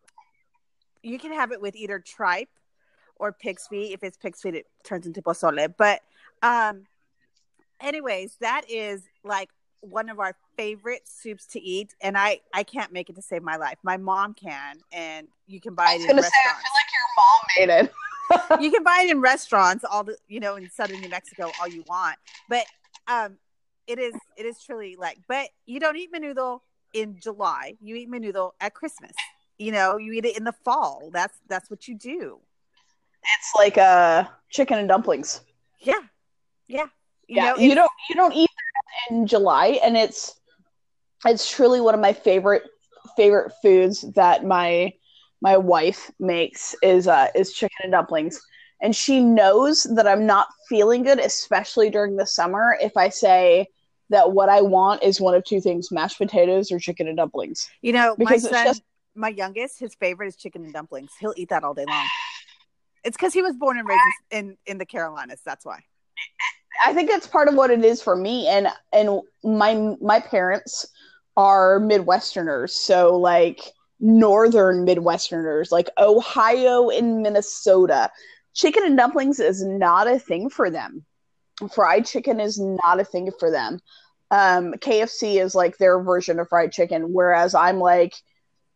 you 1.03 1.19
can 1.19 1.33
have 1.33 1.53
it 1.53 1.61
with 1.61 1.77
either 1.77 1.99
tripe 1.99 2.49
or 3.17 3.33
pig's 3.33 3.67
feet. 3.67 3.93
If 3.93 4.03
it's 4.03 4.17
pig's 4.17 4.41
feet, 4.41 4.55
it 4.55 4.67
turns 4.85 5.07
into 5.07 5.23
pozole. 5.23 5.73
But 5.77 6.01
um, 6.43 6.85
anyways, 7.81 8.37
that 8.41 8.63
is 8.69 9.03
like 9.25 9.51
one 9.81 10.09
of 10.09 10.19
our 10.19 10.35
favorite 10.57 11.03
soups 11.07 11.47
to 11.49 11.61
eat, 11.61 11.95
and 12.01 12.17
I 12.17 12.41
I 12.53 12.63
can't 12.63 12.93
make 12.93 13.11
it 13.11 13.17
to 13.17 13.23
save 13.23 13.43
my 13.43 13.57
life. 13.57 13.79
My 13.83 13.97
mom 13.97 14.35
can, 14.35 14.79
and 14.93 15.29
you 15.47 15.61
can 15.61 15.75
buy 15.75 15.87
I 15.89 15.95
it 15.95 15.97
was 15.97 16.05
in 16.05 16.11
gonna 16.11 16.23
say, 16.23 16.31
I 16.47 16.53
feel 16.53 17.69
like 17.69 17.69
your 17.69 17.79
mom 17.79 17.81
made 17.81 17.85
it. 17.85 17.93
you 18.63 18.71
can 18.71 18.83
buy 18.83 19.05
it 19.05 19.11
in 19.11 19.21
restaurants, 19.21 19.85
all 19.85 20.05
the 20.05 20.17
you 20.29 20.41
know, 20.41 20.57
in 20.57 20.69
southern 20.71 21.01
New 21.01 21.09
Mexico, 21.09 21.51
all 21.61 21.69
you 21.69 21.85
want. 21.89 22.17
But 22.49 22.65
um, 23.07 23.37
it 23.87 23.99
is 23.99 24.15
it 24.37 24.47
is 24.47 24.63
truly 24.63 24.97
like, 24.97 25.19
but 25.29 25.49
you 25.67 25.81
don't 25.81 25.97
eat 25.97 26.13
menudo 26.13 26.61
in 26.93 27.19
July. 27.21 27.75
You 27.81 27.97
eat 27.97 28.11
menudo 28.11 28.53
at 28.61 28.75
Christmas. 28.75 29.13
You 29.59 29.73
know, 29.73 29.97
you 29.97 30.13
eat 30.13 30.25
it 30.25 30.37
in 30.37 30.45
the 30.45 30.53
fall. 30.53 31.11
That's 31.13 31.39
that's 31.49 31.69
what 31.71 31.89
you 31.89 31.97
do. 31.97 32.41
It's 33.23 33.53
like 33.57 33.77
uh 33.79 34.25
chicken 34.51 34.79
and 34.79 34.89
dumplings. 34.89 35.41
Yeah, 35.81 36.01
yeah. 36.69 36.87
You 37.29 37.37
yeah, 37.37 37.45
know, 37.55 37.57
you 37.59 37.75
don't 37.75 37.91
you 38.09 38.15
don't 38.15 38.33
eat 38.35 38.51
that 38.51 39.15
in 39.15 39.27
July, 39.27 39.81
and 39.83 39.97
it's 39.97 40.35
it's 41.27 41.51
truly 41.51 41.81
one 41.81 41.95
of 41.95 42.01
my 42.01 42.13
favorite 42.13 42.63
favorite 43.17 43.53
foods 43.63 44.03
that 44.15 44.45
my 44.45 44.93
my 45.43 45.57
wife 45.57 46.11
makes 46.19 46.75
is 46.83 47.09
uh 47.09 47.29
is 47.35 47.53
chicken 47.53 47.77
and 47.83 47.93
dumplings. 47.93 48.41
And 48.81 48.95
she 48.95 49.21
knows 49.21 49.83
that 49.97 50.07
I'm 50.07 50.25
not 50.25 50.47
feeling 50.69 51.03
good, 51.03 51.19
especially 51.19 51.91
during 51.91 52.17
the 52.17 52.27
summer, 52.27 52.79
if 52.81 52.97
I 52.97 53.09
say 53.09 53.67
that 54.11 54.33
what 54.33 54.49
I 54.49 54.63
want 54.63 55.03
is 55.03 55.21
one 55.21 55.35
of 55.35 55.45
two 55.45 55.61
things: 55.61 55.91
mashed 55.91 56.19
potatoes 56.19 56.71
or 56.71 56.79
chicken 56.79 57.09
and 57.09 57.17
dumplings. 57.17 57.69
You 57.83 57.93
know, 57.93 58.15
Because 58.17 58.45
my 58.45 58.51
it's 58.51 58.57
son, 58.57 58.67
just- 58.67 58.83
my 59.19 59.29
youngest, 59.29 59.79
his 59.79 59.95
favorite 59.95 60.29
is 60.29 60.37
chicken 60.37 60.65
and 60.65 60.73
dumplings. 60.73 61.11
He'll 61.19 61.35
eat 61.37 61.51
that 61.51 61.65
all 61.65 61.75
day 61.75 61.85
long. 61.87 62.07
It's 63.05 63.17
because 63.17 63.33
he 63.33 63.43
was 63.43 63.55
born 63.55 63.79
and 63.79 63.89
raised 63.89 64.01
in 64.33 64.57
in 64.67 64.77
the 64.77 64.85
Carolinas. 64.85 65.41
That's 65.45 65.65
why. 65.65 65.79
I 66.85 66.93
think 66.93 67.09
that's 67.09 67.27
part 67.27 67.49
of 67.49 67.55
what 67.55 67.71
it 67.71 67.85
is 67.85 68.03
for 68.03 68.17
me 68.17 68.47
and 68.49 68.69
and 68.93 69.21
my 69.45 69.97
my 70.01 70.21
parents 70.21 70.87
are 71.37 71.81
midwesterners 71.81 72.71
so 72.71 73.17
like 73.17 73.61
northern 74.01 74.87
midwesterners 74.87 75.73
like 75.73 75.89
Ohio 75.99 76.91
and 76.91 77.23
Minnesota 77.23 78.11
chicken 78.55 78.85
and 78.85 78.97
dumplings 78.97 79.41
is 79.41 79.65
not 79.65 80.09
a 80.09 80.19
thing 80.19 80.51
for 80.51 80.71
them 80.71 81.05
fried 81.73 82.07
chicken 82.07 82.41
is 82.41 82.61
not 82.61 83.01
a 83.01 83.05
thing 83.05 83.31
for 83.39 83.51
them 83.51 83.81
um 84.31 84.75
KFC 84.75 85.43
is 85.43 85.55
like 85.55 85.79
their 85.79 86.01
version 86.01 86.39
of 86.39 86.49
fried 86.49 86.73
chicken 86.73 87.13
whereas 87.13 87.55
I'm 87.55 87.79
like 87.79 88.15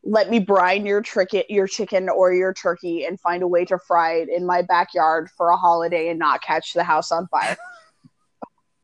let 0.04 0.28
me 0.30 0.38
brine 0.40 0.84
your 0.84 1.00
trick 1.00 1.28
your 1.48 1.66
chicken 1.66 2.08
or 2.08 2.32
your 2.32 2.52
turkey 2.52 3.04
and 3.04 3.20
find 3.20 3.42
a 3.42 3.46
way 3.48 3.64
to 3.64 3.78
fry 3.78 4.14
it 4.14 4.28
in 4.28 4.44
my 4.44 4.62
backyard 4.62 5.30
for 5.30 5.50
a 5.50 5.56
holiday 5.56 6.08
and 6.08 6.18
not 6.18 6.42
catch 6.42 6.72
the 6.72 6.82
house 6.84 7.12
on 7.12 7.26
fire 7.28 7.56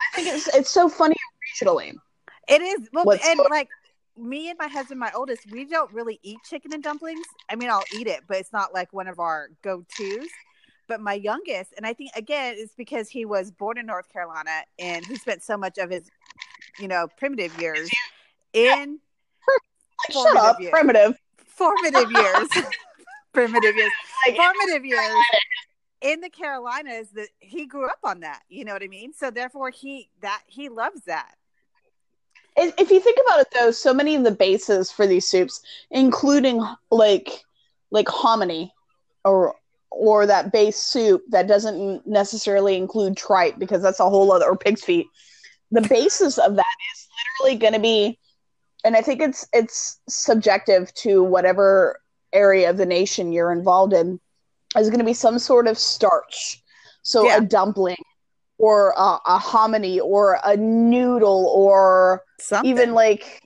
I 0.00 0.22
think 0.22 0.28
it's 0.28 0.48
it's 0.54 0.70
so 0.70 0.88
funny 0.88 1.16
regionally. 1.60 1.94
It 2.48 2.62
is 2.62 2.88
well, 2.92 3.04
What's 3.04 3.26
and 3.26 3.36
going- 3.38 3.50
like 3.50 3.68
me 4.16 4.48
and 4.48 4.58
my 4.58 4.68
husband, 4.68 4.98
my 4.98 5.12
oldest, 5.14 5.50
we 5.52 5.64
don't 5.64 5.92
really 5.92 6.18
eat 6.22 6.38
chicken 6.48 6.72
and 6.72 6.82
dumplings. 6.82 7.24
I 7.48 7.54
mean, 7.54 7.70
I'll 7.70 7.84
eat 7.94 8.06
it, 8.08 8.22
but 8.26 8.38
it's 8.38 8.52
not 8.52 8.74
like 8.74 8.92
one 8.92 9.06
of 9.06 9.18
our 9.20 9.48
go 9.62 9.84
tos. 9.96 10.28
But 10.88 11.00
my 11.00 11.12
youngest, 11.12 11.74
and 11.76 11.86
I 11.86 11.92
think 11.92 12.10
again, 12.16 12.54
it's 12.56 12.74
because 12.74 13.08
he 13.10 13.24
was 13.26 13.50
born 13.50 13.76
in 13.76 13.86
North 13.86 14.08
Carolina 14.10 14.62
and 14.78 15.04
he 15.04 15.16
spent 15.16 15.42
so 15.42 15.56
much 15.56 15.76
of 15.78 15.90
his, 15.90 16.10
you 16.80 16.88
know, 16.88 17.06
primitive 17.18 17.60
years 17.60 17.90
in 18.54 18.98
Like, 20.08 20.12
shut 20.12 20.36
up, 20.36 20.60
years. 20.60 20.70
primitive. 20.70 21.16
formative 21.46 22.10
years, 22.10 22.48
primitive 23.32 23.74
years, 23.76 23.92
Like, 24.26 24.36
formative 24.36 24.84
years 24.84 25.24
in 26.00 26.20
the 26.20 26.30
Carolinas. 26.30 27.10
That 27.10 27.28
he 27.40 27.66
grew 27.66 27.86
up 27.88 27.98
on 28.04 28.20
that. 28.20 28.42
You 28.48 28.64
know 28.64 28.72
what 28.72 28.82
I 28.82 28.88
mean? 28.88 29.12
So 29.12 29.30
therefore, 29.30 29.70
he 29.70 30.08
that 30.22 30.42
he 30.46 30.68
loves 30.68 31.02
that. 31.06 31.34
if 32.56 32.74
if 32.78 32.90
you 32.90 33.00
think 33.00 33.18
about 33.26 33.40
it, 33.40 33.48
though, 33.52 33.70
so 33.70 33.92
many 33.92 34.14
of 34.14 34.24
the 34.24 34.30
bases 34.30 34.90
for 34.90 35.06
these 35.06 35.26
soups, 35.28 35.60
including 35.90 36.64
like 36.90 37.42
like 37.90 38.08
hominy 38.08 38.72
or 39.24 39.54
or 39.90 40.26
that 40.26 40.52
base 40.52 40.76
soup 40.76 41.22
that 41.30 41.48
doesn't 41.48 42.06
necessarily 42.06 42.76
include 42.76 43.16
tripe 43.16 43.58
because 43.58 43.82
that's 43.82 44.00
a 44.00 44.08
whole 44.08 44.30
other 44.30 44.46
or 44.46 44.56
pig's 44.56 44.84
feet. 44.84 45.06
The 45.70 45.80
basis 45.82 46.38
of 46.38 46.56
that 46.56 46.74
is 46.94 47.08
literally 47.40 47.58
going 47.58 47.72
to 47.72 47.80
be, 47.80 48.18
and 48.88 48.96
I 48.96 49.02
think 49.02 49.20
it's 49.20 49.46
it's 49.52 50.00
subjective 50.08 50.92
to 50.94 51.22
whatever 51.22 52.00
area 52.32 52.70
of 52.70 52.78
the 52.78 52.86
nation 52.86 53.32
you're 53.32 53.52
involved 53.52 53.92
in, 53.92 54.18
is 54.78 54.88
going 54.88 54.98
to 55.00 55.04
be 55.04 55.12
some 55.12 55.38
sort 55.38 55.66
of 55.68 55.78
starch. 55.78 56.62
So 57.02 57.26
Yeah. 57.26 57.36
a 57.36 57.40
dumpling 57.42 58.02
or 58.56 58.94
a, 58.96 59.18
a 59.26 59.38
hominy 59.38 60.00
or 60.00 60.38
a 60.42 60.56
noodle 60.56 61.52
or 61.54 62.24
Something. 62.40 62.70
even 62.70 62.94
like 62.94 63.42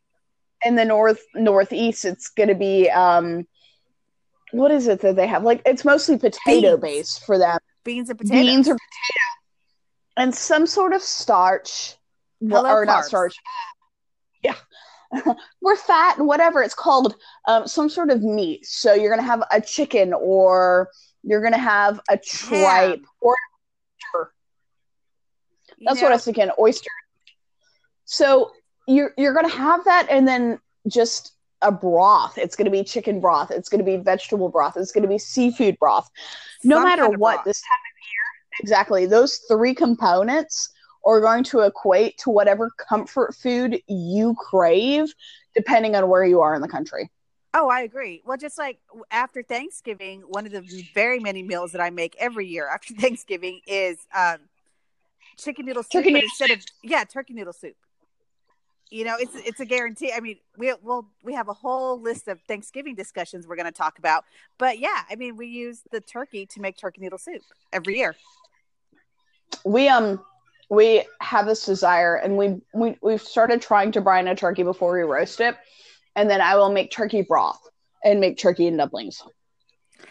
in 0.65 0.77
the 0.77 0.85
north 0.85 1.21
northeast, 1.35 2.05
it's 2.05 2.29
going 2.29 2.49
to 2.49 2.55
be 2.55 2.89
um, 2.91 3.45
what 4.53 4.71
is 4.71 4.87
it 4.87 5.01
that 5.01 5.17
they 5.17 5.27
have? 5.27 5.43
Like 5.43 5.61
it's 5.67 5.85
mostly 5.85 6.19
potato 6.19 6.77
Beans. 6.77 6.81
based 6.81 7.27
for 7.27 7.37
them. 7.37 7.59
Beans 7.85 8.11
and 8.11 8.19
potatoes. 8.19 8.45
Beans 8.47 8.69
or 8.69 8.75
potato, 8.75 9.27
and 10.19 10.33
some 10.33 10.67
sort 10.69 10.93
of 10.93 11.03
starch, 11.03 11.97
Hello, 12.41 12.71
or 12.71 12.85
not 12.87 13.05
starch. 13.07 13.35
Yeah, 15.13 15.35
we're 15.61 15.77
fat 15.77 16.19
and 16.19 16.27
whatever 16.27 16.63
it's 16.63 16.75
called. 16.75 17.17
Um, 17.47 17.67
some 17.67 17.89
sort 17.89 18.11
of 18.11 18.23
meat. 18.23 18.67
So 18.67 18.95
you're 18.95 19.11
gonna 19.11 19.23
have 19.23 19.43
a 19.51 19.61
chicken, 19.61 20.13
or 20.13 20.91
you're 21.23 21.43
gonna 21.43 21.59
have 21.59 22.01
a 22.09 22.17
tripe, 22.17 23.01
Ham. 23.01 23.05
or 23.21 23.37
That's 25.85 26.01
know, 26.01 26.07
what 26.07 26.13
I 26.13 26.17
was 26.17 26.25
thinking. 26.25 26.51
Oyster. 26.59 26.91
So 28.05 28.53
you're 28.87 29.13
you're 29.17 29.35
gonna 29.35 29.49
have 29.49 29.85
that, 29.85 30.07
and 30.11 30.27
then 30.27 30.59
just 30.89 31.33
a 31.63 31.71
broth. 31.71 32.39
It's 32.39 32.57
gonna 32.57 32.71
be 32.71 32.83
chicken 32.85 33.21
broth. 33.21 33.51
It's 33.51 33.69
gonna 33.69 33.85
be 33.85 33.97
vegetable 33.97 34.49
broth. 34.49 34.77
It's 34.77 34.93
gonna 34.93 35.09
be 35.09 35.19
seafood 35.19 35.79
broth. 35.79 36.11
No 36.65 36.77
some 36.77 36.85
matter 36.85 37.03
kind 37.03 37.15
of 37.15 37.21
what, 37.21 37.37
broth. 37.37 37.45
this 37.45 37.61
time 37.61 37.79
of 37.79 37.99
year, 38.09 38.61
exactly 38.61 39.07
those 39.07 39.41
three 39.49 39.75
components 39.75 40.72
are 41.05 41.21
going 41.21 41.45
to 41.45 41.61
equate 41.61 42.19
to 42.19 42.31
whatever 42.31 42.71
comfort 42.89 43.35
food 43.35 43.81
you 43.89 44.35
crave, 44.39 45.13
depending 45.55 45.97
on 45.97 46.09
where 46.09 46.25
you 46.25 46.41
are 46.41 46.55
in 46.55 46.63
the 46.63 46.69
country. 46.69 47.11
Oh, 47.55 47.69
I 47.69 47.83
agree. 47.83 48.23
Well, 48.25 48.39
just 48.39 48.57
like 48.57 48.79
after 49.11 49.43
Thanksgiving, 49.43 50.23
one 50.23 50.47
of 50.47 50.53
the 50.53 50.63
very 50.95 51.19
many 51.19 51.43
meals 51.43 51.73
that 51.73 51.81
I 51.81 51.91
make 51.91 52.17
every 52.19 52.47
year 52.47 52.67
after 52.67 52.95
Thanksgiving 52.99 53.61
is 53.67 53.99
um, 54.15 54.39
chicken 55.39 55.67
noodle 55.67 55.83
soup. 55.83 56.05
Turkey 56.05 56.19
instead 56.19 56.51
of 56.51 56.61
yeah, 56.83 57.05
turkey 57.05 57.35
noodle 57.35 57.53
soup. 57.53 57.77
You 58.91 59.05
know, 59.05 59.17
it's 59.19 59.35
it's 59.35 59.61
a 59.61 59.65
guarantee. 59.65 60.13
I 60.15 60.21
mean, 60.21 60.37
we 60.57 60.73
will 60.83 61.09
we 61.23 61.35
have 61.35 61.49
a 61.49 61.55
whole 61.55 62.01
list 62.01 62.29
of 62.29 62.41
Thanksgiving 62.43 62.95
discussions 62.95 63.47
we're 63.47 63.57
going 63.57 63.67
to 63.67 63.73
talk 63.73 63.99
about. 63.99 64.25
But 64.59 64.79
yeah, 64.79 65.03
I 65.11 65.17
mean, 65.17 65.37
we 65.37 65.47
use 65.47 65.83
the 65.91 66.01
turkey 66.01 66.47
to 66.47 66.61
make 66.61 66.77
turkey 66.79 67.01
noodle 67.01 67.19
soup 67.19 67.43
every 67.73 67.99
year. 67.99 68.17
we 69.65 69.89
um 69.89 70.23
we 70.73 71.05
have 71.21 71.45
this 71.47 71.67
desire 71.67 72.17
and 72.17 72.37
we, 72.39 72.57
we 72.73 72.97
we've 73.03 73.21
started 73.21 73.61
trying 73.61 73.93
to 73.93 74.01
brine 74.01 74.27
a 74.27 74.35
turkey 74.35 74.63
before 74.63 74.95
we 74.95 75.03
roast 75.03 75.41
it 75.41 75.55
and 76.17 76.31
then 76.31 76.41
i 76.41 76.57
will 76.57 76.73
make 76.73 76.91
turkey 76.91 77.21
broth 77.21 77.61
and 78.05 78.21
make 78.21 78.39
turkey 78.39 78.67
and 78.67 78.79
dumplings 78.79 79.23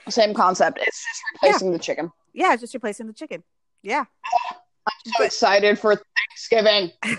same 0.08 0.34
concept 0.36 0.78
it's 0.80 1.04
just 1.04 1.24
replacing 1.34 1.72
the 1.72 1.80
chicken 1.80 2.12
Yeah, 2.34 2.54
it's 2.54 2.62
just 2.62 2.74
replacing 2.74 3.08
the 3.08 3.14
chicken. 3.14 3.44
Yeah, 3.82 4.06
oh, 4.34 4.56
i'm 4.88 5.14
so 5.18 5.24
excited 5.24 5.80
for 5.80 5.96
thanksgiving 5.96 6.92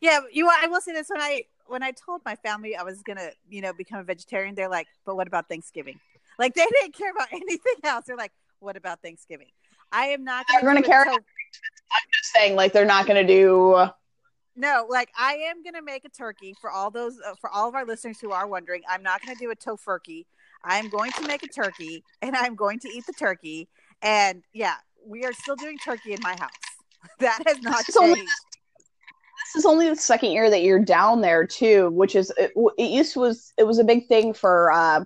yeah. 0.00 0.20
You, 0.32 0.48
I 0.50 0.66
will 0.66 0.80
say 0.80 0.92
this 0.92 1.08
when 1.08 1.20
I 1.20 1.44
when 1.66 1.82
I 1.82 1.92
told 1.92 2.22
my 2.24 2.34
family 2.36 2.76
I 2.76 2.82
was 2.82 3.02
gonna, 3.02 3.30
you 3.48 3.62
know, 3.62 3.72
become 3.72 4.00
a 4.00 4.04
vegetarian, 4.04 4.54
they're 4.54 4.68
like, 4.68 4.88
"But 5.06 5.16
what 5.16 5.28
about 5.28 5.48
Thanksgiving?" 5.48 6.00
Like 6.38 6.54
they 6.54 6.66
didn't 6.66 6.94
care 6.94 7.10
about 7.10 7.28
anything 7.32 7.76
else. 7.84 8.06
They're 8.06 8.16
like, 8.16 8.32
"What 8.58 8.76
about 8.76 9.00
Thanksgiving?" 9.02 9.48
I 9.92 10.06
am 10.06 10.24
not 10.24 10.46
gonna 10.48 10.64
gonna 10.64 10.82
care 10.82 11.04
to- 11.04 11.20
i'm 11.94 12.08
just 12.12 12.32
saying 12.32 12.56
like 12.56 12.72
they're 12.72 12.84
not 12.84 13.06
going 13.06 13.26
to 13.26 13.32
do 13.32 13.86
No, 14.54 14.86
like 14.88 15.10
I 15.18 15.32
am 15.50 15.62
gonna 15.62 15.80
make 15.82 16.04
a 16.04 16.10
turkey 16.10 16.54
for 16.60 16.70
all 16.70 16.90
those 16.90 17.18
uh, 17.26 17.34
for 17.40 17.48
all 17.48 17.68
of 17.68 17.74
our 17.74 17.86
listeners 17.86 18.20
who 18.20 18.32
are 18.32 18.46
wondering. 18.46 18.82
I'm 18.86 19.02
not 19.02 19.22
gonna 19.24 19.38
do 19.38 19.50
a 19.50 19.56
tofurkey. 19.56 20.26
I'm 20.62 20.90
going 20.90 21.10
to 21.12 21.26
make 21.26 21.42
a 21.42 21.48
turkey, 21.48 22.04
and 22.20 22.36
I'm 22.36 22.54
going 22.54 22.78
to 22.80 22.88
eat 22.88 23.06
the 23.06 23.14
turkey. 23.14 23.68
And 24.02 24.42
yeah, 24.52 24.74
we 25.06 25.24
are 25.24 25.32
still 25.32 25.56
doing 25.56 25.78
turkey 25.78 26.12
in 26.12 26.20
my 26.22 26.36
house. 26.38 26.50
That 27.18 27.40
has 27.46 27.60
not 27.62 27.80
It's 27.88 27.96
only- 27.96 28.20
this 28.20 29.56
is 29.56 29.64
only 29.66 29.88
the 29.88 29.96
second 29.96 30.32
year 30.32 30.50
that 30.50 30.62
you're 30.62 30.78
down 30.78 31.20
there 31.20 31.46
too 31.46 31.90
which 31.90 32.14
is 32.14 32.30
it, 32.38 32.52
it 32.78 32.90
used 32.90 33.14
to 33.14 33.20
was 33.20 33.52
it 33.58 33.64
was 33.66 33.78
a 33.78 33.84
big 33.84 34.06
thing 34.06 34.32
for 34.34 34.70
uh 34.70 35.02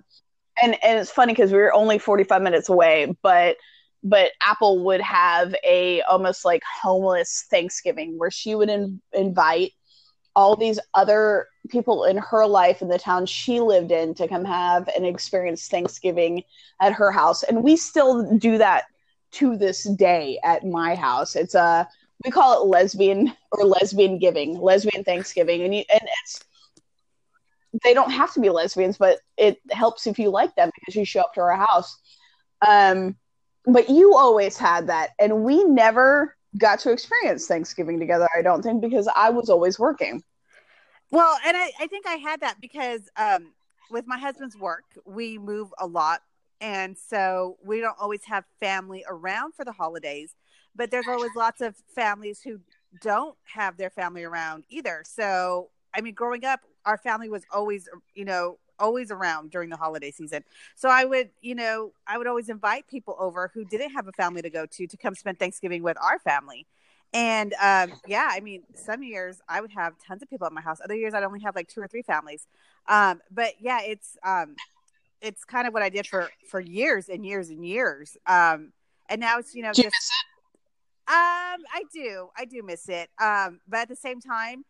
and 0.61 0.77
and 0.83 0.99
it's 0.99 1.09
funny 1.09 1.33
because 1.33 1.51
we 1.51 1.57
were 1.57 1.73
only 1.73 1.97
45 1.97 2.41
minutes 2.41 2.69
away 2.69 3.15
but 3.23 3.57
but 4.03 4.31
apple 4.41 4.83
would 4.85 5.01
have 5.01 5.55
a 5.63 6.01
almost 6.03 6.45
like 6.45 6.63
homeless 6.63 7.45
thanksgiving 7.49 8.17
where 8.17 8.31
she 8.31 8.55
would 8.55 8.69
in, 8.69 9.01
invite 9.13 9.71
all 10.35 10.55
these 10.55 10.79
other 10.93 11.47
people 11.69 12.03
in 12.03 12.15
her 12.17 12.45
life 12.45 12.83
in 12.83 12.87
the 12.87 12.99
town 12.99 13.25
she 13.25 13.59
lived 13.59 13.91
in 13.91 14.13
to 14.13 14.27
come 14.27 14.45
have 14.45 14.87
and 14.95 15.03
experience 15.03 15.67
thanksgiving 15.67 16.43
at 16.79 16.93
her 16.93 17.11
house. 17.11 17.41
And 17.41 17.63
we 17.63 17.75
still 17.75 18.37
do 18.37 18.59
that 18.59 18.83
to 19.31 19.57
this 19.57 19.83
day 19.83 20.39
at 20.43 20.63
my 20.63 20.93
house. 20.93 21.35
It's 21.35 21.55
a 21.55 21.87
we 22.23 22.31
call 22.31 22.61
it 22.61 22.67
lesbian 22.67 23.33
or 23.51 23.63
lesbian 23.63 24.17
giving, 24.19 24.59
lesbian 24.59 25.03
Thanksgiving, 25.03 25.63
and 25.63 25.73
you 25.73 25.83
and 25.91 26.01
it's 26.23 26.43
they 27.83 27.93
don't 27.93 28.11
have 28.11 28.33
to 28.33 28.39
be 28.39 28.49
lesbians, 28.49 28.97
but 28.97 29.19
it 29.37 29.59
helps 29.71 30.07
if 30.07 30.17
you 30.17 30.29
like 30.29 30.55
them 30.55 30.71
because 30.75 30.95
you 30.95 31.05
show 31.05 31.21
up 31.21 31.33
to 31.33 31.41
our 31.41 31.55
house. 31.55 31.97
Um, 32.67 33.15
but 33.67 33.89
you 33.89 34.15
always 34.15 34.57
had 34.57 34.87
that, 34.87 35.11
and 35.19 35.43
we 35.43 35.63
never 35.63 36.35
got 36.57 36.79
to 36.79 36.91
experience 36.91 37.45
Thanksgiving 37.47 37.99
together. 37.99 38.27
I 38.35 38.41
don't 38.41 38.63
think 38.63 38.81
because 38.81 39.07
I 39.15 39.29
was 39.29 39.49
always 39.49 39.77
working. 39.77 40.23
Well, 41.11 41.37
and 41.45 41.55
I, 41.55 41.71
I 41.79 41.87
think 41.87 42.07
I 42.07 42.15
had 42.15 42.41
that 42.41 42.59
because 42.59 43.01
um, 43.17 43.53
with 43.91 44.07
my 44.07 44.17
husband's 44.17 44.57
work, 44.57 44.83
we 45.05 45.37
move 45.37 45.73
a 45.79 45.85
lot. 45.87 46.21
And 46.59 46.97
so 46.97 47.57
we 47.63 47.81
don't 47.81 47.97
always 47.99 48.23
have 48.25 48.43
family 48.59 49.05
around 49.07 49.53
for 49.53 49.63
the 49.63 49.71
holidays, 49.71 50.33
but 50.75 50.89
there's 50.89 51.07
always 51.07 51.31
lots 51.35 51.61
of 51.61 51.75
families 51.93 52.41
who 52.41 52.59
don't 53.01 53.37
have 53.43 53.77
their 53.77 53.91
family 53.91 54.23
around 54.23 54.63
either. 54.69 55.03
So, 55.05 55.69
I 55.93 56.01
mean, 56.01 56.15
growing 56.15 56.45
up, 56.45 56.61
our 56.85 56.97
family 56.97 57.29
was 57.29 57.43
always, 57.53 57.87
you 58.15 58.25
know, 58.25 58.57
always 58.79 59.11
around 59.11 59.51
during 59.51 59.69
the 59.69 59.77
holiday 59.77 60.11
season. 60.11 60.43
So 60.75 60.89
I 60.89 61.05
would, 61.05 61.29
you 61.41 61.55
know, 61.55 61.91
I 62.05 62.17
would 62.17 62.27
always 62.27 62.49
invite 62.49 62.87
people 62.87 63.15
over 63.19 63.51
who 63.53 63.65
didn't 63.65 63.91
have 63.91 64.07
a 64.07 64.11
family 64.11 64.41
to 64.41 64.49
go 64.49 64.65
to 64.65 64.87
to 64.87 64.97
come 64.97 65.15
spend 65.15 65.39
Thanksgiving 65.39 65.83
with 65.83 65.97
our 66.01 66.19
family. 66.19 66.65
And 67.13 67.53
um, 67.61 67.93
yeah, 68.05 68.29
I 68.31 68.41
mean, 68.41 68.63
some 68.75 69.01
years 69.01 69.41
I 69.47 69.61
would 69.61 69.71
have 69.71 69.93
tons 70.05 70.21
of 70.21 70.29
people 70.29 70.45
at 70.45 70.53
my 70.53 70.61
house. 70.61 70.79
Other 70.83 70.95
years 70.95 71.13
I'd 71.13 71.23
only 71.23 71.39
have 71.41 71.55
like 71.55 71.67
two 71.67 71.81
or 71.81 71.87
three 71.87 72.01
families. 72.01 72.47
Um, 72.87 73.21
but 73.31 73.53
yeah, 73.59 73.81
it's 73.81 74.17
um, 74.23 74.55
it's 75.21 75.43
kind 75.45 75.67
of 75.67 75.73
what 75.73 75.83
I 75.83 75.89
did 75.89 76.07
for 76.07 76.29
for 76.49 76.59
years 76.59 77.09
and 77.09 77.25
years 77.25 77.49
and 77.49 77.65
years. 77.65 78.17
Um, 78.27 78.73
and 79.09 79.21
now 79.21 79.39
it's 79.39 79.55
you 79.55 79.63
know 79.63 79.71
Do 79.71 79.83
you 79.83 79.89
just 79.89 80.11
um, 81.09 81.63
I 81.73 81.83
do, 81.93 82.27
I 82.37 82.43
do 82.43 82.61
miss 82.63 82.89
it. 82.89 83.09
Um, 83.17 83.61
but 83.65 83.79
at 83.79 83.87
the 83.87 83.95
same 83.95 84.19
time, 84.19 84.65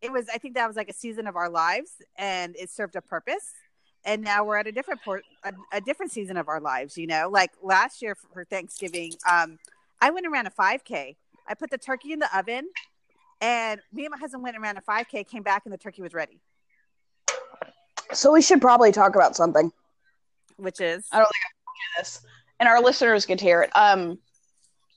it 0.00 0.12
was 0.12 0.28
I 0.32 0.38
think 0.38 0.54
that 0.54 0.66
was 0.66 0.76
like 0.76 0.88
a 0.88 0.94
season 0.94 1.26
of 1.26 1.36
our 1.36 1.48
lives, 1.48 1.90
and 2.16 2.54
it 2.56 2.70
served 2.70 2.96
a 2.96 3.02
purpose. 3.02 3.52
And 4.04 4.22
now 4.22 4.44
we're 4.44 4.56
at 4.56 4.66
a 4.66 4.72
different 4.72 5.02
port, 5.02 5.24
a, 5.44 5.52
a 5.72 5.80
different 5.80 6.12
season 6.12 6.36
of 6.36 6.48
our 6.48 6.60
lives. 6.60 6.96
You 6.96 7.06
know, 7.06 7.28
like 7.30 7.50
last 7.62 8.00
year 8.00 8.14
for 8.14 8.44
Thanksgiving, 8.44 9.12
um, 9.30 9.58
I 10.00 10.10
went 10.10 10.24
and 10.24 10.32
ran 10.32 10.46
a 10.46 10.50
5K. 10.50 11.16
I 11.46 11.54
put 11.54 11.70
the 11.70 11.78
turkey 11.78 12.12
in 12.12 12.18
the 12.18 12.38
oven, 12.38 12.68
and 13.40 13.80
me 13.92 14.04
and 14.04 14.12
my 14.12 14.18
husband 14.18 14.42
went 14.42 14.54
and 14.54 14.62
ran 14.62 14.76
a 14.76 14.82
5K. 14.82 15.26
Came 15.26 15.42
back, 15.42 15.62
and 15.64 15.72
the 15.72 15.78
turkey 15.78 16.02
was 16.02 16.14
ready. 16.14 16.40
So 18.12 18.32
we 18.32 18.40
should 18.40 18.60
probably 18.60 18.92
talk 18.92 19.16
about 19.16 19.36
something. 19.36 19.72
Which 20.56 20.80
is 20.80 21.06
I 21.12 21.18
don't 21.18 21.26
think 21.26 21.44
I 21.44 21.50
told 21.64 21.76
you 21.76 22.02
this, 22.02 22.22
and 22.60 22.68
our 22.68 22.80
listeners 22.80 23.26
get 23.26 23.38
to 23.40 23.44
hear 23.44 23.62
it. 23.62 23.70
Um, 23.74 24.18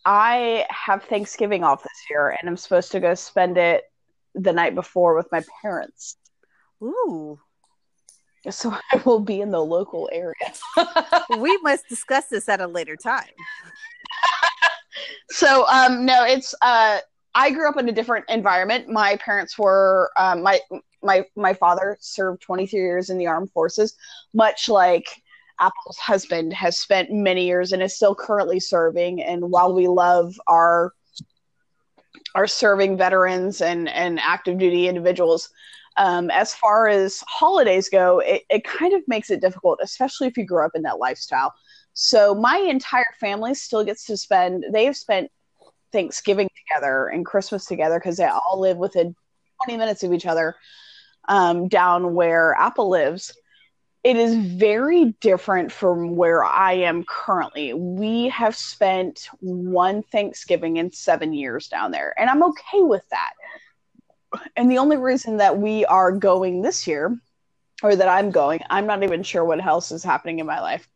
I 0.06 0.66
have 0.70 1.04
Thanksgiving 1.04 1.64
off 1.64 1.84
this 1.84 2.06
year, 2.10 2.30
and 2.39 2.49
I'm 2.49 2.58
supposed 2.58 2.91
to 2.93 2.99
go 2.99 3.14
spend 3.14 3.58
it 3.58 3.91
the 4.36 4.53
night 4.53 4.75
before 4.75 5.15
with 5.15 5.27
my 5.32 5.43
parents. 5.61 6.17
ooh. 6.82 7.39
So 8.49 8.75
I 8.91 9.01
will 9.05 9.19
be 9.19 9.41
in 9.41 9.51
the 9.51 9.63
local 9.63 10.09
area. 10.11 10.36
we 11.38 11.57
must 11.57 11.88
discuss 11.88 12.27
this 12.27 12.49
at 12.49 12.61
a 12.61 12.67
later 12.67 12.95
time. 12.95 13.29
so 15.29 15.67
um, 15.67 16.05
no, 16.05 16.23
it's 16.23 16.55
uh, 16.61 16.99
I 17.36 17.51
grew 17.51 17.69
up 17.69 17.77
in 17.77 17.88
a 17.88 17.93
different 17.93 18.25
environment. 18.29 18.89
My 18.89 19.17
parents 19.17 19.57
were 19.57 20.11
um, 20.17 20.43
my 20.43 20.59
my 21.03 21.25
my 21.36 21.53
father 21.53 21.97
served 21.99 22.41
23 22.41 22.79
years 22.79 23.09
in 23.09 23.17
the 23.17 23.27
armed 23.27 23.51
forces, 23.51 23.95
much 24.34 24.67
like 24.67 25.07
Apple's 25.59 25.97
husband 25.97 26.53
has 26.53 26.79
spent 26.79 27.11
many 27.11 27.45
years 27.45 27.71
and 27.71 27.84
is 27.84 27.95
still 27.95 28.15
currently 28.15 28.59
serving. 28.59 29.21
And 29.21 29.51
while 29.51 29.73
we 29.73 29.88
love 29.88 30.36
our 30.47 30.93
our 32.36 32.47
serving 32.47 32.97
veterans 32.97 33.61
and 33.61 33.89
and 33.89 34.19
active 34.19 34.57
duty 34.57 34.88
individuals, 34.88 35.49
um, 35.97 36.32
as 36.32 36.53
far 36.53 36.88
as 36.88 37.23
holidays 37.27 37.89
go, 37.89 38.19
it, 38.19 38.43
it 38.49 38.63
kind 38.63 38.93
of 38.93 39.01
makes 39.07 39.29
it 39.29 39.41
difficult, 39.41 39.79
especially 39.82 40.27
if 40.27 40.38
you 40.38 40.45
grew 40.45 40.65
up 40.65 40.71
in 40.75 40.84
that 40.84 40.99
lifestyle. 40.99 41.53
So 41.93 42.34
my 42.34 42.57
entire 42.57 43.13
family 43.19 43.53
still 43.53 43.84
gets 43.84 44.05
to 44.05 44.17
spend. 44.17 44.65
They've 44.71 44.95
spent 44.95 45.29
Thanksgiving 45.91 46.49
together 46.67 47.07
and 47.07 47.25
Christmas 47.25 47.65
together 47.65 47.99
because 47.99 48.17
they 48.17 48.25
all 48.25 48.59
live 48.59 48.77
within 48.77 49.15
20 49.65 49.77
minutes 49.77 50.03
of 50.03 50.13
each 50.13 50.25
other 50.25 50.55
um, 51.27 51.67
down 51.67 52.13
where 52.13 52.55
Apple 52.57 52.89
lives. 52.89 53.34
It 54.04 54.16
is 54.16 54.36
very 54.36 55.14
different 55.22 55.72
from 55.72 56.16
where 56.16 56.43
I 56.43 56.74
am 56.74 57.04
currently. 57.04 57.74
We 57.74 58.30
have 58.30 58.56
spent 58.56 59.30
one 59.39 60.02
Thanksgiving 60.02 60.78
in 60.78 60.91
seven 60.91 61.34
years 61.34 61.68
down 61.68 61.91
there, 61.91 62.14
and 62.20 62.30
I'm 62.30 62.43
okay 62.43 62.82
with 62.82 63.08
that. 63.10 63.34
and 64.56 64.72
the 64.72 64.80
only 64.80 64.97
reason 64.97 65.38
that 65.38 65.58
we 65.58 65.86
are 65.86 66.12
going 66.12 66.62
this 66.62 66.88
year, 66.88 67.16
or 67.84 67.95
that 67.95 68.08
I'm 68.08 68.32
going, 68.32 68.62
I'm 68.70 68.88
not 68.88 69.04
even 69.04 69.22
sure 69.22 69.45
what 69.45 69.64
else 69.64 69.91
is 69.91 70.04
happening 70.04 70.39
in 70.39 70.47
my 70.47 70.60
life, 70.62 70.88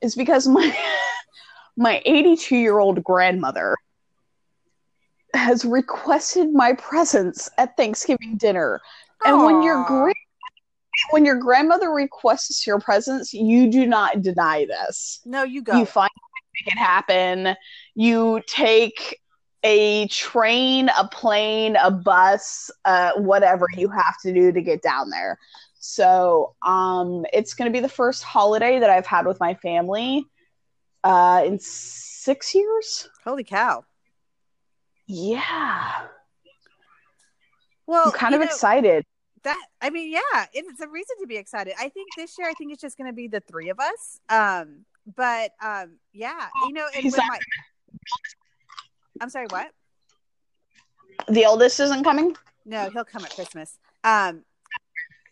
is 0.00 0.14
because 0.14 0.46
my 0.46 0.76
my 1.76 2.00
82 2.04 2.56
year 2.56 2.78
old 2.78 3.02
grandmother 3.02 3.74
has 5.34 5.64
requested 5.64 6.52
my 6.52 6.72
presence 6.74 7.50
at 7.58 7.76
Thanksgiving 7.76 8.36
dinner. 8.36 8.80
And 9.26 9.42
when 9.42 9.62
your 9.62 9.78
Aw. 9.78 10.12
When 11.10 11.24
your 11.24 11.36
grandmother 11.36 11.90
requests 11.90 12.66
your 12.66 12.78
presence, 12.78 13.32
you 13.32 13.70
do 13.70 13.86
not 13.86 14.22
deny 14.22 14.66
this. 14.66 15.20
No, 15.24 15.42
you 15.42 15.62
go. 15.62 15.78
You 15.78 15.86
find 15.86 16.10
a 16.10 16.20
way 16.20 16.40
to 16.40 16.64
make 16.64 16.74
it 16.74 16.78
happen. 16.78 17.56
You 17.94 18.42
take 18.46 19.20
a 19.62 20.06
train, 20.08 20.90
a 20.98 21.08
plane, 21.08 21.76
a 21.76 21.90
bus, 21.90 22.70
uh, 22.84 23.12
whatever 23.16 23.66
you 23.76 23.88
have 23.88 24.18
to 24.22 24.32
do 24.32 24.52
to 24.52 24.60
get 24.60 24.82
down 24.82 25.10
there. 25.10 25.38
So 25.78 26.54
um, 26.62 27.26
it's 27.32 27.54
going 27.54 27.70
to 27.70 27.72
be 27.76 27.80
the 27.80 27.88
first 27.88 28.22
holiday 28.22 28.78
that 28.78 28.90
I've 28.90 29.06
had 29.06 29.26
with 29.26 29.40
my 29.40 29.54
family 29.54 30.24
uh, 31.02 31.42
in 31.44 31.58
six 31.58 32.54
years. 32.54 33.08
Holy 33.24 33.44
cow. 33.44 33.84
Yeah, 35.06 36.06
Well, 37.86 38.06
I'm 38.06 38.12
kind 38.12 38.34
of 38.34 38.40
know, 38.40 38.46
excited. 38.46 39.04
That 39.44 39.66
I 39.80 39.90
mean, 39.90 40.10
yeah, 40.10 40.46
it's 40.52 40.80
a 40.80 40.88
reason 40.88 41.16
to 41.20 41.26
be 41.26 41.36
excited. 41.36 41.74
I 41.78 41.88
think 41.88 42.08
this 42.16 42.36
year, 42.38 42.48
I 42.48 42.54
think 42.54 42.72
it's 42.72 42.82
just 42.82 42.98
going 42.98 43.08
to 43.08 43.14
be 43.14 43.28
the 43.28 43.40
three 43.40 43.70
of 43.70 43.78
us. 43.78 44.20
Um, 44.28 44.84
but 45.16 45.52
um, 45.62 45.98
yeah, 46.12 46.48
you 46.66 46.72
know, 46.72 46.86
and 46.96 47.04
not 47.04 47.26
my, 47.28 47.38
I'm 49.20 49.30
sorry, 49.30 49.46
what? 49.50 49.70
The 51.28 51.46
oldest 51.46 51.78
isn't 51.80 52.04
coming. 52.04 52.36
No, 52.64 52.90
he'll 52.90 53.04
come 53.04 53.24
at 53.24 53.34
Christmas. 53.34 53.78
Um, 54.02 54.44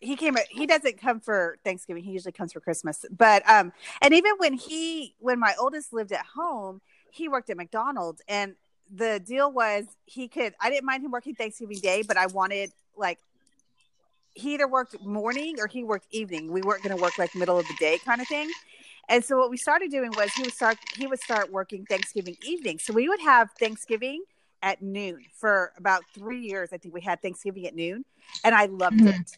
he 0.01 0.17
came. 0.17 0.37
At, 0.37 0.47
he 0.49 0.67
doesn't 0.67 1.01
come 1.01 1.21
for 1.21 1.59
Thanksgiving. 1.65 2.05
He 2.05 2.13
usually 2.13 2.33
comes 2.33 2.53
for 2.53 2.61
Christmas. 2.61 3.05
But 3.11 3.49
um, 3.49 3.73
and 4.01 4.13
even 4.15 4.33
when 4.37 4.53
he, 4.53 5.15
when 5.19 5.39
my 5.39 5.55
oldest 5.59 5.93
lived 5.93 6.13
at 6.13 6.25
home, 6.37 6.81
he 7.11 7.29
worked 7.29 7.51
at 7.51 7.57
McDonald's, 7.57 8.21
and 8.29 8.55
the 8.95 9.21
deal 9.21 9.51
was 9.51 9.87
he 10.05 10.29
could. 10.29 10.55
I 10.61 10.71
didn't 10.71 10.85
mind 10.85 11.05
him 11.05 11.11
working 11.11 11.35
Thanksgiving 11.35 11.79
Day, 11.79 12.03
but 12.07 12.17
I 12.17 12.27
wanted 12.27 12.73
like 12.97 13.19
he 14.35 14.55
either 14.55 14.66
worked 14.68 15.01
morning 15.05 15.57
or 15.61 15.66
he 15.66 15.85
worked 15.85 16.07
evening. 16.11 16.51
We 16.51 16.62
weren't 16.62 16.83
going 16.83 16.97
to 16.97 17.03
work 17.03 17.18
like 17.18 17.35
middle 17.35 17.59
of 17.59 17.66
the 17.68 17.74
day 17.78 17.99
kind 17.99 18.20
of 18.20 18.28
thing. 18.28 18.49
And 19.09 19.24
so 19.24 19.37
what 19.37 19.51
we 19.51 19.57
started 19.57 19.91
doing 19.91 20.11
was 20.16 20.33
he 20.33 20.43
would 20.43 20.55
start 20.55 20.78
he 20.97 21.07
would 21.07 21.20
start 21.20 21.51
working 21.53 21.85
Thanksgiving 21.85 22.37
evening. 22.47 22.78
So 22.78 22.93
we 22.93 23.09
would 23.09 23.20
have 23.20 23.51
Thanksgiving 23.59 24.24
at 24.62 24.80
noon 24.80 25.24
for 25.35 25.72
about 25.76 26.03
three 26.14 26.41
years. 26.41 26.70
I 26.72 26.78
think 26.78 26.95
we 26.95 27.01
had 27.01 27.20
Thanksgiving 27.20 27.66
at 27.66 27.74
noon, 27.74 28.05
and 28.45 28.55
I 28.55 28.66
loved 28.66 28.99
Mhm. 28.99 29.20
it 29.20 29.37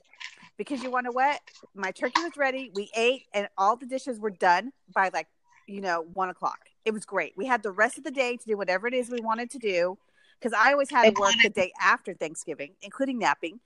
because 0.57 0.83
you 0.83 0.91
want 0.91 1.07
to 1.07 1.13
what? 1.13 1.41
My 1.75 1.91
turkey 1.91 2.23
was 2.23 2.37
ready. 2.37 2.71
We 2.75 2.91
ate, 2.95 3.27
and 3.33 3.49
all 3.57 3.77
the 3.77 3.87
dishes 3.87 4.21
were 4.21 4.31
done 4.31 4.73
by 4.95 5.11
like 5.13 5.29
you 5.67 5.81
know 5.81 6.03
one 6.13 6.29
o'clock. 6.29 6.69
It 6.85 6.93
was 6.93 7.07
great. 7.07 7.33
We 7.37 7.47
had 7.47 7.63
the 7.63 7.73
rest 7.73 7.97
of 7.97 8.05
the 8.05 8.11
day 8.11 8.37
to 8.37 8.45
do 8.47 8.57
whatever 8.57 8.87
it 8.87 8.95
is 8.95 9.11
we 9.11 9.21
wanted 9.21 9.51
to 9.53 9.59
do 9.59 9.99
because 10.39 10.53
I 10.53 10.73
always 10.73 10.91
had 10.91 11.15
to 11.15 11.21
work 11.21 11.35
the 11.43 11.49
day 11.49 11.73
after 11.81 12.13
Thanksgiving, 12.13 12.75
including 12.83 13.19
napping. 13.19 13.61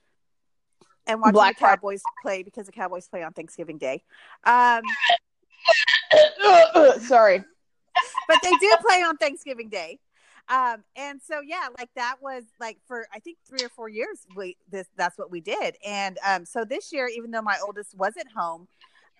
And 1.08 1.20
watching 1.20 1.32
Black 1.32 1.56
the 1.56 1.60
Friday. 1.60 1.76
Cowboys 1.76 2.02
play 2.22 2.42
because 2.42 2.66
the 2.66 2.72
Cowboys 2.72 3.08
play 3.08 3.22
on 3.22 3.32
Thanksgiving 3.32 3.78
Day. 3.78 4.02
Um, 4.44 4.82
Sorry. 7.00 7.42
but 8.28 8.38
they 8.42 8.52
do 8.60 8.76
play 8.86 9.02
on 9.02 9.16
Thanksgiving 9.16 9.68
Day. 9.68 9.98
Um, 10.48 10.82
and 10.96 11.20
so 11.22 11.40
yeah, 11.40 11.68
like 11.78 11.90
that 11.96 12.16
was 12.22 12.44
like 12.58 12.78
for 12.86 13.06
I 13.12 13.18
think 13.18 13.36
three 13.46 13.64
or 13.64 13.68
four 13.68 13.88
years 13.88 14.26
we 14.34 14.56
this 14.70 14.86
that's 14.96 15.18
what 15.18 15.30
we 15.30 15.40
did. 15.40 15.76
And 15.84 16.18
um, 16.26 16.44
so 16.44 16.64
this 16.64 16.92
year, 16.92 17.08
even 17.08 17.30
though 17.30 17.42
my 17.42 17.58
oldest 17.64 17.94
wasn't 17.96 18.28
home, 18.34 18.66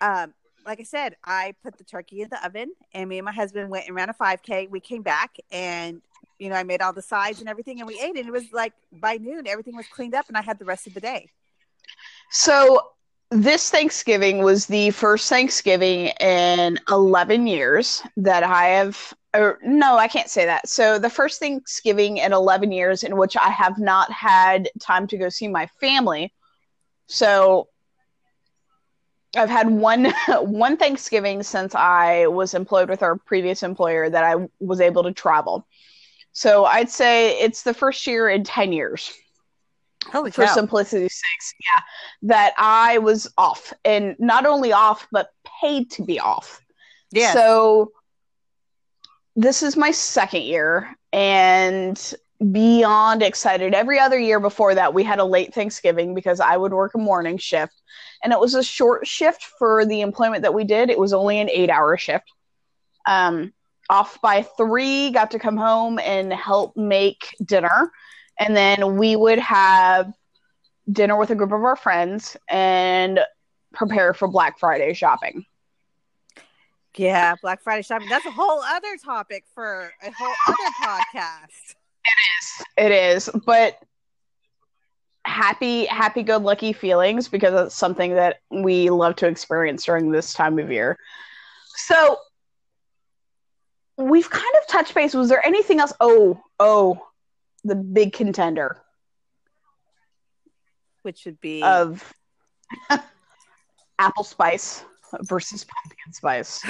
um, 0.01 0.33
like 0.65 0.79
I 0.79 0.83
said, 0.83 1.15
I 1.23 1.53
put 1.63 1.77
the 1.77 1.83
turkey 1.83 2.21
in 2.21 2.29
the 2.29 2.43
oven, 2.45 2.71
and 2.93 3.09
me 3.09 3.19
and 3.19 3.25
my 3.25 3.31
husband 3.31 3.69
went 3.69 3.87
and 3.87 3.95
ran 3.95 4.09
a 4.09 4.13
5K. 4.13 4.69
We 4.69 4.79
came 4.79 5.03
back, 5.03 5.37
and 5.51 6.01
you 6.39 6.49
know 6.49 6.55
I 6.55 6.63
made 6.63 6.81
all 6.81 6.93
the 6.93 7.01
sides 7.01 7.39
and 7.39 7.49
everything, 7.49 7.79
and 7.79 7.87
we 7.87 7.99
ate. 7.99 8.17
And 8.17 8.27
it 8.27 8.31
was 8.31 8.51
like 8.51 8.73
by 8.91 9.17
noon, 9.17 9.47
everything 9.47 9.75
was 9.75 9.87
cleaned 9.87 10.15
up, 10.15 10.27
and 10.29 10.37
I 10.37 10.41
had 10.41 10.57
the 10.57 10.65
rest 10.65 10.87
of 10.87 10.95
the 10.95 10.99
day. 10.99 11.29
So 12.31 12.81
this 13.31 13.69
Thanksgiving 13.69 14.43
was 14.43 14.65
the 14.65 14.89
first 14.91 15.29
Thanksgiving 15.29 16.07
in 16.19 16.79
11 16.89 17.47
years 17.47 18.01
that 18.17 18.43
I 18.43 18.67
have 18.67 19.13
or 19.35 19.59
no, 19.63 19.95
I 19.95 20.07
can't 20.07 20.29
say 20.29 20.45
that. 20.45 20.67
So 20.67 20.97
the 20.97 21.09
first 21.09 21.39
Thanksgiving 21.39 22.17
in 22.17 22.33
11 22.33 22.71
years 22.71 23.03
in 23.03 23.15
which 23.15 23.37
I 23.37 23.49
have 23.49 23.77
not 23.77 24.11
had 24.11 24.69
time 24.81 25.05
to 25.07 25.17
go 25.17 25.29
see 25.29 25.47
my 25.47 25.67
family. 25.79 26.33
So 27.07 27.67
I've 29.35 29.49
had 29.49 29.69
one 29.69 30.05
one 30.41 30.77
Thanksgiving 30.77 31.43
since 31.43 31.75
I 31.75 32.27
was 32.27 32.53
employed 32.53 32.89
with 32.89 33.03
our 33.03 33.17
previous 33.17 33.61
employer 33.61 34.09
that 34.09 34.23
I 34.23 34.47
was 34.59 34.81
able 34.81 35.03
to 35.03 35.11
travel. 35.11 35.67
So 36.31 36.65
I'd 36.65 36.89
say 36.89 37.39
it's 37.39 37.63
the 37.63 37.73
first 37.73 38.05
year 38.07 38.29
in 38.29 38.43
10 38.43 38.73
years 38.73 39.11
Holy 40.07 40.31
for 40.31 40.47
simplicity's 40.47 41.13
sakes, 41.13 41.53
yeah, 41.59 41.81
that 42.23 42.53
I 42.57 42.99
was 42.99 43.27
off, 43.37 43.73
and 43.83 44.15
not 44.17 44.45
only 44.45 44.71
off, 44.71 45.07
but 45.11 45.29
paid 45.61 45.91
to 45.91 46.03
be 46.03 46.19
off. 46.19 46.61
Yeah. 47.11 47.33
So 47.33 47.91
this 49.35 49.61
is 49.61 49.75
my 49.75 49.91
second 49.91 50.43
year, 50.43 50.95
and 51.11 52.13
beyond 52.51 53.21
excited. 53.21 53.73
Every 53.73 53.99
other 53.99 54.17
year 54.17 54.39
before 54.39 54.73
that, 54.75 54.93
we 54.93 55.03
had 55.03 55.19
a 55.19 55.25
late 55.25 55.53
Thanksgiving 55.53 56.15
because 56.15 56.39
I 56.39 56.55
would 56.55 56.71
work 56.71 56.95
a 56.95 56.97
morning 56.97 57.37
shift, 57.37 57.81
and 58.23 58.31
it 58.31 58.39
was 58.39 58.55
a 58.55 58.63
short 58.63 59.05
shift 59.05 59.43
for 59.43 59.85
the 59.85 60.01
employment 60.01 60.43
that 60.43 60.53
we 60.53 60.63
did. 60.63 60.89
It 60.89 60.97
was 60.97 61.11
only 61.11 61.39
an 61.39 61.49
eight-hour 61.49 61.97
shift. 61.97 62.31
Um, 63.05 63.53
off 63.89 64.21
by 64.21 64.43
three, 64.43 65.11
got 65.11 65.31
to 65.31 65.39
come 65.39 65.57
home 65.57 65.99
and 65.99 66.31
help 66.31 66.77
make 66.77 67.35
dinner 67.43 67.91
and 68.39 68.55
then 68.55 68.95
we 68.95 69.15
would 69.15 69.39
have 69.39 70.11
dinner 70.91 71.17
with 71.17 71.29
a 71.29 71.35
group 71.35 71.51
of 71.51 71.63
our 71.63 71.75
friends 71.75 72.35
and 72.49 73.19
prepare 73.73 74.13
for 74.13 74.27
Black 74.27 74.57
Friday 74.57 74.93
shopping. 74.93 75.45
Yeah, 76.95 77.35
Black 77.41 77.61
Friday 77.61 77.83
shopping. 77.83 78.09
That's 78.09 78.25
a 78.25 78.31
whole 78.31 78.61
other 78.61 78.97
topic 79.03 79.43
for 79.53 79.91
a 80.01 80.11
whole 80.11 80.33
other 80.47 80.73
podcast. 80.81 81.75
It 82.05 82.11
is. 82.39 82.65
It 82.77 82.91
is. 82.91 83.29
but 83.45 83.77
happy, 85.25 85.85
happy, 85.85 86.23
good, 86.23 86.41
lucky 86.41 86.73
feelings 86.73 87.27
because 87.27 87.53
it's 87.67 87.75
something 87.75 88.15
that 88.15 88.37
we 88.49 88.89
love 88.89 89.15
to 89.17 89.27
experience 89.27 89.85
during 89.85 90.11
this 90.11 90.33
time 90.33 90.57
of 90.57 90.71
year. 90.71 90.97
So 91.75 92.17
we've 93.97 94.29
kind 94.29 94.55
of 94.61 94.67
touched 94.67 94.95
base. 94.95 95.13
Was 95.13 95.29
there 95.29 95.45
anything 95.45 95.79
else? 95.79 95.93
Oh, 95.99 96.41
oh, 96.59 96.99
the 97.63 97.75
big 97.75 98.13
contender 98.13 98.77
Which 101.03 101.25
would 101.25 101.39
be 101.41 101.61
of 101.63 102.13
apple 103.99 104.23
spice 104.23 104.83
versus 105.23 105.65
pumpkin 105.65 106.13
spice. 106.13 106.61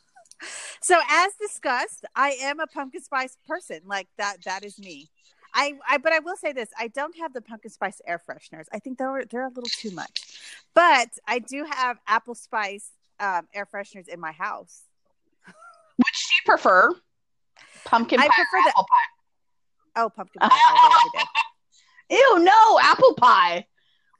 so 0.82 0.98
as 1.10 1.32
discussed, 1.40 2.04
I 2.14 2.30
am 2.42 2.60
a 2.60 2.66
pumpkin 2.66 3.02
spice 3.02 3.36
person. 3.46 3.80
Like 3.86 4.08
that 4.18 4.42
that 4.44 4.64
is 4.64 4.78
me. 4.78 5.10
I, 5.54 5.74
I 5.88 5.98
but 5.98 6.12
I 6.12 6.18
will 6.18 6.36
say 6.36 6.52
this, 6.52 6.68
I 6.78 6.88
don't 6.88 7.16
have 7.18 7.32
the 7.32 7.40
pumpkin 7.40 7.70
spice 7.70 8.00
air 8.06 8.20
fresheners. 8.28 8.66
I 8.72 8.78
think 8.78 8.98
they're 8.98 9.24
they're 9.30 9.46
a 9.46 9.48
little 9.48 9.70
too 9.70 9.90
much. 9.90 10.40
But 10.74 11.08
I 11.26 11.38
do 11.38 11.64
have 11.64 11.98
apple 12.06 12.34
spice 12.34 12.90
um, 13.20 13.48
air 13.54 13.66
fresheners 13.66 14.08
in 14.08 14.20
my 14.20 14.32
house. 14.32 14.82
Which 15.96 16.28
do 16.28 16.34
you 16.34 16.42
prefer? 16.44 16.94
Pumpkin 17.84 18.20
I 18.20 18.28
pie 18.28 18.34
prefer 18.34 18.62
the- 18.64 18.68
apple 18.70 18.86
pie? 18.90 19.15
Oh, 19.96 20.08
pumpkin 20.10 20.40
pie 20.40 20.48
all 20.48 21.10
day. 21.14 21.24
Ew, 22.16 22.38
no, 22.40 22.78
apple 22.82 23.14
pie. 23.14 23.66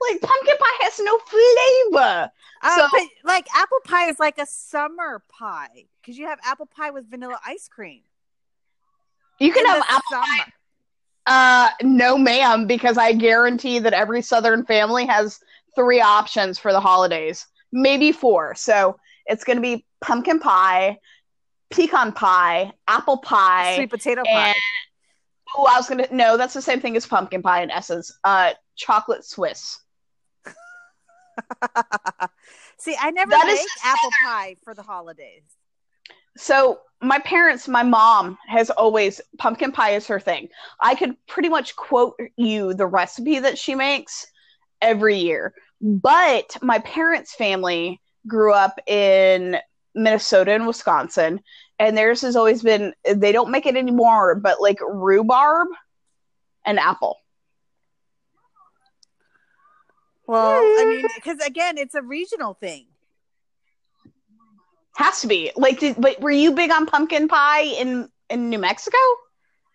Like 0.01 0.21
pumpkin 0.21 0.57
pie 0.59 0.85
has 0.85 0.99
no 0.99 1.19
flavor. 1.19 2.31
Um, 2.63 2.71
So- 2.77 2.89
but 2.93 3.03
like 3.25 3.47
apple 3.55 3.79
pie 3.85 4.09
is 4.09 4.19
like 4.19 4.39
a 4.39 4.47
summer 4.47 5.23
pie 5.29 5.85
because 6.01 6.19
you 6.19 6.27
have 6.27 6.39
apple 6.45 6.67
pie 6.67 6.91
with 6.91 7.09
vanilla 7.11 7.39
ice 7.47 7.69
cream. 7.69 8.03
You 9.39 9.53
can 9.53 9.67
have 9.67 9.83
apple 9.89 10.03
summer. 10.11 10.53
Uh, 11.27 11.69
no, 11.83 12.17
ma'am, 12.17 12.67
because 12.67 12.97
I 12.97 13.13
guarantee 13.13 13.79
that 13.81 13.93
every 13.93 14.23
Southern 14.23 14.65
family 14.65 15.05
has 15.07 15.41
three 15.75 16.01
options 16.01 16.59
for 16.59 16.73
the 16.73 16.81
holidays, 16.81 17.47
maybe 17.73 18.13
four. 18.13 18.55
So 18.55 18.97
it's 19.27 19.43
going 19.45 19.57
to 19.57 19.61
be 19.63 19.85
pumpkin 20.01 20.39
pie, 20.39 20.99
pecan 21.71 22.13
pie, 22.13 22.73
apple 22.87 23.19
pie. 23.19 23.75
Sweet 23.77 23.91
potato 23.91 24.23
pie. 24.25 24.55
Oh, 25.57 25.67
I 25.71 25.77
was 25.77 25.89
gonna 25.89 26.07
no, 26.11 26.37
that's 26.37 26.55
the 26.55 26.63
same 26.63 26.81
thing 26.81 26.97
as 26.97 27.07
pumpkin 27.07 27.43
pie 27.43 27.63
in 27.63 27.71
essence. 27.71 28.13
Uh, 28.25 28.53
chocolate 28.77 29.25
Swiss. 29.25 29.81
See, 32.79 32.97
I 32.99 33.11
never 33.11 33.31
That 33.31 33.49
is 33.49 33.59
make 33.59 33.69
apple 33.85 34.11
pie 34.25 34.57
for 34.63 34.75
the 34.75 34.83
holidays. 34.83 35.45
So 36.37 36.81
my 37.01 37.19
parents, 37.21 37.69
my 37.69 37.83
mom 37.83 38.39
has 38.47 38.71
always 38.71 39.21
pumpkin 39.39 39.73
pie 39.73 39.93
is 39.93 40.07
her 40.07 40.21
thing. 40.21 40.49
I 40.81 40.95
could 40.95 41.17
pretty 41.27 41.49
much 41.49 41.77
quote 41.77 42.15
you 42.37 42.75
the 42.75 42.87
recipe 42.87 43.39
that 43.39 43.59
she 43.59 43.75
makes 43.75 44.27
every 44.81 45.17
year. 45.17 45.55
But 45.81 46.57
my 46.63 46.79
parents' 46.81 47.35
family 47.35 48.01
grew 48.27 48.53
up 48.53 48.79
in 48.87 49.59
Minnesota 49.97 50.53
and 50.53 50.67
Wisconsin, 50.67 51.41
and 51.79 51.97
theirs 51.97 52.21
has 52.21 52.37
always 52.37 52.63
been 52.63 52.95
they 53.05 53.33
don't 53.33 53.51
make 53.51 53.67
it 53.67 53.77
anymore, 53.77 54.35
but 54.37 54.61
like 54.61 54.79
rhubarb 54.87 55.69
and 56.65 56.79
apple. 56.79 57.19
Well, 60.27 60.61
I 60.61 60.85
mean, 60.89 61.07
because 61.15 61.41
again, 61.47 61.79
it's 61.79 61.95
a 61.95 62.03
regional 62.03 62.55
thing. 62.55 62.87
Has 64.97 65.21
to 65.21 65.27
be 65.27 65.53
like, 65.57 65.79
did, 65.79 66.01
but 66.01 66.21
were 66.21 66.31
you 66.31 66.53
big 66.53 66.71
on 66.71 66.87
pumpkin 66.87 67.29
pie 67.29 67.63
in 67.63 68.09
in 68.29 68.51
New 68.51 68.59
Mexico? 68.59 68.99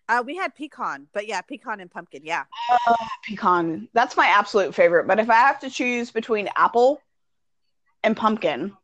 Uh, 0.08 0.22
we 0.26 0.36
had 0.36 0.54
pecan, 0.54 1.06
but 1.14 1.26
yeah, 1.26 1.40
pecan 1.40 1.80
and 1.80 1.90
pumpkin. 1.90 2.22
Yeah. 2.24 2.44
Uh, 2.70 2.96
pecan. 3.26 3.88
That's 3.94 4.16
my 4.16 4.26
absolute 4.26 4.74
favorite. 4.74 5.06
But 5.06 5.20
if 5.20 5.30
I 5.30 5.36
have 5.36 5.60
to 5.60 5.70
choose 5.70 6.10
between 6.10 6.50
apple 6.56 7.00
and 8.02 8.16
pumpkin, 8.16 8.76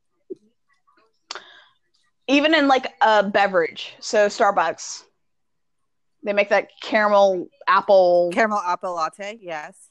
even 2.28 2.54
in 2.54 2.68
like 2.68 2.92
a 3.00 3.24
beverage, 3.24 3.94
so 4.00 4.28
Starbucks, 4.28 5.02
they 6.22 6.32
make 6.32 6.50
that 6.50 6.68
caramel 6.82 7.48
apple 7.66 8.30
caramel 8.32 8.60
apple 8.64 8.94
latte. 8.94 9.38
Yes. 9.40 9.90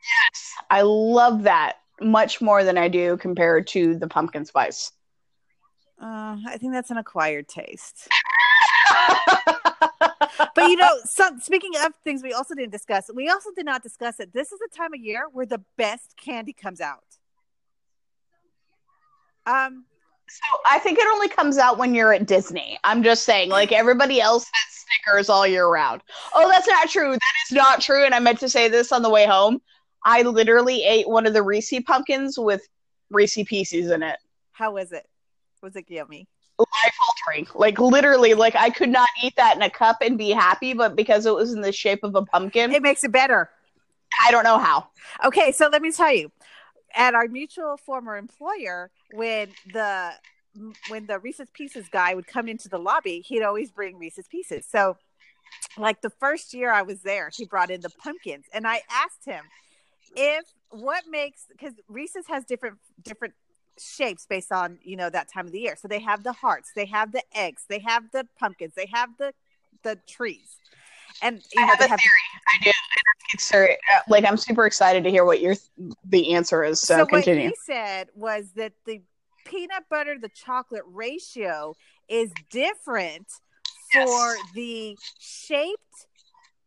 Yes, 0.00 0.52
I 0.70 0.82
love 0.82 1.44
that 1.44 1.76
much 2.00 2.40
more 2.40 2.64
than 2.64 2.76
I 2.76 2.88
do 2.88 3.16
compared 3.16 3.66
to 3.68 3.96
the 3.96 4.08
pumpkin 4.08 4.44
spice. 4.44 4.90
Uh, 6.00 6.36
I 6.48 6.56
think 6.58 6.72
that's 6.72 6.90
an 6.90 6.96
acquired 6.96 7.46
taste. 7.46 8.08
but 10.54 10.68
you 10.68 10.74
know, 10.74 10.90
some, 11.04 11.38
speaking 11.38 11.70
of 11.84 11.92
things 12.02 12.22
we 12.24 12.32
also 12.32 12.56
didn't 12.56 12.72
discuss, 12.72 13.08
we 13.14 13.28
also 13.28 13.50
did 13.54 13.64
not 13.64 13.84
discuss 13.84 14.18
it. 14.18 14.32
This 14.32 14.50
is 14.50 14.58
the 14.58 14.68
time 14.76 14.92
of 14.94 15.00
year 15.00 15.26
where 15.32 15.46
the 15.46 15.62
best 15.78 16.16
candy 16.16 16.52
comes 16.52 16.80
out. 16.80 17.04
Um, 19.46 19.84
so 20.32 20.58
I 20.66 20.78
think 20.78 20.98
it 20.98 21.06
only 21.12 21.28
comes 21.28 21.58
out 21.58 21.76
when 21.76 21.94
you're 21.94 22.14
at 22.14 22.26
Disney. 22.26 22.78
I'm 22.84 23.02
just 23.02 23.24
saying, 23.24 23.50
like 23.50 23.70
everybody 23.70 24.20
else 24.20 24.44
has 24.44 24.84
Snickers 25.04 25.28
all 25.28 25.46
year 25.46 25.66
round. 25.66 26.00
Oh, 26.34 26.48
that's 26.50 26.66
not 26.66 26.88
true. 26.88 27.12
That 27.12 27.34
is 27.46 27.52
not 27.52 27.80
true. 27.82 28.04
And 28.04 28.14
I 28.14 28.18
meant 28.18 28.40
to 28.40 28.48
say 28.48 28.68
this 28.68 28.92
on 28.92 29.02
the 29.02 29.10
way 29.10 29.26
home. 29.26 29.60
I 30.04 30.22
literally 30.22 30.84
ate 30.84 31.06
one 31.08 31.26
of 31.26 31.34
the 31.34 31.42
Reese 31.42 31.74
pumpkins 31.86 32.38
with 32.38 32.62
Reese 33.10 33.38
pieces 33.46 33.90
in 33.90 34.02
it. 34.02 34.16
How 34.52 34.72
was 34.72 34.92
it? 34.92 35.06
Was 35.62 35.76
it 35.76 35.84
yummy? 35.88 36.26
Life 36.58 36.96
altering. 37.06 37.46
Like 37.54 37.78
literally, 37.78 38.34
like 38.34 38.56
I 38.56 38.70
could 38.70 38.90
not 38.90 39.08
eat 39.22 39.34
that 39.36 39.56
in 39.56 39.62
a 39.62 39.70
cup 39.70 39.98
and 40.00 40.16
be 40.16 40.30
happy, 40.30 40.72
but 40.72 40.96
because 40.96 41.26
it 41.26 41.34
was 41.34 41.52
in 41.52 41.60
the 41.60 41.72
shape 41.72 42.04
of 42.04 42.14
a 42.14 42.22
pumpkin, 42.22 42.72
it 42.72 42.82
makes 42.82 43.04
it 43.04 43.12
better. 43.12 43.50
I 44.26 44.30
don't 44.30 44.44
know 44.44 44.58
how. 44.58 44.88
Okay, 45.24 45.52
so 45.52 45.68
let 45.68 45.82
me 45.82 45.92
tell 45.92 46.12
you. 46.12 46.30
At 46.94 47.14
our 47.14 47.28
mutual 47.28 47.76
former 47.76 48.16
employer, 48.16 48.90
when 49.12 49.48
the 49.72 50.12
when 50.88 51.06
the 51.06 51.18
Reese's 51.18 51.48
Pieces 51.54 51.88
guy 51.90 52.14
would 52.14 52.26
come 52.26 52.48
into 52.48 52.68
the 52.68 52.78
lobby, 52.78 53.20
he'd 53.20 53.42
always 53.42 53.70
bring 53.70 53.98
Reese's 53.98 54.28
Pieces. 54.28 54.66
So, 54.70 54.98
like 55.78 56.02
the 56.02 56.10
first 56.10 56.52
year 56.52 56.70
I 56.70 56.82
was 56.82 57.00
there, 57.02 57.30
he 57.34 57.46
brought 57.46 57.70
in 57.70 57.80
the 57.80 57.90
pumpkins, 57.90 58.44
and 58.52 58.66
I 58.66 58.82
asked 58.90 59.24
him 59.24 59.44
if 60.16 60.44
what 60.70 61.04
makes 61.08 61.46
because 61.50 61.74
Reese's 61.88 62.26
has 62.28 62.44
different 62.44 62.78
different 63.02 63.34
shapes 63.78 64.26
based 64.26 64.52
on 64.52 64.78
you 64.82 64.96
know 64.96 65.10
that 65.10 65.32
time 65.32 65.46
of 65.46 65.52
the 65.52 65.60
year. 65.60 65.76
So 65.76 65.88
they 65.88 66.00
have 66.00 66.22
the 66.24 66.32
hearts, 66.32 66.70
they 66.74 66.86
have 66.86 67.12
the 67.12 67.22
eggs, 67.34 67.64
they 67.68 67.80
have 67.80 68.04
the 68.12 68.26
pumpkins, 68.38 68.74
they 68.74 68.88
have 68.92 69.10
the 69.18 69.32
the 69.82 69.98
trees, 70.06 70.58
and 71.22 71.36
you 71.54 71.62
I 71.62 71.66
know 71.66 71.66
have 71.68 71.80
a 71.80 71.88
have. 71.88 71.98
theory. 71.98 72.10
I 72.48 72.64
do. 72.64 72.70
It's 73.34 73.50
very, 73.50 73.72
uh, 73.72 74.00
like 74.08 74.24
I'm 74.26 74.36
super 74.36 74.66
excited 74.66 75.04
to 75.04 75.10
hear 75.10 75.24
what 75.24 75.40
your 75.40 75.54
the 76.04 76.34
answer 76.34 76.62
is. 76.64 76.80
So, 76.80 76.98
So 76.98 77.06
continue. 77.06 77.44
what 77.44 77.50
he 77.50 77.56
said 77.64 78.08
was 78.14 78.50
that 78.56 78.72
the 78.84 79.00
peanut 79.46 79.84
butter 79.88 80.16
the 80.20 80.28
chocolate 80.28 80.82
ratio 80.86 81.74
is 82.08 82.30
different 82.50 83.26
for 83.92 84.00
Yes. 84.00 84.38
the 84.54 84.98
shaped 85.18 86.06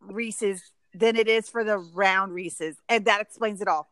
Reese's 0.01 0.63
than 0.93 1.15
it 1.15 1.27
is 1.27 1.49
for 1.49 1.63
the 1.63 1.77
round 1.77 2.33
Reese's, 2.33 2.77
and 2.89 3.05
that 3.05 3.21
explains 3.21 3.61
it 3.61 3.67
all. 3.67 3.89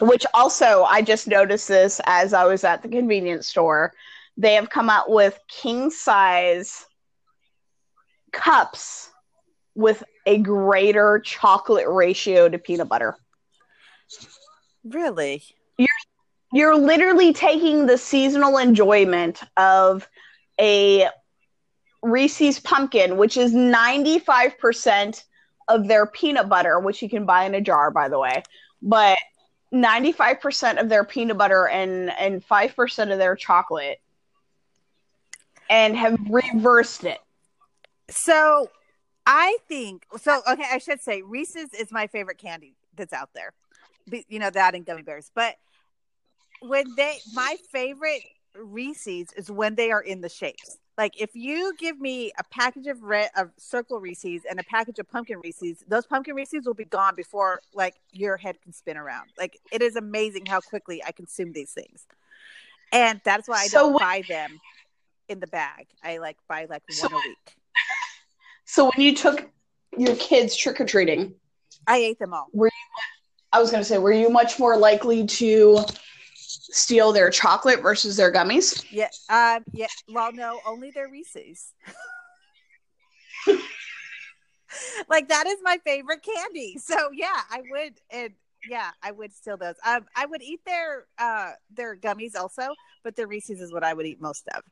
Which 0.00 0.26
also, 0.34 0.82
I 0.84 1.00
just 1.02 1.26
noticed 1.26 1.68
this 1.68 2.00
as 2.06 2.32
I 2.34 2.44
was 2.44 2.64
at 2.64 2.82
the 2.82 2.88
convenience 2.88 3.48
store. 3.48 3.92
They 4.36 4.54
have 4.54 4.68
come 4.68 4.90
out 4.90 5.10
with 5.10 5.38
king 5.48 5.90
size 5.90 6.86
cups 8.36 9.10
with 9.74 10.02
a 10.26 10.38
greater 10.38 11.20
chocolate 11.20 11.88
ratio 11.88 12.48
to 12.48 12.58
peanut 12.58 12.88
butter. 12.88 13.16
Really? 14.84 15.42
You're 15.78 15.88
you're 16.52 16.76
literally 16.76 17.32
taking 17.32 17.86
the 17.86 17.98
seasonal 17.98 18.58
enjoyment 18.58 19.42
of 19.56 20.08
a 20.60 21.08
Reese's 22.02 22.60
pumpkin, 22.60 23.16
which 23.16 23.36
is 23.36 23.52
95% 23.52 25.24
of 25.68 25.88
their 25.88 26.06
peanut 26.06 26.48
butter, 26.48 26.78
which 26.78 27.02
you 27.02 27.08
can 27.08 27.26
buy 27.26 27.44
in 27.44 27.54
a 27.54 27.60
jar, 27.60 27.90
by 27.90 28.08
the 28.08 28.18
way. 28.18 28.42
But 28.80 29.18
95% 29.74 30.80
of 30.80 30.88
their 30.88 31.04
peanut 31.04 31.36
butter 31.36 31.66
and, 31.66 32.10
and 32.10 32.46
5% 32.46 33.12
of 33.12 33.18
their 33.18 33.34
chocolate 33.34 34.00
and 35.68 35.96
have 35.96 36.16
reversed 36.30 37.04
it. 37.04 37.18
So 38.08 38.70
I 39.26 39.58
think 39.68 40.06
so. 40.20 40.40
Okay, 40.48 40.66
I 40.70 40.78
should 40.78 41.00
say 41.02 41.22
Reese's 41.22 41.72
is 41.74 41.90
my 41.90 42.06
favorite 42.06 42.38
candy 42.38 42.74
that's 42.96 43.12
out 43.12 43.30
there. 43.34 43.52
You 44.28 44.38
know 44.38 44.50
that 44.50 44.74
and 44.74 44.86
gummy 44.86 45.02
bears, 45.02 45.30
but 45.34 45.56
when 46.60 46.84
they 46.96 47.18
my 47.34 47.56
favorite 47.72 48.22
Reese's 48.54 49.28
is 49.36 49.50
when 49.50 49.74
they 49.74 49.90
are 49.90 50.00
in 50.00 50.20
the 50.20 50.28
shapes. 50.28 50.78
Like 50.96 51.20
if 51.20 51.30
you 51.34 51.74
give 51.78 52.00
me 52.00 52.32
a 52.38 52.44
package 52.44 52.86
of 52.86 53.02
red 53.02 53.30
of 53.36 53.50
circle 53.58 53.98
Reese's 54.00 54.42
and 54.48 54.58
a 54.60 54.64
package 54.64 54.98
of 54.98 55.10
pumpkin 55.10 55.40
Reese's, 55.42 55.84
those 55.88 56.06
pumpkin 56.06 56.34
Reese's 56.34 56.64
will 56.64 56.72
be 56.74 56.84
gone 56.86 57.14
before 57.16 57.60
like 57.74 57.96
your 58.12 58.36
head 58.38 58.62
can 58.62 58.72
spin 58.72 58.96
around. 58.96 59.28
Like 59.36 59.58
it 59.72 59.82
is 59.82 59.96
amazing 59.96 60.46
how 60.46 60.60
quickly 60.60 61.02
I 61.04 61.10
consume 61.12 61.52
these 61.52 61.72
things, 61.72 62.06
and 62.92 63.20
that's 63.24 63.48
why 63.48 63.56
I 63.62 63.66
So 63.66 63.80
don't 63.80 63.92
what- 63.94 64.00
buy 64.02 64.22
them 64.28 64.58
in 65.28 65.40
the 65.40 65.48
bag. 65.48 65.88
I 66.04 66.18
like 66.18 66.36
buy 66.48 66.66
like 66.70 66.84
So 66.90 67.08
one 67.08 67.14
a 67.14 67.28
week. 67.28 67.56
So 68.66 68.90
when 68.94 69.04
you 69.04 69.14
took 69.14 69.48
your 69.96 70.14
kids 70.16 70.54
trick 70.56 70.80
or 70.80 70.84
treating, 70.84 71.34
I 71.86 71.98
ate 71.98 72.18
them 72.18 72.34
all. 72.34 72.48
Were 72.52 72.66
you? 72.66 72.72
I 73.52 73.60
was 73.60 73.70
going 73.70 73.80
to 73.80 73.88
say, 73.88 73.96
were 73.98 74.12
you 74.12 74.28
much 74.28 74.58
more 74.58 74.76
likely 74.76 75.24
to 75.24 75.84
steal 76.34 77.12
their 77.12 77.30
chocolate 77.30 77.80
versus 77.80 78.16
their 78.16 78.32
gummies? 78.32 78.84
Yeah, 78.90 79.08
um, 79.30 79.64
yeah. 79.72 79.86
Well, 80.12 80.32
no, 80.32 80.60
only 80.66 80.90
their 80.90 81.08
Reese's. 81.08 81.72
like 85.08 85.28
that 85.28 85.46
is 85.46 85.58
my 85.62 85.78
favorite 85.84 86.22
candy. 86.22 86.76
So 86.78 87.10
yeah, 87.14 87.40
I 87.50 87.62
would, 87.70 87.94
and 88.10 88.32
yeah, 88.68 88.90
I 89.02 89.12
would 89.12 89.32
steal 89.32 89.56
those. 89.56 89.76
Um, 89.84 90.06
I 90.16 90.26
would 90.26 90.42
eat 90.42 90.60
their 90.66 91.06
uh 91.18 91.52
their 91.70 91.96
gummies 91.96 92.34
also, 92.36 92.74
but 93.04 93.16
their 93.16 93.28
Reese's 93.28 93.60
is 93.60 93.72
what 93.72 93.84
I 93.84 93.94
would 93.94 94.06
eat 94.06 94.20
most 94.20 94.48
of. 94.54 94.62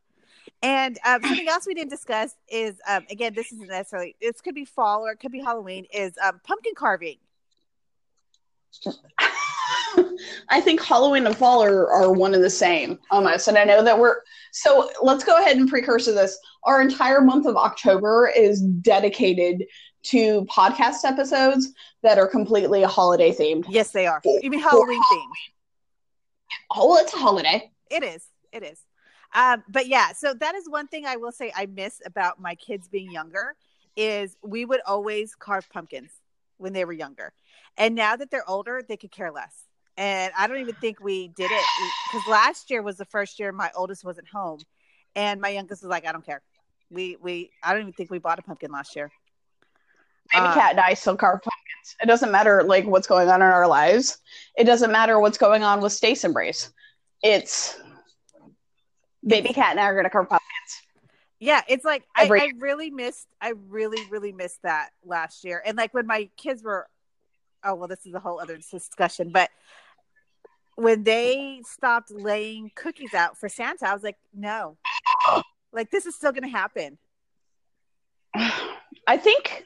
And 0.62 0.98
um, 1.04 1.22
something 1.22 1.48
else 1.48 1.66
we 1.66 1.74
didn't 1.74 1.90
discuss 1.90 2.34
is 2.48 2.74
um, 2.88 3.04
again, 3.10 3.34
this 3.34 3.52
isn't 3.52 3.68
necessarily 3.68 4.16
this 4.20 4.40
could 4.40 4.54
be 4.54 4.64
fall 4.64 5.06
or 5.06 5.12
it 5.12 5.20
could 5.20 5.32
be 5.32 5.40
Halloween. 5.40 5.86
Is 5.92 6.14
um, 6.22 6.40
pumpkin 6.44 6.74
carving. 6.74 7.18
I 10.48 10.60
think 10.60 10.82
Halloween 10.82 11.26
and 11.26 11.36
fall 11.36 11.62
are, 11.62 11.90
are 11.90 12.12
one 12.12 12.34
and 12.34 12.42
the 12.42 12.50
same 12.50 12.98
almost. 13.10 13.48
And 13.48 13.56
I 13.56 13.64
know 13.64 13.82
that 13.82 13.98
we're 13.98 14.16
so 14.52 14.90
let's 15.02 15.24
go 15.24 15.38
ahead 15.38 15.56
and 15.56 15.68
precursor 15.68 16.12
this. 16.12 16.38
Our 16.64 16.80
entire 16.80 17.20
month 17.20 17.46
of 17.46 17.56
October 17.56 18.32
is 18.34 18.60
dedicated 18.60 19.64
to 20.04 20.44
podcast 20.46 21.04
episodes 21.04 21.72
that 22.02 22.18
are 22.18 22.28
completely 22.28 22.82
holiday 22.82 23.32
themed. 23.32 23.64
Yes, 23.68 23.90
they 23.90 24.06
are. 24.06 24.20
You 24.24 24.50
mean 24.50 24.60
Halloween 24.60 25.02
themed? 25.02 25.30
Oh, 26.70 26.96
it's 26.98 27.14
a 27.14 27.16
holiday. 27.16 27.70
It 27.90 28.02
is. 28.02 28.26
It 28.52 28.62
is. 28.62 28.80
Um, 29.34 29.64
but 29.68 29.88
yeah, 29.88 30.12
so 30.12 30.32
that 30.34 30.54
is 30.54 30.68
one 30.68 30.86
thing 30.86 31.06
I 31.06 31.16
will 31.16 31.32
say 31.32 31.52
I 31.54 31.66
miss 31.66 32.00
about 32.06 32.40
my 32.40 32.54
kids 32.54 32.88
being 32.88 33.10
younger 33.10 33.56
is 33.96 34.36
we 34.42 34.64
would 34.64 34.80
always 34.86 35.34
carve 35.34 35.68
pumpkins 35.70 36.10
when 36.58 36.72
they 36.72 36.84
were 36.84 36.92
younger. 36.92 37.32
And 37.76 37.94
now 37.94 38.16
that 38.16 38.30
they're 38.30 38.48
older, 38.48 38.82
they 38.86 38.96
could 38.96 39.10
care 39.10 39.32
less. 39.32 39.64
And 39.96 40.32
I 40.36 40.46
don't 40.46 40.58
even 40.58 40.74
think 40.76 41.00
we 41.00 41.28
did 41.28 41.50
it 41.50 41.64
because 42.12 42.26
last 42.28 42.70
year 42.70 42.82
was 42.82 42.96
the 42.96 43.04
first 43.04 43.38
year 43.38 43.52
my 43.52 43.70
oldest 43.76 44.04
wasn't 44.04 44.28
home, 44.28 44.58
and 45.14 45.40
my 45.40 45.50
youngest 45.50 45.82
was 45.82 45.88
like, 45.88 46.04
"I 46.04 46.10
don't 46.12 46.26
care." 46.26 46.42
We 46.90 47.16
we 47.20 47.50
I 47.62 47.72
don't 47.72 47.82
even 47.82 47.92
think 47.92 48.10
we 48.10 48.18
bought 48.18 48.40
a 48.40 48.42
pumpkin 48.42 48.72
last 48.72 48.96
year. 48.96 49.12
Baby 50.32 50.46
Uh, 50.46 50.54
cat 50.54 50.72
and 50.72 50.80
I 50.80 50.94
still 50.94 51.16
carve 51.16 51.42
pumpkins. 51.42 51.96
It 52.02 52.06
doesn't 52.06 52.32
matter 52.32 52.64
like 52.64 52.86
what's 52.86 53.06
going 53.06 53.28
on 53.28 53.36
in 53.36 53.46
our 53.46 53.68
lives. 53.68 54.18
It 54.56 54.64
doesn't 54.64 54.90
matter 54.90 55.20
what's 55.20 55.38
going 55.38 55.62
on 55.62 55.80
with 55.80 55.92
Stace 55.92 56.24
Embrace. 56.24 56.72
It's 57.22 57.80
Baby 59.26 59.52
cat 59.52 59.70
and 59.72 59.80
I 59.80 59.84
are 59.84 59.96
gonna 59.96 60.10
carve 60.10 60.28
pumpkins. 60.28 60.82
Yeah, 61.40 61.62
it's 61.68 61.84
like 61.84 62.04
I, 62.16 62.26
I 62.30 62.52
really 62.58 62.90
missed. 62.90 63.26
I 63.40 63.52
really, 63.68 64.02
really 64.10 64.32
missed 64.32 64.62
that 64.62 64.90
last 65.04 65.44
year. 65.44 65.62
And 65.64 65.76
like 65.76 65.92
when 65.92 66.06
my 66.06 66.28
kids 66.36 66.62
were, 66.62 66.86
oh 67.62 67.74
well, 67.74 67.88
this 67.88 68.06
is 68.06 68.14
a 68.14 68.20
whole 68.20 68.40
other 68.40 68.56
discussion. 68.56 69.30
But 69.30 69.50
when 70.76 71.04
they 71.04 71.60
stopped 71.64 72.10
laying 72.10 72.70
cookies 72.74 73.14
out 73.14 73.36
for 73.38 73.48
Santa, 73.48 73.88
I 73.88 73.94
was 73.94 74.02
like, 74.02 74.16
no, 74.34 74.76
like 75.72 75.90
this 75.90 76.06
is 76.06 76.14
still 76.14 76.32
going 76.32 76.44
to 76.44 76.48
happen. 76.48 76.98
I 79.06 79.16
think 79.18 79.64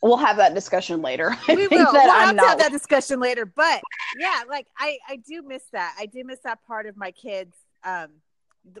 we'll 0.00 0.16
have 0.16 0.36
that 0.36 0.54
discussion 0.54 1.02
later. 1.02 1.30
I 1.48 1.54
We 1.54 1.66
think 1.66 1.72
will. 1.86 1.92
that 1.92 2.04
We'll 2.04 2.12
I'm 2.12 2.20
have 2.20 2.30
to 2.30 2.34
not 2.36 2.48
have 2.50 2.58
that 2.58 2.72
discussion 2.72 3.20
later. 3.20 3.44
But 3.46 3.82
yeah, 4.18 4.42
like 4.48 4.66
I, 4.78 4.98
I 5.08 5.16
do 5.16 5.42
miss 5.42 5.64
that. 5.72 5.96
I 5.98 6.06
do 6.06 6.22
miss 6.24 6.40
that 6.44 6.58
part 6.66 6.86
of 6.86 6.96
my 6.96 7.10
kids. 7.10 7.54
Um, 7.82 8.08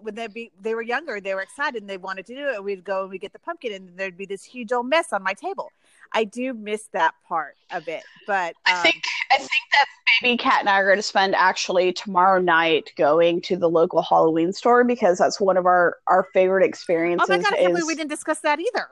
when 0.00 0.14
they 0.14 0.26
be 0.26 0.50
they 0.60 0.74
were 0.74 0.82
younger, 0.82 1.20
they 1.20 1.34
were 1.34 1.42
excited 1.42 1.82
and 1.82 1.90
they 1.90 1.96
wanted 1.96 2.26
to 2.26 2.34
do 2.34 2.48
it. 2.48 2.62
We'd 2.62 2.84
go 2.84 3.02
and 3.02 3.10
we 3.10 3.18
get 3.18 3.32
the 3.32 3.38
pumpkin, 3.38 3.72
and 3.72 3.96
there'd 3.96 4.16
be 4.16 4.26
this 4.26 4.44
huge 4.44 4.72
old 4.72 4.88
mess 4.88 5.12
on 5.12 5.22
my 5.22 5.34
table. 5.34 5.70
I 6.12 6.24
do 6.24 6.54
miss 6.54 6.88
that 6.92 7.14
part 7.26 7.56
of 7.72 7.88
it. 7.88 8.02
But 8.26 8.54
um, 8.66 8.74
I 8.74 8.82
think 8.82 9.04
I 9.30 9.36
think 9.36 9.50
that 9.72 9.86
maybe 10.22 10.36
Kat 10.36 10.60
and 10.60 10.68
I 10.68 10.78
are 10.78 10.86
going 10.86 10.96
to 10.96 11.02
spend 11.02 11.34
actually 11.34 11.92
tomorrow 11.92 12.40
night 12.40 12.90
going 12.96 13.40
to 13.42 13.56
the 13.56 13.68
local 13.68 14.02
Halloween 14.02 14.52
store 14.52 14.84
because 14.84 15.18
that's 15.18 15.40
one 15.40 15.56
of 15.56 15.66
our 15.66 15.98
our 16.08 16.26
favorite 16.32 16.64
experiences. 16.64 17.28
oh 17.28 17.36
my 17.36 17.42
god, 17.42 17.58
is 17.58 17.86
we 17.86 17.94
didn't 17.94 18.10
discuss 18.10 18.40
that 18.40 18.60
either. 18.60 18.88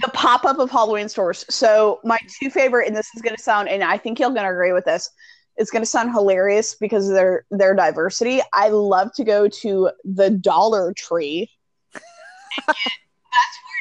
the 0.00 0.08
pop 0.08 0.44
up 0.44 0.58
of 0.58 0.70
Halloween 0.70 1.08
stores. 1.08 1.44
So 1.50 2.00
my 2.04 2.18
two 2.40 2.50
favorite, 2.50 2.86
and 2.86 2.96
this 2.96 3.08
is 3.14 3.22
going 3.22 3.36
to 3.36 3.42
sound, 3.42 3.68
and 3.68 3.82
I 3.84 3.98
think 3.98 4.18
you're 4.18 4.30
going 4.30 4.42
to 4.42 4.50
agree 4.50 4.72
with 4.72 4.84
this. 4.84 5.10
It's 5.56 5.70
going 5.70 5.82
to 5.82 5.86
sound 5.86 6.12
hilarious 6.12 6.74
because 6.74 7.08
of 7.08 7.14
their 7.14 7.44
their 7.50 7.74
diversity. 7.74 8.40
I 8.52 8.68
love 8.68 9.12
to 9.14 9.24
go 9.24 9.48
to 9.48 9.90
the 10.04 10.30
Dollar 10.30 10.92
Tree. 10.92 11.50
That's 12.66 12.78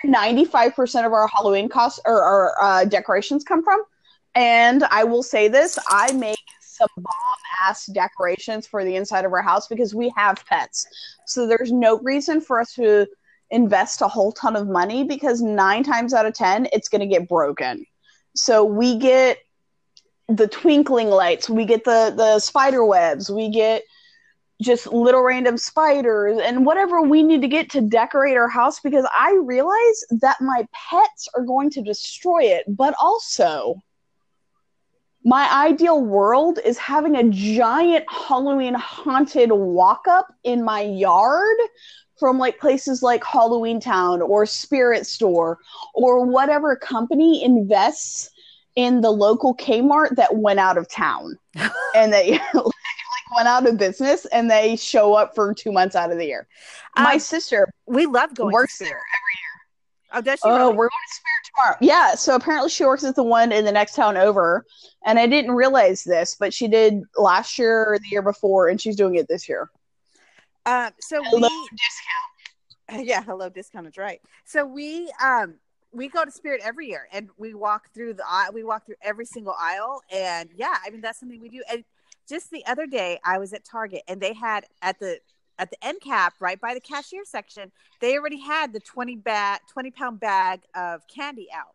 where 0.03 0.11
ninety 0.11 0.45
five 0.45 0.76
percent 0.76 1.05
of 1.05 1.13
our 1.13 1.28
Halloween 1.28 1.69
costs 1.69 1.99
or 2.05 2.21
our 2.21 2.55
uh, 2.61 2.86
decorations 2.86 3.43
come 3.43 3.63
from. 3.63 3.82
And 4.36 4.84
I 4.86 5.03
will 5.03 5.24
say 5.24 5.47
this: 5.47 5.80
I 5.89 6.11
make 6.13 6.38
some 6.61 6.89
bomb 6.97 7.38
ass 7.63 7.86
decorations 7.88 8.67
for 8.67 8.84
the 8.84 8.95
inside 8.95 9.26
of 9.26 9.34
our 9.34 9.41
house 9.41 9.67
because 9.67 9.93
we 9.93 10.11
have 10.15 10.43
pets. 10.45 10.88
So 11.26 11.47
there's 11.47 11.71
no 11.71 11.99
reason 11.99 12.41
for 12.41 12.59
us 12.59 12.74
to 12.76 13.07
invest 13.51 14.01
a 14.01 14.07
whole 14.07 14.32
ton 14.32 14.55
of 14.55 14.67
money 14.67 15.03
because 15.03 15.41
nine 15.41 15.84
times 15.84 16.13
out 16.13 16.26
of 16.26 16.34
ten 16.34 16.67
it's 16.74 16.89
going 16.89 17.01
to 17.01 17.07
get 17.07 17.30
broken 17.30 17.86
so 18.36 18.63
we 18.63 18.97
get 18.97 19.38
the 20.30 20.47
twinkling 20.47 21.09
lights 21.09 21.49
we 21.49 21.65
get 21.65 21.84
the 21.84 22.13
the 22.15 22.39
spider 22.39 22.86
webs 22.86 23.30
we 23.30 23.49
get 23.49 23.84
just 24.61 24.88
little 24.88 25.21
random 25.21 25.57
spiders 25.57 26.39
and 26.41 26.65
whatever 26.65 27.01
we 27.01 27.21
need 27.21 27.41
to 27.41 27.47
get 27.47 27.69
to 27.69 27.82
decorate 27.82 28.38
our 28.38 28.47
house 28.47 28.80
because 28.80 29.05
i 29.13 29.38
realize 29.43 30.03
that 30.21 30.38
my 30.39 30.65
pets 30.71 31.28
are 31.36 31.43
going 31.43 31.69
to 31.69 31.82
destroy 31.82 32.43
it 32.43 32.63
but 32.67 32.93
also 33.01 33.76
my 35.26 35.49
ideal 35.67 36.01
world 36.01 36.59
is 36.63 36.78
having 36.78 37.15
a 37.15 37.30
giant 37.30 38.05
halloween 38.09 38.74
haunted 38.76 39.51
walk 39.51 40.05
up 40.07 40.34
in 40.43 40.63
my 40.63 40.82
yard 40.82 41.57
from 42.19 42.38
like 42.38 42.59
places 42.59 43.01
like 43.03 43.24
Halloween 43.24 43.80
Town 43.82 44.21
or 44.21 44.45
Spirit 44.45 45.05
Store 45.05 45.57
or 45.93 46.26
whatever 46.26 46.76
company 46.76 47.43
invests 47.43 48.30
in 48.76 49.01
the 49.01 49.11
local 49.11 49.55
Kmart 49.55 50.15
that 50.15 50.36
went 50.36 50.59
out 50.59 50.78
of 50.78 50.88
town 50.89 51.38
and 51.95 52.11
they 52.11 52.32
like 52.53 53.36
went 53.36 53.47
out 53.47 53.67
of 53.67 53.78
business 53.78 54.26
and 54.28 54.49
they 54.49 54.76
show 54.76 55.13
up 55.13 55.36
for 55.36 55.53
two 55.53 55.71
months 55.71 55.95
out 55.95 56.11
of 56.11 56.17
the 56.17 56.26
year. 56.26 56.47
My 56.95 57.13
Um, 57.13 57.19
sister 57.19 57.67
We 57.86 58.05
love 58.05 58.34
going 58.36 58.51
works 58.53 58.78
there 58.78 58.88
Spirit. 58.88 59.03
Oh, 60.15 60.21
does 60.21 60.39
she? 60.39 60.41
Oh, 60.45 60.55
really? 60.67 60.78
we're 60.78 60.89
going 60.89 61.07
to 61.07 61.13
Spirit 61.15 61.43
tomorrow. 61.55 61.78
Yeah, 61.82 62.13
so 62.15 62.36
apparently 62.36 62.69
she 62.69 62.86
works 62.86 63.03
at 63.03 63.15
the 63.15 63.24
one 63.24 63.51
in 63.51 63.65
the 63.65 63.71
next 63.71 63.95
town 63.95 64.15
over, 64.15 64.63
and 65.05 65.17
I 65.17 65.26
didn't 65.26 65.53
realize 65.53 66.03
this, 66.03 66.36
but 66.39 66.53
she 66.53 66.67
did 66.67 67.01
last 67.17 67.57
year 67.57 67.86
or 67.93 67.97
the 67.97 68.07
year 68.09 68.21
before, 68.21 68.67
and 68.67 68.80
she's 68.80 68.95
doing 68.95 69.15
it 69.15 69.28
this 69.28 69.49
year. 69.49 69.71
Um, 70.67 70.91
so 70.99 71.24
Hello, 71.24 71.49
we 72.89 73.03
yeah 73.05 73.24
hello 73.24 73.49
discount 73.49 73.88
is 73.88 73.97
right 73.97 74.19
so 74.45 74.65
we 74.65 75.11
um 75.21 75.55
we 75.93 76.07
go 76.07 76.25
to 76.25 76.31
spirit 76.31 76.61
every 76.63 76.87
year 76.87 77.07
and 77.11 77.29
we 77.37 77.53
walk 77.53 77.93
through 77.93 78.13
the 78.13 78.23
we 78.53 78.63
walk 78.63 78.85
through 78.85 78.95
every 79.01 79.25
single 79.25 79.55
aisle 79.59 80.01
and 80.11 80.49
yeah 80.55 80.77
i 80.85 80.89
mean 80.89 81.01
that's 81.01 81.19
something 81.19 81.39
we 81.41 81.49
do 81.49 81.63
and 81.71 81.83
just 82.27 82.49
the 82.51 82.65
other 82.65 82.87
day 82.87 83.19
i 83.23 83.37
was 83.37 83.53
at 83.53 83.63
target 83.63 84.01
and 84.07 84.19
they 84.19 84.33
had 84.33 84.65
at 84.81 84.99
the 84.99 85.19
at 85.59 85.69
the 85.69 85.85
end 85.85 86.01
cap 86.01 86.33
right 86.39 86.59
by 86.59 86.73
the 86.73 86.79
cashier 86.79 87.23
section 87.25 87.71
they 88.03 88.17
already 88.17 88.37
had 88.39 88.73
the 88.73 88.81
20 88.81 89.15
bag 89.15 89.61
20 89.71 89.91
pound 89.91 90.19
bag 90.19 90.59
of 90.75 91.07
candy 91.07 91.47
out. 91.53 91.73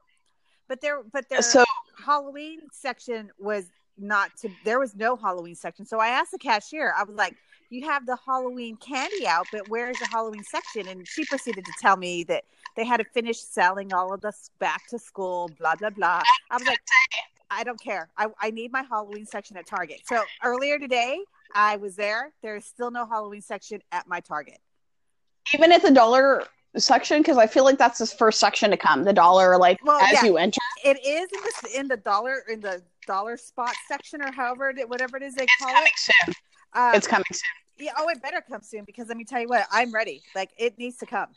But 0.69 0.83
there 0.83 1.03
but 1.11 1.29
their 1.31 1.41
So 1.41 1.65
halloween 2.05 2.61
section 2.71 3.31
was 3.39 3.65
not 3.97 4.37
to 4.43 4.51
there 4.65 4.79
was 4.79 4.95
no 4.95 5.17
halloween 5.17 5.55
section. 5.55 5.87
So 5.87 5.99
i 5.99 6.09
asked 6.09 6.33
the 6.33 6.39
cashier 6.39 6.93
i 6.97 7.03
was 7.03 7.17
like 7.17 7.35
you 7.71 7.85
have 7.87 8.07
the 8.07 8.17
Halloween 8.25 8.77
candy 8.77 9.27
out, 9.27 9.47
but 9.53 9.69
where's 9.69 9.99
the 9.99 10.07
Halloween 10.11 10.43
section? 10.45 10.89
And 10.89 11.07
she 11.07 11.25
proceeded 11.25 11.65
to 11.65 11.73
tell 11.81 11.97
me 11.97 12.25
that 12.25 12.45
they 12.77 12.85
had 12.85 12.99
to 12.99 13.05
finish 13.05 13.41
selling 13.41 13.93
all 13.93 14.13
of 14.15 14.21
this 14.21 14.51
back 14.59 14.87
to 14.89 14.99
school, 14.99 15.51
blah, 15.59 15.75
blah, 15.75 15.91
blah. 15.91 16.23
I 16.51 16.57
was 16.57 16.67
like, 16.67 16.81
I 17.51 17.65
don't 17.65 17.81
care. 17.81 18.09
I, 18.17 18.29
I 18.41 18.51
need 18.51 18.73
my 18.73 18.83
Halloween 18.83 19.27
section 19.27 19.57
at 19.57 19.67
Target. 19.67 20.01
So 20.07 20.23
earlier 20.45 20.79
today, 20.79 21.19
I 21.55 21.77
was 21.77 21.97
there. 21.97 22.33
There's 22.43 22.65
still 22.65 22.91
no 22.91 23.07
Halloween 23.07 23.41
section 23.43 23.81
at 23.93 24.07
my 24.07 24.21
Target. 24.21 24.59
even 25.55 25.73
at 25.73 25.83
the 25.83 25.91
dollar 25.91 26.45
section, 26.77 27.21
because 27.21 27.39
I 27.39 27.47
feel 27.47 27.65
like 27.65 27.79
that's 27.79 27.99
the 27.99 28.07
first 28.07 28.39
section 28.39 28.71
to 28.71 28.77
come. 28.77 29.05
The 29.05 29.13
dollar, 29.15 29.57
like 29.57 29.79
Well, 29.85 29.99
as 30.01 30.13
yeah. 30.13 30.25
you 30.25 30.37
enter, 30.37 30.61
It 30.85 30.99
is 31.05 31.29
in 31.33 31.41
the, 31.73 31.81
in 31.81 31.89
the 31.89 31.97
dollar 31.97 32.43
in 32.51 32.61
the 32.61 32.83
dollar 33.07 33.39
spot 33.39 33.73
section 33.89 34.21
or 34.23 34.31
however 34.31 34.69
it, 34.71 34.87
whatever 34.89 35.17
it 35.17 35.23
is 35.23 35.35
they 35.35 35.45
it's 35.45 35.57
call 35.59 35.75
it. 35.75 35.91
soon. 35.97 36.35
Um, 36.75 36.95
It's 36.95 37.07
coming 37.07 37.25
soon. 37.33 37.87
Yeah, 37.87 37.93
oh, 37.99 38.09
it 38.09 38.21
better 38.23 38.43
come 38.47 38.63
soon 38.63 38.85
because 38.85 39.09
let 39.09 39.17
me 39.17 39.25
tell 39.25 39.41
you 39.41 39.49
what, 39.49 39.67
I'm 39.71 39.93
ready. 39.93 40.23
Like 40.35 40.51
it 40.59 40.79
needs 40.79 40.97
to 40.99 41.07
come. 41.07 41.29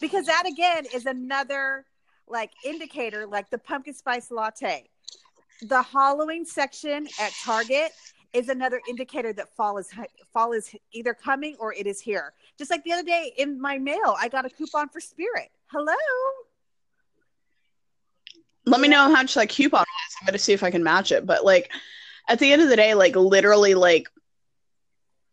Because 0.00 0.26
that 0.26 0.44
again 0.46 0.86
is 0.92 1.06
another 1.06 1.86
like 2.26 2.50
indicator, 2.64 3.26
like 3.26 3.50
the 3.50 3.58
pumpkin 3.58 3.94
spice 3.94 4.30
latte. 4.30 4.88
The 5.62 5.82
Halloween 5.82 6.44
section 6.44 7.06
at 7.20 7.32
Target 7.44 7.92
is 8.32 8.48
another 8.48 8.80
indicator 8.88 9.32
that 9.32 9.54
fall 9.56 9.78
is 9.78 9.88
fall 10.32 10.52
is 10.52 10.74
either 10.92 11.14
coming 11.14 11.56
or 11.58 11.74
it 11.74 11.86
is 11.86 12.00
here. 12.00 12.32
Just 12.58 12.70
like 12.70 12.82
the 12.84 12.92
other 12.92 13.02
day 13.02 13.32
in 13.36 13.60
my 13.60 13.78
mail, 13.78 14.16
I 14.18 14.28
got 14.28 14.44
a 14.44 14.50
coupon 14.50 14.88
for 14.88 15.00
Spirit. 15.00 15.50
Hello. 15.66 15.94
Let 18.66 18.80
me 18.80 18.88
know 18.88 18.98
how 18.98 19.08
much 19.08 19.34
that 19.34 19.48
coupon 19.48 19.80
was. 19.80 20.16
I'm 20.20 20.26
gonna 20.26 20.38
see 20.38 20.52
if 20.52 20.62
I 20.62 20.70
can 20.70 20.82
match 20.82 21.12
it. 21.12 21.26
But 21.26 21.44
like 21.44 21.70
at 22.30 22.38
the 22.38 22.52
end 22.52 22.62
of 22.62 22.68
the 22.68 22.76
day, 22.76 22.94
like 22.94 23.16
literally, 23.16 23.74
like 23.74 24.08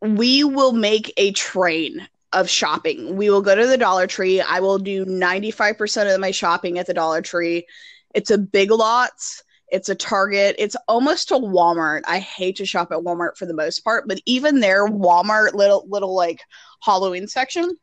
we 0.01 0.43
will 0.43 0.73
make 0.73 1.13
a 1.15 1.31
train 1.31 2.07
of 2.33 2.49
shopping. 2.49 3.15
We 3.15 3.29
will 3.29 3.43
go 3.43 3.55
to 3.55 3.67
the 3.67 3.77
Dollar 3.77 4.07
Tree. 4.07 4.41
I 4.41 4.59
will 4.59 4.79
do 4.79 5.05
95% 5.05 6.13
of 6.13 6.19
my 6.19 6.31
shopping 6.31 6.79
at 6.79 6.87
the 6.87 6.95
Dollar 6.95 7.21
Tree. 7.21 7.67
It's 8.15 8.31
a 8.31 8.37
big 8.37 8.71
lots. 8.71 9.43
It's 9.69 9.89
a 9.89 9.95
Target. 9.95 10.55
It's 10.57 10.75
almost 10.87 11.29
a 11.29 11.35
Walmart. 11.35 12.01
I 12.07 12.19
hate 12.19 12.55
to 12.57 12.65
shop 12.65 12.91
at 12.91 12.99
Walmart 12.99 13.37
for 13.37 13.45
the 13.45 13.53
most 13.53 13.81
part, 13.81 14.07
but 14.07 14.19
even 14.25 14.59
their 14.59 14.87
Walmart 14.87 15.53
little 15.53 15.85
little 15.87 16.15
like 16.15 16.41
Halloween 16.81 17.27
section, 17.27 17.77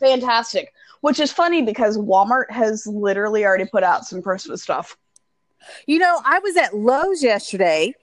fantastic. 0.00 0.72
Which 1.02 1.20
is 1.20 1.30
funny 1.30 1.62
because 1.62 1.98
Walmart 1.98 2.50
has 2.50 2.86
literally 2.86 3.44
already 3.44 3.66
put 3.66 3.84
out 3.84 4.06
some 4.06 4.22
Christmas 4.22 4.62
stuff. 4.62 4.96
You 5.86 5.98
know, 5.98 6.20
I 6.24 6.40
was 6.40 6.56
at 6.56 6.74
Lowe's 6.74 7.22
yesterday 7.22 7.94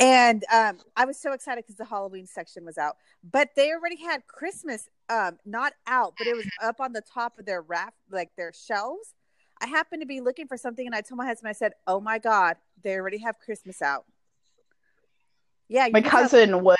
and 0.00 0.44
um, 0.52 0.78
I 0.96 1.04
was 1.04 1.18
so 1.18 1.32
excited 1.32 1.64
because 1.64 1.76
the 1.76 1.84
Halloween 1.84 2.26
section 2.26 2.64
was 2.64 2.78
out, 2.78 2.96
but 3.30 3.50
they 3.56 3.72
already 3.72 3.96
had 3.96 4.26
Christmas 4.26 4.88
um, 5.08 5.38
not 5.44 5.72
out, 5.86 6.14
but 6.18 6.26
it 6.26 6.34
was 6.36 6.46
up 6.62 6.80
on 6.80 6.92
the 6.92 7.02
top 7.02 7.38
of 7.38 7.46
their 7.46 7.62
raft, 7.62 7.96
like 8.10 8.30
their 8.36 8.52
shelves. 8.52 9.14
I 9.60 9.66
happened 9.66 10.02
to 10.02 10.06
be 10.06 10.20
looking 10.20 10.48
for 10.48 10.56
something 10.56 10.84
and 10.86 10.94
I 10.94 11.02
told 11.02 11.18
my 11.18 11.26
husband, 11.26 11.48
I 11.48 11.52
said, 11.52 11.72
Oh 11.86 12.00
my 12.00 12.18
God, 12.18 12.56
they 12.82 12.96
already 12.96 13.18
have 13.18 13.38
Christmas 13.38 13.80
out. 13.80 14.04
Yeah, 15.68 15.88
My 15.92 16.00
just 16.00 16.10
have- 16.12 16.20
cousin 16.30 16.62
was 16.62 16.78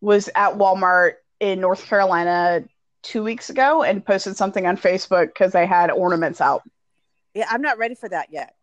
was 0.00 0.30
at 0.34 0.56
Walmart 0.56 1.14
in 1.40 1.60
North 1.60 1.84
Carolina 1.84 2.64
two 3.02 3.22
weeks 3.22 3.50
ago 3.50 3.82
and 3.82 4.04
posted 4.04 4.36
something 4.36 4.66
on 4.66 4.76
Facebook 4.78 5.26
because 5.26 5.52
they 5.52 5.66
had 5.66 5.90
ornaments 5.90 6.40
out. 6.40 6.62
Yeah, 7.34 7.46
I'm 7.50 7.62
not 7.62 7.76
ready 7.78 7.94
for 7.94 8.08
that 8.08 8.28
yet. 8.32 8.54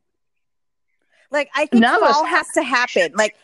Like 1.31 1.49
I 1.55 1.65
think 1.65 1.83
fall 1.85 2.25
has 2.25 2.47
to 2.53 2.63
happen. 2.63 3.13
Like 3.15 3.35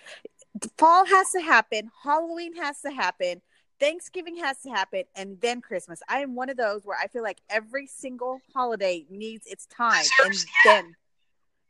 fall 0.78 1.06
has 1.06 1.32
to 1.32 1.42
happen, 1.42 1.92
Halloween 2.04 2.56
has 2.56 2.82
to 2.82 2.92
happen, 2.92 3.42
Thanksgiving 3.80 4.38
has 4.38 4.62
to 4.62 4.70
happen, 4.70 5.04
and 5.16 5.40
then 5.42 5.62
Christmas. 5.62 6.02
I 6.08 6.20
am 6.20 6.36
one 6.36 6.50
of 6.50 6.58
those 6.58 6.86
where 6.86 6.98
I 6.98 7.08
feel 7.08 7.24
like 7.24 7.42
every 7.50 7.88
single 7.88 8.40
holiday 8.54 9.06
needs 9.10 9.46
its 9.48 9.66
time, 9.68 10.06
and 10.24 10.36
then, 10.66 10.96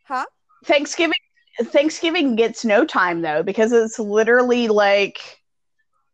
huh? 0.03 0.26
Thanksgiving 0.66 1.14
Thanksgiving 1.61 2.36
gets 2.36 2.66
no 2.66 2.86
time 2.86 3.22
though 3.22 3.43
because 3.43 3.72
it's 3.72 3.99
literally 3.99 4.68
like 4.68 5.20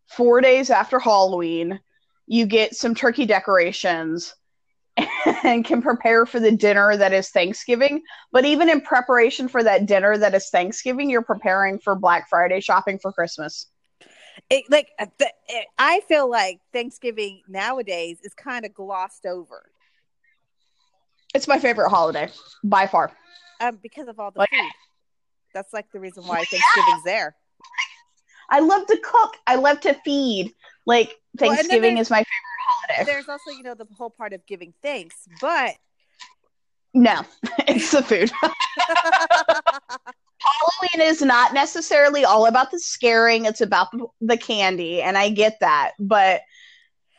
four 0.08 0.42
days 0.42 0.70
after 0.70 1.00
Halloween, 1.00 1.80
you 2.28 2.46
get 2.46 2.76
some 2.76 2.96
turkey 2.96 3.26
decorations 3.26 4.36
and 5.44 5.66
can 5.66 5.82
prepare 5.82 6.26
for 6.26 6.40
the 6.40 6.52
dinner 6.52 6.96
that 6.96 7.14
is 7.14 7.30
Thanksgiving. 7.30 8.02
But 8.32 8.46
even 8.46 8.70
in 8.70 8.82
preparation 8.82 9.48
for 9.48 9.64
that 9.64 9.86
dinner 9.86 10.18
that 10.18 10.34
is 10.34 10.50
Thanksgiving, 10.50 11.10
you're 11.10 11.22
preparing 11.22 11.80
for 11.80 11.96
Black 11.96 12.30
Friday 12.30 12.60
shopping 12.62 13.00
for 13.00 13.12
Christmas. 13.12 13.68
It, 14.50 14.66
like 14.70 14.90
uh, 14.98 15.08
the, 15.18 15.32
it, 15.48 15.66
I 15.78 16.02
feel 16.08 16.30
like 16.30 16.60
Thanksgiving 16.72 17.42
nowadays 17.48 18.20
is 18.24 18.34
kind 18.34 18.66
of 18.66 18.74
glossed 18.74 19.26
over. 19.26 19.70
It's 21.36 21.48
my 21.48 21.60
favorite 21.60 21.90
holiday 21.90 22.30
by 22.64 22.88
far. 22.88 23.12
Um, 23.62 23.78
because 23.82 24.08
of 24.08 24.20
all 24.20 24.32
the 24.32 24.40
like, 24.40 24.50
food. 24.50 24.72
That's 25.54 25.74
like 25.74 25.92
the 25.92 26.00
reason 26.00 26.24
why 26.24 26.38
Thanksgiving's 26.46 27.04
yeah. 27.06 27.12
there. 27.12 27.36
I 28.50 28.62
love 28.62 28.88
to 28.88 28.98
cook. 28.98 29.36
I 29.46 29.56
love 29.56 29.80
to 29.82 29.94
feed. 30.06 30.54
Like 30.90 31.22
Thanksgiving 31.38 31.94
well, 31.94 32.02
is 32.02 32.10
my 32.10 32.18
favorite 32.18 32.66
holiday. 32.68 33.12
There's 33.12 33.30
also, 33.30 33.52
you 33.52 33.62
know, 33.62 33.76
the 33.76 33.86
whole 33.96 34.10
part 34.10 34.34
of 34.34 34.44
giving 34.48 34.74
thanks, 34.82 35.28
but 35.40 35.76
no, 36.96 37.22
it's 37.68 37.92
the 37.92 38.02
food. 38.02 38.32
Halloween 40.42 41.08
is 41.08 41.22
not 41.22 41.54
necessarily 41.54 42.26
all 42.26 42.48
about 42.48 42.72
the 42.72 42.80
scaring; 42.80 43.46
it's 43.46 43.62
about 43.62 43.90
the 44.20 44.36
candy, 44.36 45.00
and 45.00 45.16
I 45.16 45.30
get 45.30 45.60
that. 45.60 45.92
But 46.00 46.42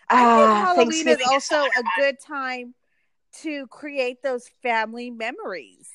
uh, 0.08 0.16
Halloween 0.16 1.06
is 1.06 1.20
also 1.30 1.62
is 1.62 1.70
a 1.78 1.82
good 1.96 2.16
time 2.18 2.74
to 3.42 3.68
create 3.68 4.20
those 4.24 4.50
family 4.64 5.12
memories. 5.12 5.88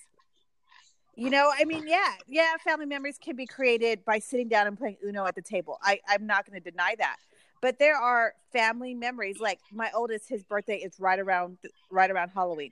You 1.17 1.29
know, 1.29 1.51
I 1.53 1.65
mean, 1.65 1.89
yeah, 1.89 2.13
yeah, 2.29 2.53
family 2.63 2.85
memories 2.85 3.17
can 3.17 3.35
be 3.35 3.45
created 3.45 4.05
by 4.05 4.19
sitting 4.19 4.47
down 4.47 4.65
and 4.65 4.77
playing 4.77 4.95
Uno 5.05 5.25
at 5.25 5.35
the 5.35 5.41
table. 5.41 5.77
I, 5.83 5.99
I'm 6.07 6.25
not 6.25 6.49
going 6.49 6.61
to 6.61 6.71
deny 6.71 6.95
that. 6.99 7.17
But 7.65 7.79
there 7.79 7.97
are 7.97 8.35
family 8.53 8.93
memories. 8.93 9.39
Like 9.39 9.57
my 9.73 9.89
oldest, 9.95 10.29
his 10.29 10.43
birthday 10.43 10.75
is 10.75 10.99
right 10.99 11.17
around 11.17 11.57
right 11.89 12.11
around 12.11 12.29
Halloween. 12.29 12.69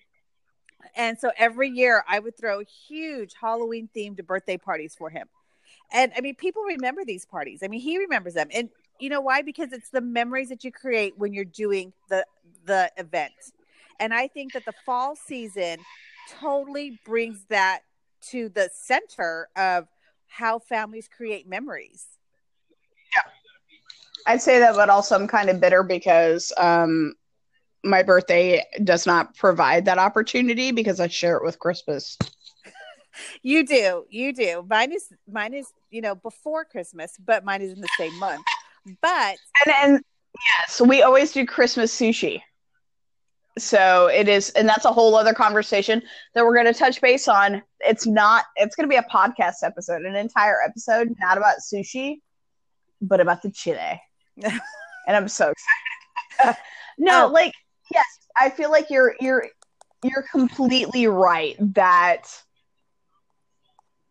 And 0.95 1.17
so 1.17 1.31
every 1.35 1.67
year 1.69 2.03
I 2.07 2.19
would 2.19 2.37
throw 2.37 2.61
huge 2.87 3.33
Halloween 3.41 3.89
themed 3.95 4.23
birthday 4.23 4.55
parties 4.55 4.93
for 4.95 5.09
him. 5.09 5.29
And 5.91 6.11
I 6.15 6.21
mean, 6.21 6.35
people 6.35 6.61
remember 6.61 7.03
these 7.03 7.25
parties. 7.25 7.61
I 7.63 7.69
mean, 7.69 7.79
he 7.79 7.97
remembers 7.97 8.35
them. 8.35 8.49
And 8.53 8.69
you 8.99 9.09
know 9.09 9.19
why? 9.19 9.41
Because 9.41 9.73
it's 9.73 9.89
the 9.89 9.99
memories 9.99 10.49
that 10.49 10.63
you 10.63 10.71
create 10.71 11.17
when 11.17 11.33
you're 11.33 11.43
doing 11.43 11.93
the 12.09 12.23
the 12.63 12.91
event. 12.95 13.33
And 13.99 14.13
I 14.13 14.27
think 14.27 14.53
that 14.53 14.63
the 14.63 14.75
fall 14.85 15.15
season 15.15 15.79
totally 16.39 16.99
brings 17.03 17.45
that 17.49 17.79
to 18.29 18.47
the 18.47 18.69
center 18.71 19.49
of 19.55 19.87
how 20.27 20.59
families 20.59 21.09
create 21.09 21.49
memories. 21.49 22.05
I'd 24.25 24.41
say 24.41 24.59
that, 24.59 24.75
but 24.75 24.89
also 24.89 25.15
I'm 25.15 25.27
kind 25.27 25.49
of 25.49 25.59
bitter 25.59 25.83
because 25.83 26.51
um, 26.57 27.13
my 27.83 28.03
birthday 28.03 28.63
does 28.83 29.05
not 29.05 29.35
provide 29.35 29.85
that 29.85 29.97
opportunity 29.97 30.71
because 30.71 30.99
I 30.99 31.07
share 31.07 31.37
it 31.37 31.43
with 31.43 31.59
Christmas. 31.59 32.17
you 33.41 33.65
do, 33.65 34.05
you 34.09 34.33
do. 34.33 34.65
Mine 34.69 34.91
is 34.93 35.11
mine 35.29 35.53
is 35.53 35.67
you 35.89 36.01
know 36.01 36.15
before 36.15 36.65
Christmas, 36.65 37.13
but 37.23 37.43
mine 37.43 37.61
is 37.61 37.73
in 37.73 37.81
the 37.81 37.89
same 37.97 38.17
month. 38.19 38.45
But 39.01 39.37
and 39.65 39.75
and 39.81 40.03
yes, 40.59 40.81
we 40.81 41.03
always 41.03 41.31
do 41.31 41.45
Christmas 41.45 41.93
sushi. 41.95 42.41
So 43.59 44.07
it 44.07 44.27
is, 44.27 44.49
and 44.51 44.67
that's 44.67 44.85
a 44.85 44.91
whole 44.91 45.15
other 45.15 45.33
conversation 45.33 46.01
that 46.33 46.43
we're 46.43 46.55
going 46.55 46.65
to 46.65 46.73
touch 46.73 46.99
base 47.01 47.27
on. 47.27 47.61
It's 47.81 48.07
not. 48.07 48.45
It's 48.55 48.75
going 48.75 48.89
to 48.89 48.91
be 48.91 48.97
a 48.97 49.03
podcast 49.03 49.57
episode, 49.63 50.01
an 50.01 50.15
entire 50.15 50.57
episode, 50.65 51.13
not 51.19 51.37
about 51.37 51.57
sushi, 51.59 52.21
but 52.99 53.19
about 53.19 53.43
the 53.43 53.51
chile. 53.51 54.01
and 54.43 54.61
I'm 55.07 55.27
so 55.27 55.51
excited. 55.51 56.57
no, 56.97 57.27
oh. 57.27 57.31
like 57.31 57.53
yes, 57.91 58.05
I 58.37 58.49
feel 58.49 58.71
like 58.71 58.89
you're 58.89 59.15
you're 59.19 59.47
you're 60.03 60.25
completely 60.31 61.07
right 61.07 61.55
that 61.59 62.23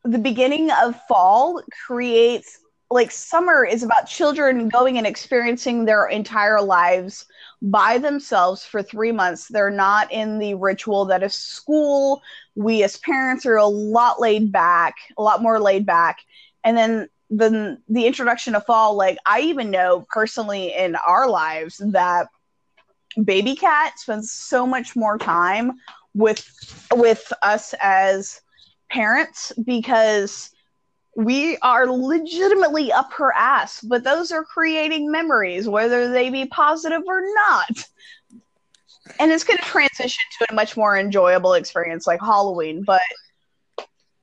the 0.05 0.19
beginning 0.19 0.71
of 0.71 1.01
fall 1.07 1.63
creates 1.87 2.59
like 2.91 3.11
summer 3.11 3.65
is 3.65 3.83
about 3.83 4.07
children 4.07 4.69
going 4.69 4.99
and 4.99 5.07
experiencing 5.07 5.85
their 5.85 6.07
entire 6.07 6.61
lives 6.61 7.25
by 7.63 7.97
themselves 7.97 8.65
for 8.65 8.83
three 8.83 9.13
months. 9.13 9.49
They're 9.49 9.71
not 9.71 10.13
in 10.13 10.39
the 10.39 10.55
ritual 10.55 11.07
that 11.07 11.23
is 11.23 11.35
school. 11.35 12.21
We 12.55 12.83
as 12.83 12.99
parents 12.99 13.47
are 13.47 13.57
a 13.57 13.67
lot 13.67 14.21
laid 14.21 14.53
back, 14.53 14.95
a 15.17 15.23
lot 15.23 15.43
more 15.43 15.59
laid 15.59 15.87
back. 15.87 16.19
And 16.65 16.77
then 16.77 17.09
the 17.33 17.79
the 17.89 18.07
introduction 18.07 18.55
of 18.55 18.67
fall, 18.67 18.95
like 18.95 19.17
I 19.25 19.41
even 19.41 19.71
know 19.71 20.07
personally 20.11 20.75
in 20.75 20.97
our 20.97 21.29
lives 21.29 21.81
that 21.93 22.29
baby 23.25 23.57
cat 23.57 23.99
spends 23.99 24.31
so 24.31 24.67
much 24.67 24.95
more 24.95 25.19
time 25.19 25.73
with 26.15 26.47
with 26.93 27.33
us 27.43 27.75
as 27.81 28.41
parents 28.91 29.53
because 29.65 30.51
we 31.17 31.57
are 31.59 31.87
legitimately 31.87 32.91
up 32.93 33.13
her 33.13 33.33
ass 33.35 33.81
but 33.83 34.03
those 34.05 34.33
are 34.33 34.45
creating 34.45 35.11
memories 35.11 35.69
whether 35.69 36.11
they 36.11 36.31
be 36.31 36.47
positive 36.47 37.03
or 37.07 37.23
not. 37.35 37.85
And 39.19 39.33
it's 39.33 39.45
going 39.45 39.59
to 39.59 39.65
transition 39.65 40.23
to 40.39 40.47
a 40.51 40.55
much 40.55 40.77
more 40.77 40.99
enjoyable 40.99 41.55
experience 41.55 42.07
like 42.07 42.21
halloween 42.21 42.83
but 42.85 43.03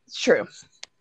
it's 0.08 0.20
true 0.20 0.48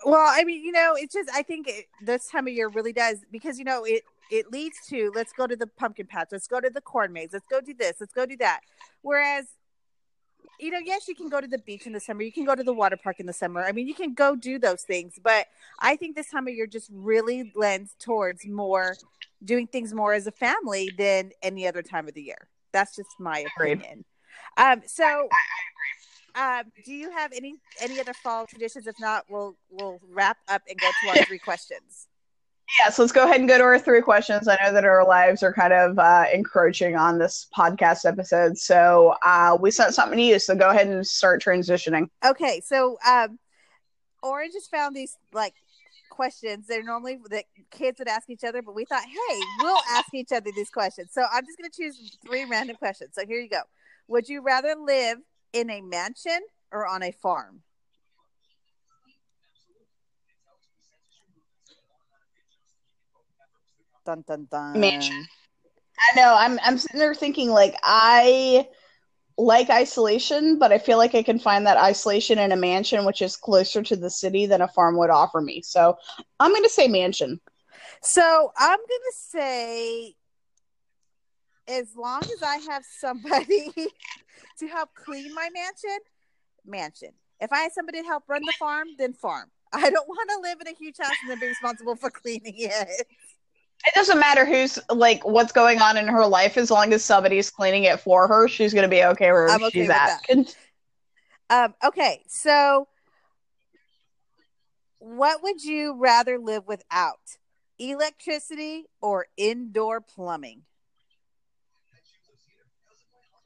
well 0.05 0.27
i 0.31 0.45
mean 0.45 0.65
you 0.65 0.73
know 0.73 0.95
it's 0.97 1.15
just 1.15 1.29
i 1.35 1.43
think 1.43 1.67
it, 1.69 1.87
this 2.03 2.29
time 2.29 2.47
of 2.47 2.53
year 2.53 2.69
really 2.69 2.93
does 2.93 3.19
because 3.33 3.59
you 3.59 3.65
know 3.65 3.85
it 3.85 4.03
it 4.31 4.53
leads 4.53 4.79
to 4.89 5.11
let's 5.15 5.33
go 5.33 5.47
to 5.47 5.57
the 5.57 5.67
pumpkin 5.67 6.07
patch, 6.07 6.29
let's 6.33 6.47
go 6.47 6.61
to 6.61 6.71
the 6.71 6.81
corn 6.81 7.13
maze, 7.13 7.31
let's 7.33 7.47
go 7.51 7.61
do 7.61 7.75
this, 7.75 7.97
let's 8.01 8.13
go 8.13 8.27
do 8.27 8.37
that. 8.39 8.61
Whereas, 9.03 9.47
you 10.61 10.71
know, 10.71 10.79
yes, 10.85 11.09
you 11.09 11.15
can 11.15 11.29
go 11.29 11.41
to 11.41 11.47
the 11.47 11.59
beach 11.59 11.87
in 11.87 11.93
the 11.93 12.01
summer, 12.01 12.23
you 12.23 12.33
can 12.33 12.45
go 12.45 12.55
to 12.55 12.63
the 12.63 12.73
water 12.73 12.97
park 12.97 13.21
in 13.21 13.27
the 13.27 13.33
summer. 13.33 13.63
I 13.63 13.73
mean, 13.73 13.89
you 13.89 13.95
can 13.95 14.15
go 14.15 14.37
do 14.37 14.59
those 14.59 14.83
things, 14.83 15.19
but 15.23 15.47
I 15.81 15.97
think 15.97 16.17
this 16.17 16.31
time 16.31 16.49
of 16.49 16.55
year 16.55 16.67
just 16.67 16.91
really 16.93 17.53
lends 17.55 17.95
towards 17.99 18.47
more 18.47 18.97
doing 19.45 19.67
things 19.67 19.95
more 19.95 20.15
as 20.15 20.27
a 20.27 20.33
family 20.33 20.91
than 20.99 21.31
any 21.43 21.67
other 21.67 21.83
time 21.83 22.09
of 22.09 22.15
the 22.15 22.23
year. 22.23 22.49
That's 22.73 22.97
just 22.97 23.11
my 23.19 23.45
opinion. 23.57 24.05
Um, 24.57 24.83
so 24.87 25.29
um, 26.39 26.65
do 26.85 26.93
you 26.93 27.11
have 27.11 27.33
any 27.35 27.57
any 27.81 28.01
other 28.01 28.15
fall 28.15 28.47
traditions? 28.47 28.87
If 28.87 28.99
not, 29.01 29.25
we'll 29.29 29.57
we'll 29.71 29.99
wrap 30.11 30.39
up 30.49 30.63
and 30.69 30.79
go 30.79 30.89
to 31.03 31.09
our 31.19 31.25
three 31.25 31.39
questions. 31.39 32.07
Yeah, 32.79 32.91
so 32.91 33.03
let's 33.03 33.13
go 33.13 33.25
ahead 33.25 33.41
and 33.41 33.49
go 33.49 33.57
to 33.57 33.65
our 33.65 33.79
three 33.79 34.03
questions. 34.03 34.47
I 34.47 34.59
know 34.63 34.73
that 34.75 34.85
our 34.85 35.07
lives 35.07 35.43
are 35.43 35.53
kind 35.55 35.73
of 35.73 35.99
uh, 35.99 36.27
encroaching 36.33 36.97
on 36.97 37.19
this 37.19 37.49
podcast 37.57 38.05
episode, 38.05 38.59
so 38.59 39.15
uh, 39.25 39.57
we 39.59 39.71
sent 39.71 39.95
something 39.95 40.19
to 40.19 40.23
you. 40.23 40.39
So 40.39 40.55
go 40.55 40.69
ahead 40.69 40.87
and 40.87 41.07
start 41.07 41.43
transitioning. 41.43 42.09
Okay, 42.25 42.61
so 42.65 42.99
um, 43.07 43.39
Orange 44.23 44.53
just 44.53 44.71
found 44.71 44.95
these 44.95 45.17
like 45.33 45.55
questions. 46.11 46.67
They're 46.67 46.85
normally 46.85 47.19
that 47.31 47.45
kids 47.71 47.99
would 48.01 48.09
ask 48.09 48.29
each 48.29 48.45
other, 48.45 48.61
but 48.61 48.75
we 48.75 48.85
thought, 48.85 49.05
hey, 49.05 49.41
we'll 49.61 49.81
ask 49.93 50.13
each 50.13 50.31
other 50.33 50.51
these 50.55 50.71
questions. 50.71 51.11
So 51.13 51.25
I'm 51.33 51.47
just 51.47 51.59
going 51.59 51.71
to 51.71 51.77
choose 51.77 52.19
three 52.25 52.45
random 52.45 52.77
questions. 52.77 53.11
So 53.15 53.27
here 53.27 53.41
you 53.41 53.49
go. 53.49 53.63
Would 54.09 54.29
you 54.29 54.43
rather 54.43 54.75
live 54.75 55.19
in 55.53 55.71
a 55.71 55.81
mansion 55.81 56.41
or 56.73 56.87
on 56.87 57.03
a 57.03 57.13
farm? 57.13 57.63
Dun 64.05 64.25
dun 64.27 64.49
dun. 64.51 64.81
Mansion. 64.81 65.27
I 66.11 66.17
know. 66.17 66.35
I'm 66.39 66.59
I'm 66.65 66.79
sitting 66.79 66.99
there 66.99 67.15
thinking 67.15 67.51
like 67.51 67.75
I 67.83 68.67
like 69.39 69.71
isolation, 69.71 70.59
but 70.59 70.73
I 70.73 70.79
feel 70.79 70.99
like 70.99 71.15
I 71.15 71.23
can 71.23 71.39
find 71.39 71.67
that 71.67 71.77
isolation 71.77 72.39
in 72.39 72.51
a 72.51 72.57
mansion, 72.57 73.05
which 73.05 73.23
is 73.23 73.37
closer 73.37 73.83
to 73.83 73.97
the 73.97 74.11
city 74.11 74.47
than 74.47 74.61
a 74.61 74.69
farm 74.69 74.97
would 74.99 75.11
offer 75.11 75.41
me. 75.41 75.63
So 75.63 75.97
I'm 76.41 76.51
going 76.51 76.65
to 76.65 76.69
say 76.69 76.89
mansion. 76.89 77.41
So 78.03 78.53
I'm 78.57 78.79
going 78.79 78.87
to 78.87 79.15
say, 79.15 80.15
as 81.69 81.95
long 81.97 82.23
as 82.23 82.43
I 82.43 82.57
have 82.71 82.85
somebody 82.99 83.73
to 84.59 84.67
help 84.67 84.91
clean 84.95 85.35
my 85.35 85.49
mansion, 85.53 85.99
mansion. 86.65 87.11
If 87.41 87.53
I 87.53 87.61
had 87.61 87.73
somebody 87.73 88.01
to 88.01 88.07
help 88.07 88.25
run 88.29 88.43
the 88.45 88.53
farm, 88.59 88.89
then 88.99 89.13
farm. 89.13 89.51
I 89.73 89.91
don't 89.91 90.09
want 90.09 90.31
to 90.31 90.41
live 90.41 90.61
in 90.61 90.69
a 90.69 90.77
huge 90.77 90.97
house 90.99 91.15
and 91.23 91.31
then 91.31 91.41
be 91.41 91.47
responsible 91.47 91.97
for 91.97 92.11
cleaning 92.11 92.55
it. 92.57 93.07
It 93.87 93.95
doesn't 93.95 94.19
matter 94.19 94.45
who's 94.45 94.79
like 94.91 95.25
what's 95.25 95.53
going 95.53 95.81
on 95.81 95.97
in 95.97 96.09
her 96.09 96.27
life 96.27 96.57
as 96.57 96.71
long 96.71 96.93
as 96.93 97.05
somebody's 97.05 97.49
cleaning 97.49 97.85
it 97.85 98.01
for 98.01 98.27
her 98.27 98.49
she's 98.49 98.75
going 98.75 98.83
to 98.83 98.89
be 98.89 99.05
okay 99.05 99.31
where 99.31 99.49
I'm 99.49 99.63
okay 99.65 99.83
she's 99.83 99.91
at. 99.91 100.21
Um, 101.51 101.75
okay 101.83 102.25
so 102.27 102.89
what 104.99 105.43
would 105.43 105.65
you 105.65 105.97
rather 105.97 106.39
live 106.39 106.67
without? 106.67 107.21
Electricity 107.79 108.87
or 109.01 109.29
indoor 109.37 110.01
plumbing 110.01 110.63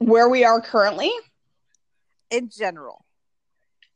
where 0.05 0.29
we 0.29 0.43
are 0.43 0.61
currently 0.61 1.11
in 2.31 2.49
general 2.49 3.03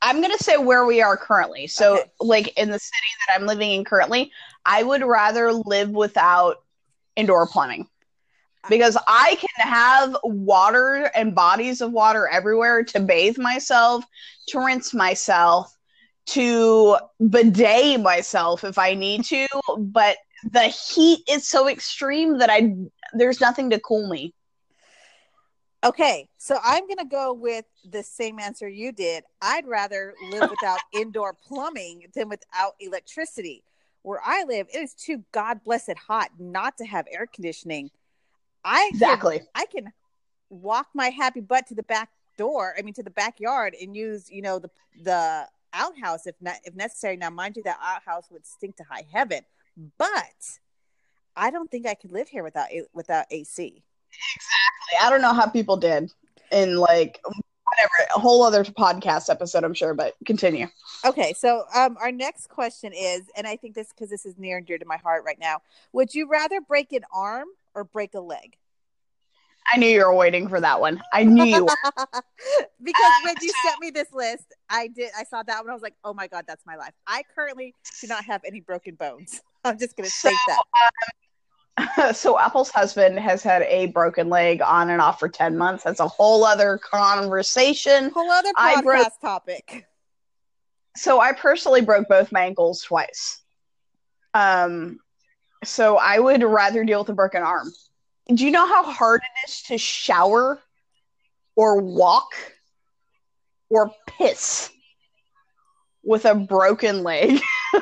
I'm 0.01 0.22
going 0.22 0.36
to 0.36 0.43
say 0.43 0.58
where 0.58 0.86
we 0.86 1.01
are 1.01 1.18
currently. 1.18 1.66
So, 1.66 1.95
okay. 1.95 2.12
like 2.20 2.58
in 2.58 2.70
the 2.70 2.78
city 2.80 3.08
that 3.28 3.36
I'm 3.36 3.47
living 3.47 3.72
in 3.72 3.84
currently, 3.84 4.32
I 4.64 4.84
would 4.84 5.01
rather 5.01 5.51
live 5.51 5.89
without 5.89 6.58
indoor 7.16 7.47
plumbing 7.47 7.88
because 8.70 8.97
I 9.08 9.38
can 9.39 9.68
have 9.68 10.18
water 10.24 11.10
and 11.16 11.34
bodies 11.34 11.82
of 11.82 11.91
water 11.91 12.28
everywhere 12.28 12.84
to 12.84 12.99
bathe 12.99 13.38
myself, 13.38 14.05
to 14.49 14.60
rinse 14.60 14.93
myself, 14.93 15.76
to 16.28 16.97
bidet 17.30 17.99
myself 18.01 18.64
if 18.64 18.78
I 18.78 18.93
need 18.93 19.24
to, 19.26 19.47
but 19.78 20.18
the 20.51 20.68
heat 20.68 21.22
is 21.30 21.47
so 21.47 21.68
extreme 21.68 22.39
that 22.39 22.49
I 22.49 22.76
there's 23.14 23.41
nothing 23.41 23.70
to 23.72 23.80
cool 23.80 24.08
me. 24.08 24.34
Okay, 25.84 26.28
so 26.38 26.57
I'm 26.63 26.88
going 26.88 26.97
to 26.97 27.05
go 27.05 27.34
with 27.34 27.65
the 27.89 28.01
same 28.01 28.39
answer 28.39 28.67
you 28.67 28.91
did. 28.91 29.23
I'd 29.41 29.67
rather 29.67 30.13
live 30.32 30.49
without 30.49 30.80
indoor 30.93 31.34
plumbing 31.34 32.07
than 32.15 32.30
without 32.30 32.73
electricity. 32.80 33.63
Where 34.01 34.21
I 34.25 34.43
live, 34.43 34.67
it 34.73 34.78
is 34.78 34.93
too 34.93 35.23
god 35.32 35.63
blessed 35.63 35.97
hot 36.07 36.30
not 36.39 36.78
to 36.78 36.86
have 36.86 37.05
air 37.11 37.28
conditioning. 37.28 37.91
I 38.63 38.89
exactly. 38.91 39.39
Can, 39.39 39.47
I 39.53 39.65
can 39.65 39.93
walk 40.49 40.88
my 40.93 41.09
happy 41.09 41.41
butt 41.41 41.67
to 41.67 41.75
the 41.75 41.84
back 41.84 42.09
door. 42.38 42.73
I 42.78 42.82
mean, 42.82 42.93
to 42.95 43.03
the 43.03 43.09
backyard 43.09 43.75
and 43.80 43.95
use 43.95 44.30
you 44.32 44.41
know 44.41 44.59
the 44.59 44.69
the 45.03 45.47
outhouse 45.73 46.25
if 46.25 46.36
not 46.41 46.55
if 46.63 46.73
necessary. 46.75 47.17
Now, 47.17 47.30
mind 47.30 47.57
you, 47.57 47.63
that 47.63 47.80
outhouse 47.82 48.32
would 48.32 48.45
stink 48.45 48.78
to 48.78 48.84
high 48.84 49.05
heaven, 49.11 49.41
but 49.97 50.59
I 51.36 51.51
don't 51.51 51.69
think 51.69 51.86
I 51.86 51.93
could 51.93 52.11
live 52.11 52.30
here 52.30 52.43
without 52.43 52.69
without 52.93 53.25
AC. 53.30 53.84
Exactly. 54.36 54.97
I 55.01 55.10
don't 55.10 55.22
know 55.22 55.34
how 55.34 55.47
people 55.47 55.78
did 55.78 56.12
in 56.51 56.78
like 56.78 57.20
whatever 57.68 58.10
a 58.16 58.20
whole 58.20 58.43
other 58.43 58.64
podcast 58.64 59.30
episode 59.30 59.64
i'm 59.64 59.74
sure 59.74 59.93
but 59.93 60.14
continue 60.26 60.68
okay 61.05 61.34
so 61.34 61.64
um 61.76 61.97
our 61.99 62.12
next 62.12 62.47
question 62.47 62.93
is 62.93 63.24
and 63.36 63.45
i 63.45 63.55
think 63.55 63.76
this 63.76 63.89
because 63.89 64.10
this 64.10 64.26
is 64.26 64.38
near 64.38 64.58
and 64.58 64.66
dear 64.66 64.78
to 64.78 64.86
my 64.86 64.97
heart 64.97 65.24
right 65.26 65.39
now 65.39 65.60
would 65.91 66.14
you 66.16 66.30
rather 66.30 66.62
break 66.62 66.93
an 66.93 67.03
arm 67.14 67.47
or 67.76 67.84
break 67.84 68.14
a 68.14 68.20
leg 68.20 68.55
I 69.70 69.78
knew 69.78 69.88
you 69.88 70.05
were 70.05 70.16
waiting 70.16 70.47
for 70.47 70.62
that 70.62 70.80
one. 70.80 71.01
I 71.12 71.26
knew 71.26 71.43
you 71.43 71.68
because 72.82 73.12
when 73.26 73.36
you 73.41 73.51
sent 73.66 73.82
me 73.82 73.89
this 73.89 74.08
list, 74.14 74.45
I 74.70 74.88
did. 74.88 75.12
I 75.18 75.26
saw 75.26 75.43
that 75.43 75.62
one. 75.62 75.70
I 75.70 75.74
was 75.74 75.84
like, 75.84 75.95
"Oh 76.05 76.14
my 76.14 76.28
god, 76.28 76.45
that's 76.47 76.66
my 76.66 76.78
life." 76.78 76.93
I 77.05 77.24
currently 77.36 77.76
do 77.99 78.08
not 78.08 78.24
have 78.24 78.39
any 78.45 78.62
broken 78.62 78.95
bones. 78.95 79.41
I'm 79.66 79.78
just 79.78 79.97
going 79.97 80.05
to 80.05 80.10
so, 80.10 80.30
state 80.30 80.38
that. 80.47 80.58
Um, 80.58 81.12
so 82.13 82.39
Apple's 82.39 82.69
husband 82.69 83.19
has 83.19 83.43
had 83.43 83.63
a 83.63 83.88
broken 83.88 84.30
leg 84.30 84.61
on 84.61 84.89
and 84.89 85.01
off 85.01 85.19
for 85.19 85.30
ten 85.30 85.57
months. 85.57 85.84
That's 85.84 85.99
a 85.99 86.07
whole 86.07 86.43
other 86.43 86.78
conversation. 86.78 88.09
Whole 88.09 88.32
other 88.32 88.51
podcast 88.57 88.84
broke, 88.84 89.21
topic. 89.21 89.88
So 90.95 91.19
I 91.19 91.34
personally 91.34 91.82
broke 91.82 92.07
both 92.07 92.32
my 92.32 92.41
ankles 92.41 92.82
twice. 92.82 93.41
Um, 94.34 94.99
so 95.63 95.97
I 95.97 96.19
would 96.19 96.43
rather 96.43 96.84
deal 96.84 96.99
with 96.99 97.09
a 97.09 97.13
broken 97.13 97.43
arm 97.43 97.71
do 98.34 98.45
you 98.45 98.51
know 98.51 98.67
how 98.67 98.84
hard 98.84 99.21
it 99.21 99.49
is 99.49 99.61
to 99.63 99.78
shower 99.78 100.61
or 101.55 101.82
walk 101.82 102.34
or 103.69 103.91
piss 104.05 104.69
with 106.03 106.25
a 106.25 106.36
broken 106.36 107.03
leg? 107.03 107.39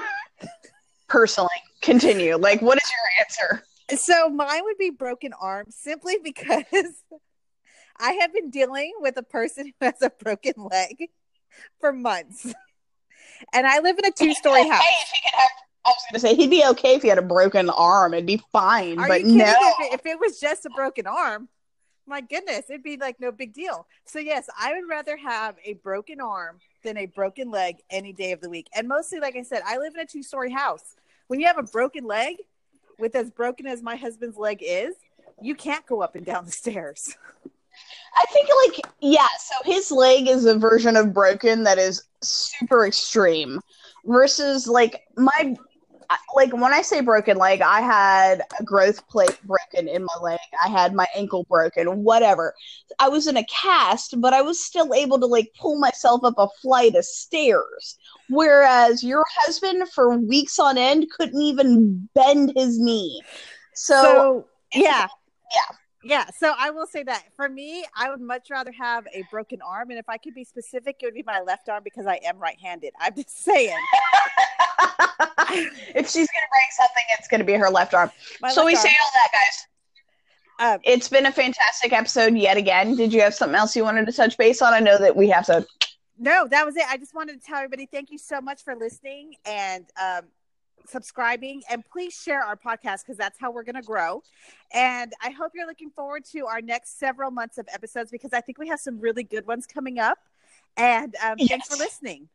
Personally, 1.07 1.49
continue. 1.81 2.37
Like, 2.37 2.61
what 2.61 2.77
is 2.77 2.89
your 2.89 3.25
answer? 3.25 3.65
So, 3.93 4.29
mine 4.29 4.63
would 4.63 4.77
be 4.77 4.89
broken 4.89 5.33
arm 5.39 5.67
simply 5.69 6.17
because 6.23 6.63
I 7.97 8.13
have 8.21 8.33
been 8.33 8.49
dealing 8.49 8.93
with 8.99 9.17
a 9.17 9.23
person 9.23 9.67
who 9.67 9.85
has 9.85 10.01
a 10.01 10.09
broken 10.09 10.53
leg 10.57 11.09
for 11.79 11.93
months. 11.93 12.53
And 13.53 13.67
I 13.67 13.79
live 13.79 13.97
in 13.99 14.05
a 14.05 14.11
two 14.11 14.33
story 14.33 14.67
house. 14.67 14.81
I 15.85 15.89
was 15.89 16.03
going 16.09 16.13
to 16.13 16.19
say 16.19 16.35
he'd 16.35 16.49
be 16.49 16.65
okay 16.71 16.95
if 16.95 17.03
he 17.03 17.09
had 17.09 17.17
a 17.17 17.23
broken 17.23 17.69
arm; 17.69 18.13
it'd 18.13 18.25
be 18.25 18.41
fine. 18.51 18.97
Are 18.97 19.07
but 19.07 19.23
no, 19.23 19.45
if 19.45 19.79
it, 19.79 19.93
if 19.93 20.05
it 20.05 20.19
was 20.19 20.39
just 20.39 20.65
a 20.65 20.69
broken 20.69 21.05
arm, 21.05 21.47
my 22.07 22.21
goodness, 22.21 22.69
it'd 22.69 22.83
be 22.83 22.97
like 22.97 23.19
no 23.19 23.31
big 23.31 23.53
deal. 23.53 23.87
So 24.05 24.19
yes, 24.19 24.49
I 24.59 24.73
would 24.73 24.89
rather 24.89 25.17
have 25.17 25.55
a 25.63 25.73
broken 25.73 26.21
arm 26.21 26.59
than 26.83 26.97
a 26.97 27.05
broken 27.05 27.51
leg 27.51 27.77
any 27.89 28.13
day 28.13 28.31
of 28.31 28.41
the 28.41 28.49
week. 28.49 28.67
And 28.75 28.87
mostly, 28.87 29.19
like 29.19 29.35
I 29.35 29.43
said, 29.43 29.61
I 29.65 29.77
live 29.77 29.93
in 29.95 30.01
a 30.01 30.05
two-story 30.05 30.51
house. 30.51 30.95
When 31.27 31.39
you 31.39 31.47
have 31.47 31.57
a 31.57 31.63
broken 31.63 32.05
leg, 32.05 32.37
with 32.99 33.15
as 33.15 33.29
broken 33.29 33.67
as 33.67 33.81
my 33.81 33.95
husband's 33.95 34.37
leg 34.37 34.59
is, 34.61 34.95
you 35.41 35.55
can't 35.55 35.85
go 35.85 36.01
up 36.01 36.15
and 36.15 36.25
down 36.25 36.45
the 36.45 36.51
stairs. 36.51 37.15
I 38.17 38.25
think 38.31 38.49
like 38.65 38.93
yeah, 39.01 39.27
so 39.39 39.69
his 39.69 39.91
leg 39.91 40.27
is 40.27 40.45
a 40.45 40.57
version 40.57 40.95
of 40.95 41.13
broken 41.13 41.63
that 41.63 41.77
is 41.77 42.03
super 42.21 42.85
extreme 42.85 43.59
versus 44.05 44.67
like 44.67 45.03
my 45.17 45.55
like 46.35 46.53
when 46.53 46.73
I 46.73 46.81
say 46.81 47.01
broken 47.01 47.37
leg, 47.37 47.61
I 47.61 47.81
had 47.81 48.41
a 48.59 48.63
growth 48.63 49.07
plate 49.07 49.37
broken 49.43 49.87
in 49.87 50.03
my 50.03 50.15
leg. 50.21 50.39
I 50.63 50.69
had 50.69 50.93
my 50.93 51.07
ankle 51.15 51.45
broken, 51.49 52.03
whatever. 52.03 52.53
I 52.99 53.09
was 53.09 53.27
in 53.27 53.37
a 53.37 53.45
cast, 53.45 54.19
but 54.19 54.33
I 54.33 54.41
was 54.41 54.63
still 54.63 54.93
able 54.93 55.19
to 55.19 55.25
like 55.25 55.51
pull 55.59 55.79
myself 55.79 56.23
up 56.23 56.35
a 56.37 56.47
flight 56.61 56.95
of 56.95 57.05
stairs. 57.05 57.97
Whereas 58.29 59.03
your 59.03 59.23
husband, 59.37 59.87
for 59.89 60.17
weeks 60.17 60.59
on 60.59 60.77
end, 60.77 61.07
couldn't 61.15 61.41
even 61.41 62.09
bend 62.13 62.53
his 62.55 62.79
knee. 62.79 63.21
So, 63.73 64.01
so 64.01 64.45
yeah, 64.73 65.07
yeah. 65.53 65.75
Yeah, 66.05 66.29
so 66.37 66.53
I 66.55 66.69
will 66.69 66.85
say 66.85 67.01
that 67.01 67.23
for 67.35 67.49
me, 67.49 67.83
I 67.97 68.11
would 68.11 68.21
much 68.21 68.51
rather 68.51 68.71
have 68.73 69.07
a 69.11 69.23
broken 69.31 69.59
arm, 69.63 69.89
and 69.89 69.97
if 69.97 70.07
I 70.07 70.19
could 70.19 70.35
be 70.35 70.43
specific, 70.43 70.97
it 71.01 71.05
would 71.07 71.15
be 71.15 71.23
my 71.25 71.39
left 71.41 71.67
arm 71.67 71.81
because 71.83 72.05
I 72.05 72.19
am 72.23 72.37
right-handed. 72.37 72.93
I'm 72.99 73.15
just 73.15 73.43
saying. 73.43 73.75
if 75.95 76.07
she's 76.07 76.27
gonna 76.27 76.51
break 76.51 76.71
something, 76.77 77.03
it's 77.17 77.27
gonna 77.27 77.43
be 77.43 77.53
her 77.53 77.71
left 77.71 77.95
arm. 77.95 78.11
My 78.39 78.51
so 78.51 78.61
left 78.61 78.65
we 78.67 78.75
arm. 78.75 78.83
say 78.83 78.93
all 79.01 79.11
that, 79.15 79.31
guys. 79.31 80.73
Um, 80.75 80.79
it's 80.83 81.09
been 81.09 81.25
a 81.25 81.31
fantastic 81.31 81.91
episode 81.91 82.37
yet 82.37 82.57
again. 82.57 82.95
Did 82.95 83.11
you 83.11 83.21
have 83.21 83.33
something 83.33 83.55
else 83.55 83.75
you 83.75 83.83
wanted 83.83 84.05
to 84.05 84.13
touch 84.13 84.37
base 84.37 84.61
on? 84.61 84.75
I 84.75 84.81
know 84.81 84.99
that 84.99 85.15
we 85.15 85.27
have 85.29 85.47
to. 85.47 85.65
No, 86.19 86.47
that 86.47 86.67
was 86.67 86.75
it. 86.75 86.85
I 86.87 86.97
just 86.97 87.15
wanted 87.15 87.41
to 87.41 87.47
tell 87.47 87.57
everybody 87.57 87.87
thank 87.87 88.11
you 88.11 88.19
so 88.19 88.39
much 88.41 88.63
for 88.63 88.75
listening, 88.75 89.37
and 89.43 89.85
um, 89.99 90.25
subscribing, 90.89 91.63
and 91.69 91.83
please 91.85 92.13
share 92.13 92.43
our 92.43 92.55
podcast 92.55 93.01
because 93.01 93.17
that's 93.17 93.39
how 93.39 93.51
we're 93.51 93.63
going 93.63 93.75
to 93.75 93.81
grow. 93.81 94.23
And 94.73 95.13
I 95.23 95.29
hope 95.29 95.51
you're 95.55 95.67
looking 95.67 95.89
forward 95.89 96.25
to 96.31 96.45
our 96.47 96.61
next 96.61 96.99
several 96.99 97.31
months 97.31 97.57
of 97.57 97.67
episodes 97.73 98.11
because 98.11 98.33
I 98.33 98.41
think 98.41 98.57
we 98.57 98.67
have 98.67 98.79
some 98.79 98.99
really 98.99 99.23
good 99.23 99.45
ones 99.47 99.65
coming 99.65 99.99
up. 99.99 100.19
And 100.77 101.15
um, 101.23 101.35
yes. 101.37 101.49
thanks 101.49 101.67
for 101.67 101.77
listening. 101.77 102.27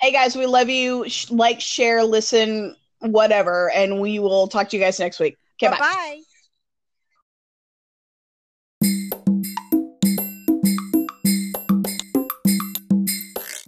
Hey 0.00 0.12
guys, 0.12 0.36
we 0.36 0.46
love 0.46 0.68
you. 0.68 1.06
Like, 1.30 1.60
share, 1.60 2.04
listen, 2.04 2.76
whatever, 3.00 3.70
and 3.72 4.00
we 4.00 4.20
will 4.20 4.46
talk 4.46 4.68
to 4.68 4.76
you 4.76 4.82
guys 4.82 5.00
next 5.00 5.18
week. 5.18 5.36
Okay, 5.60 5.76
bye. 5.76 6.20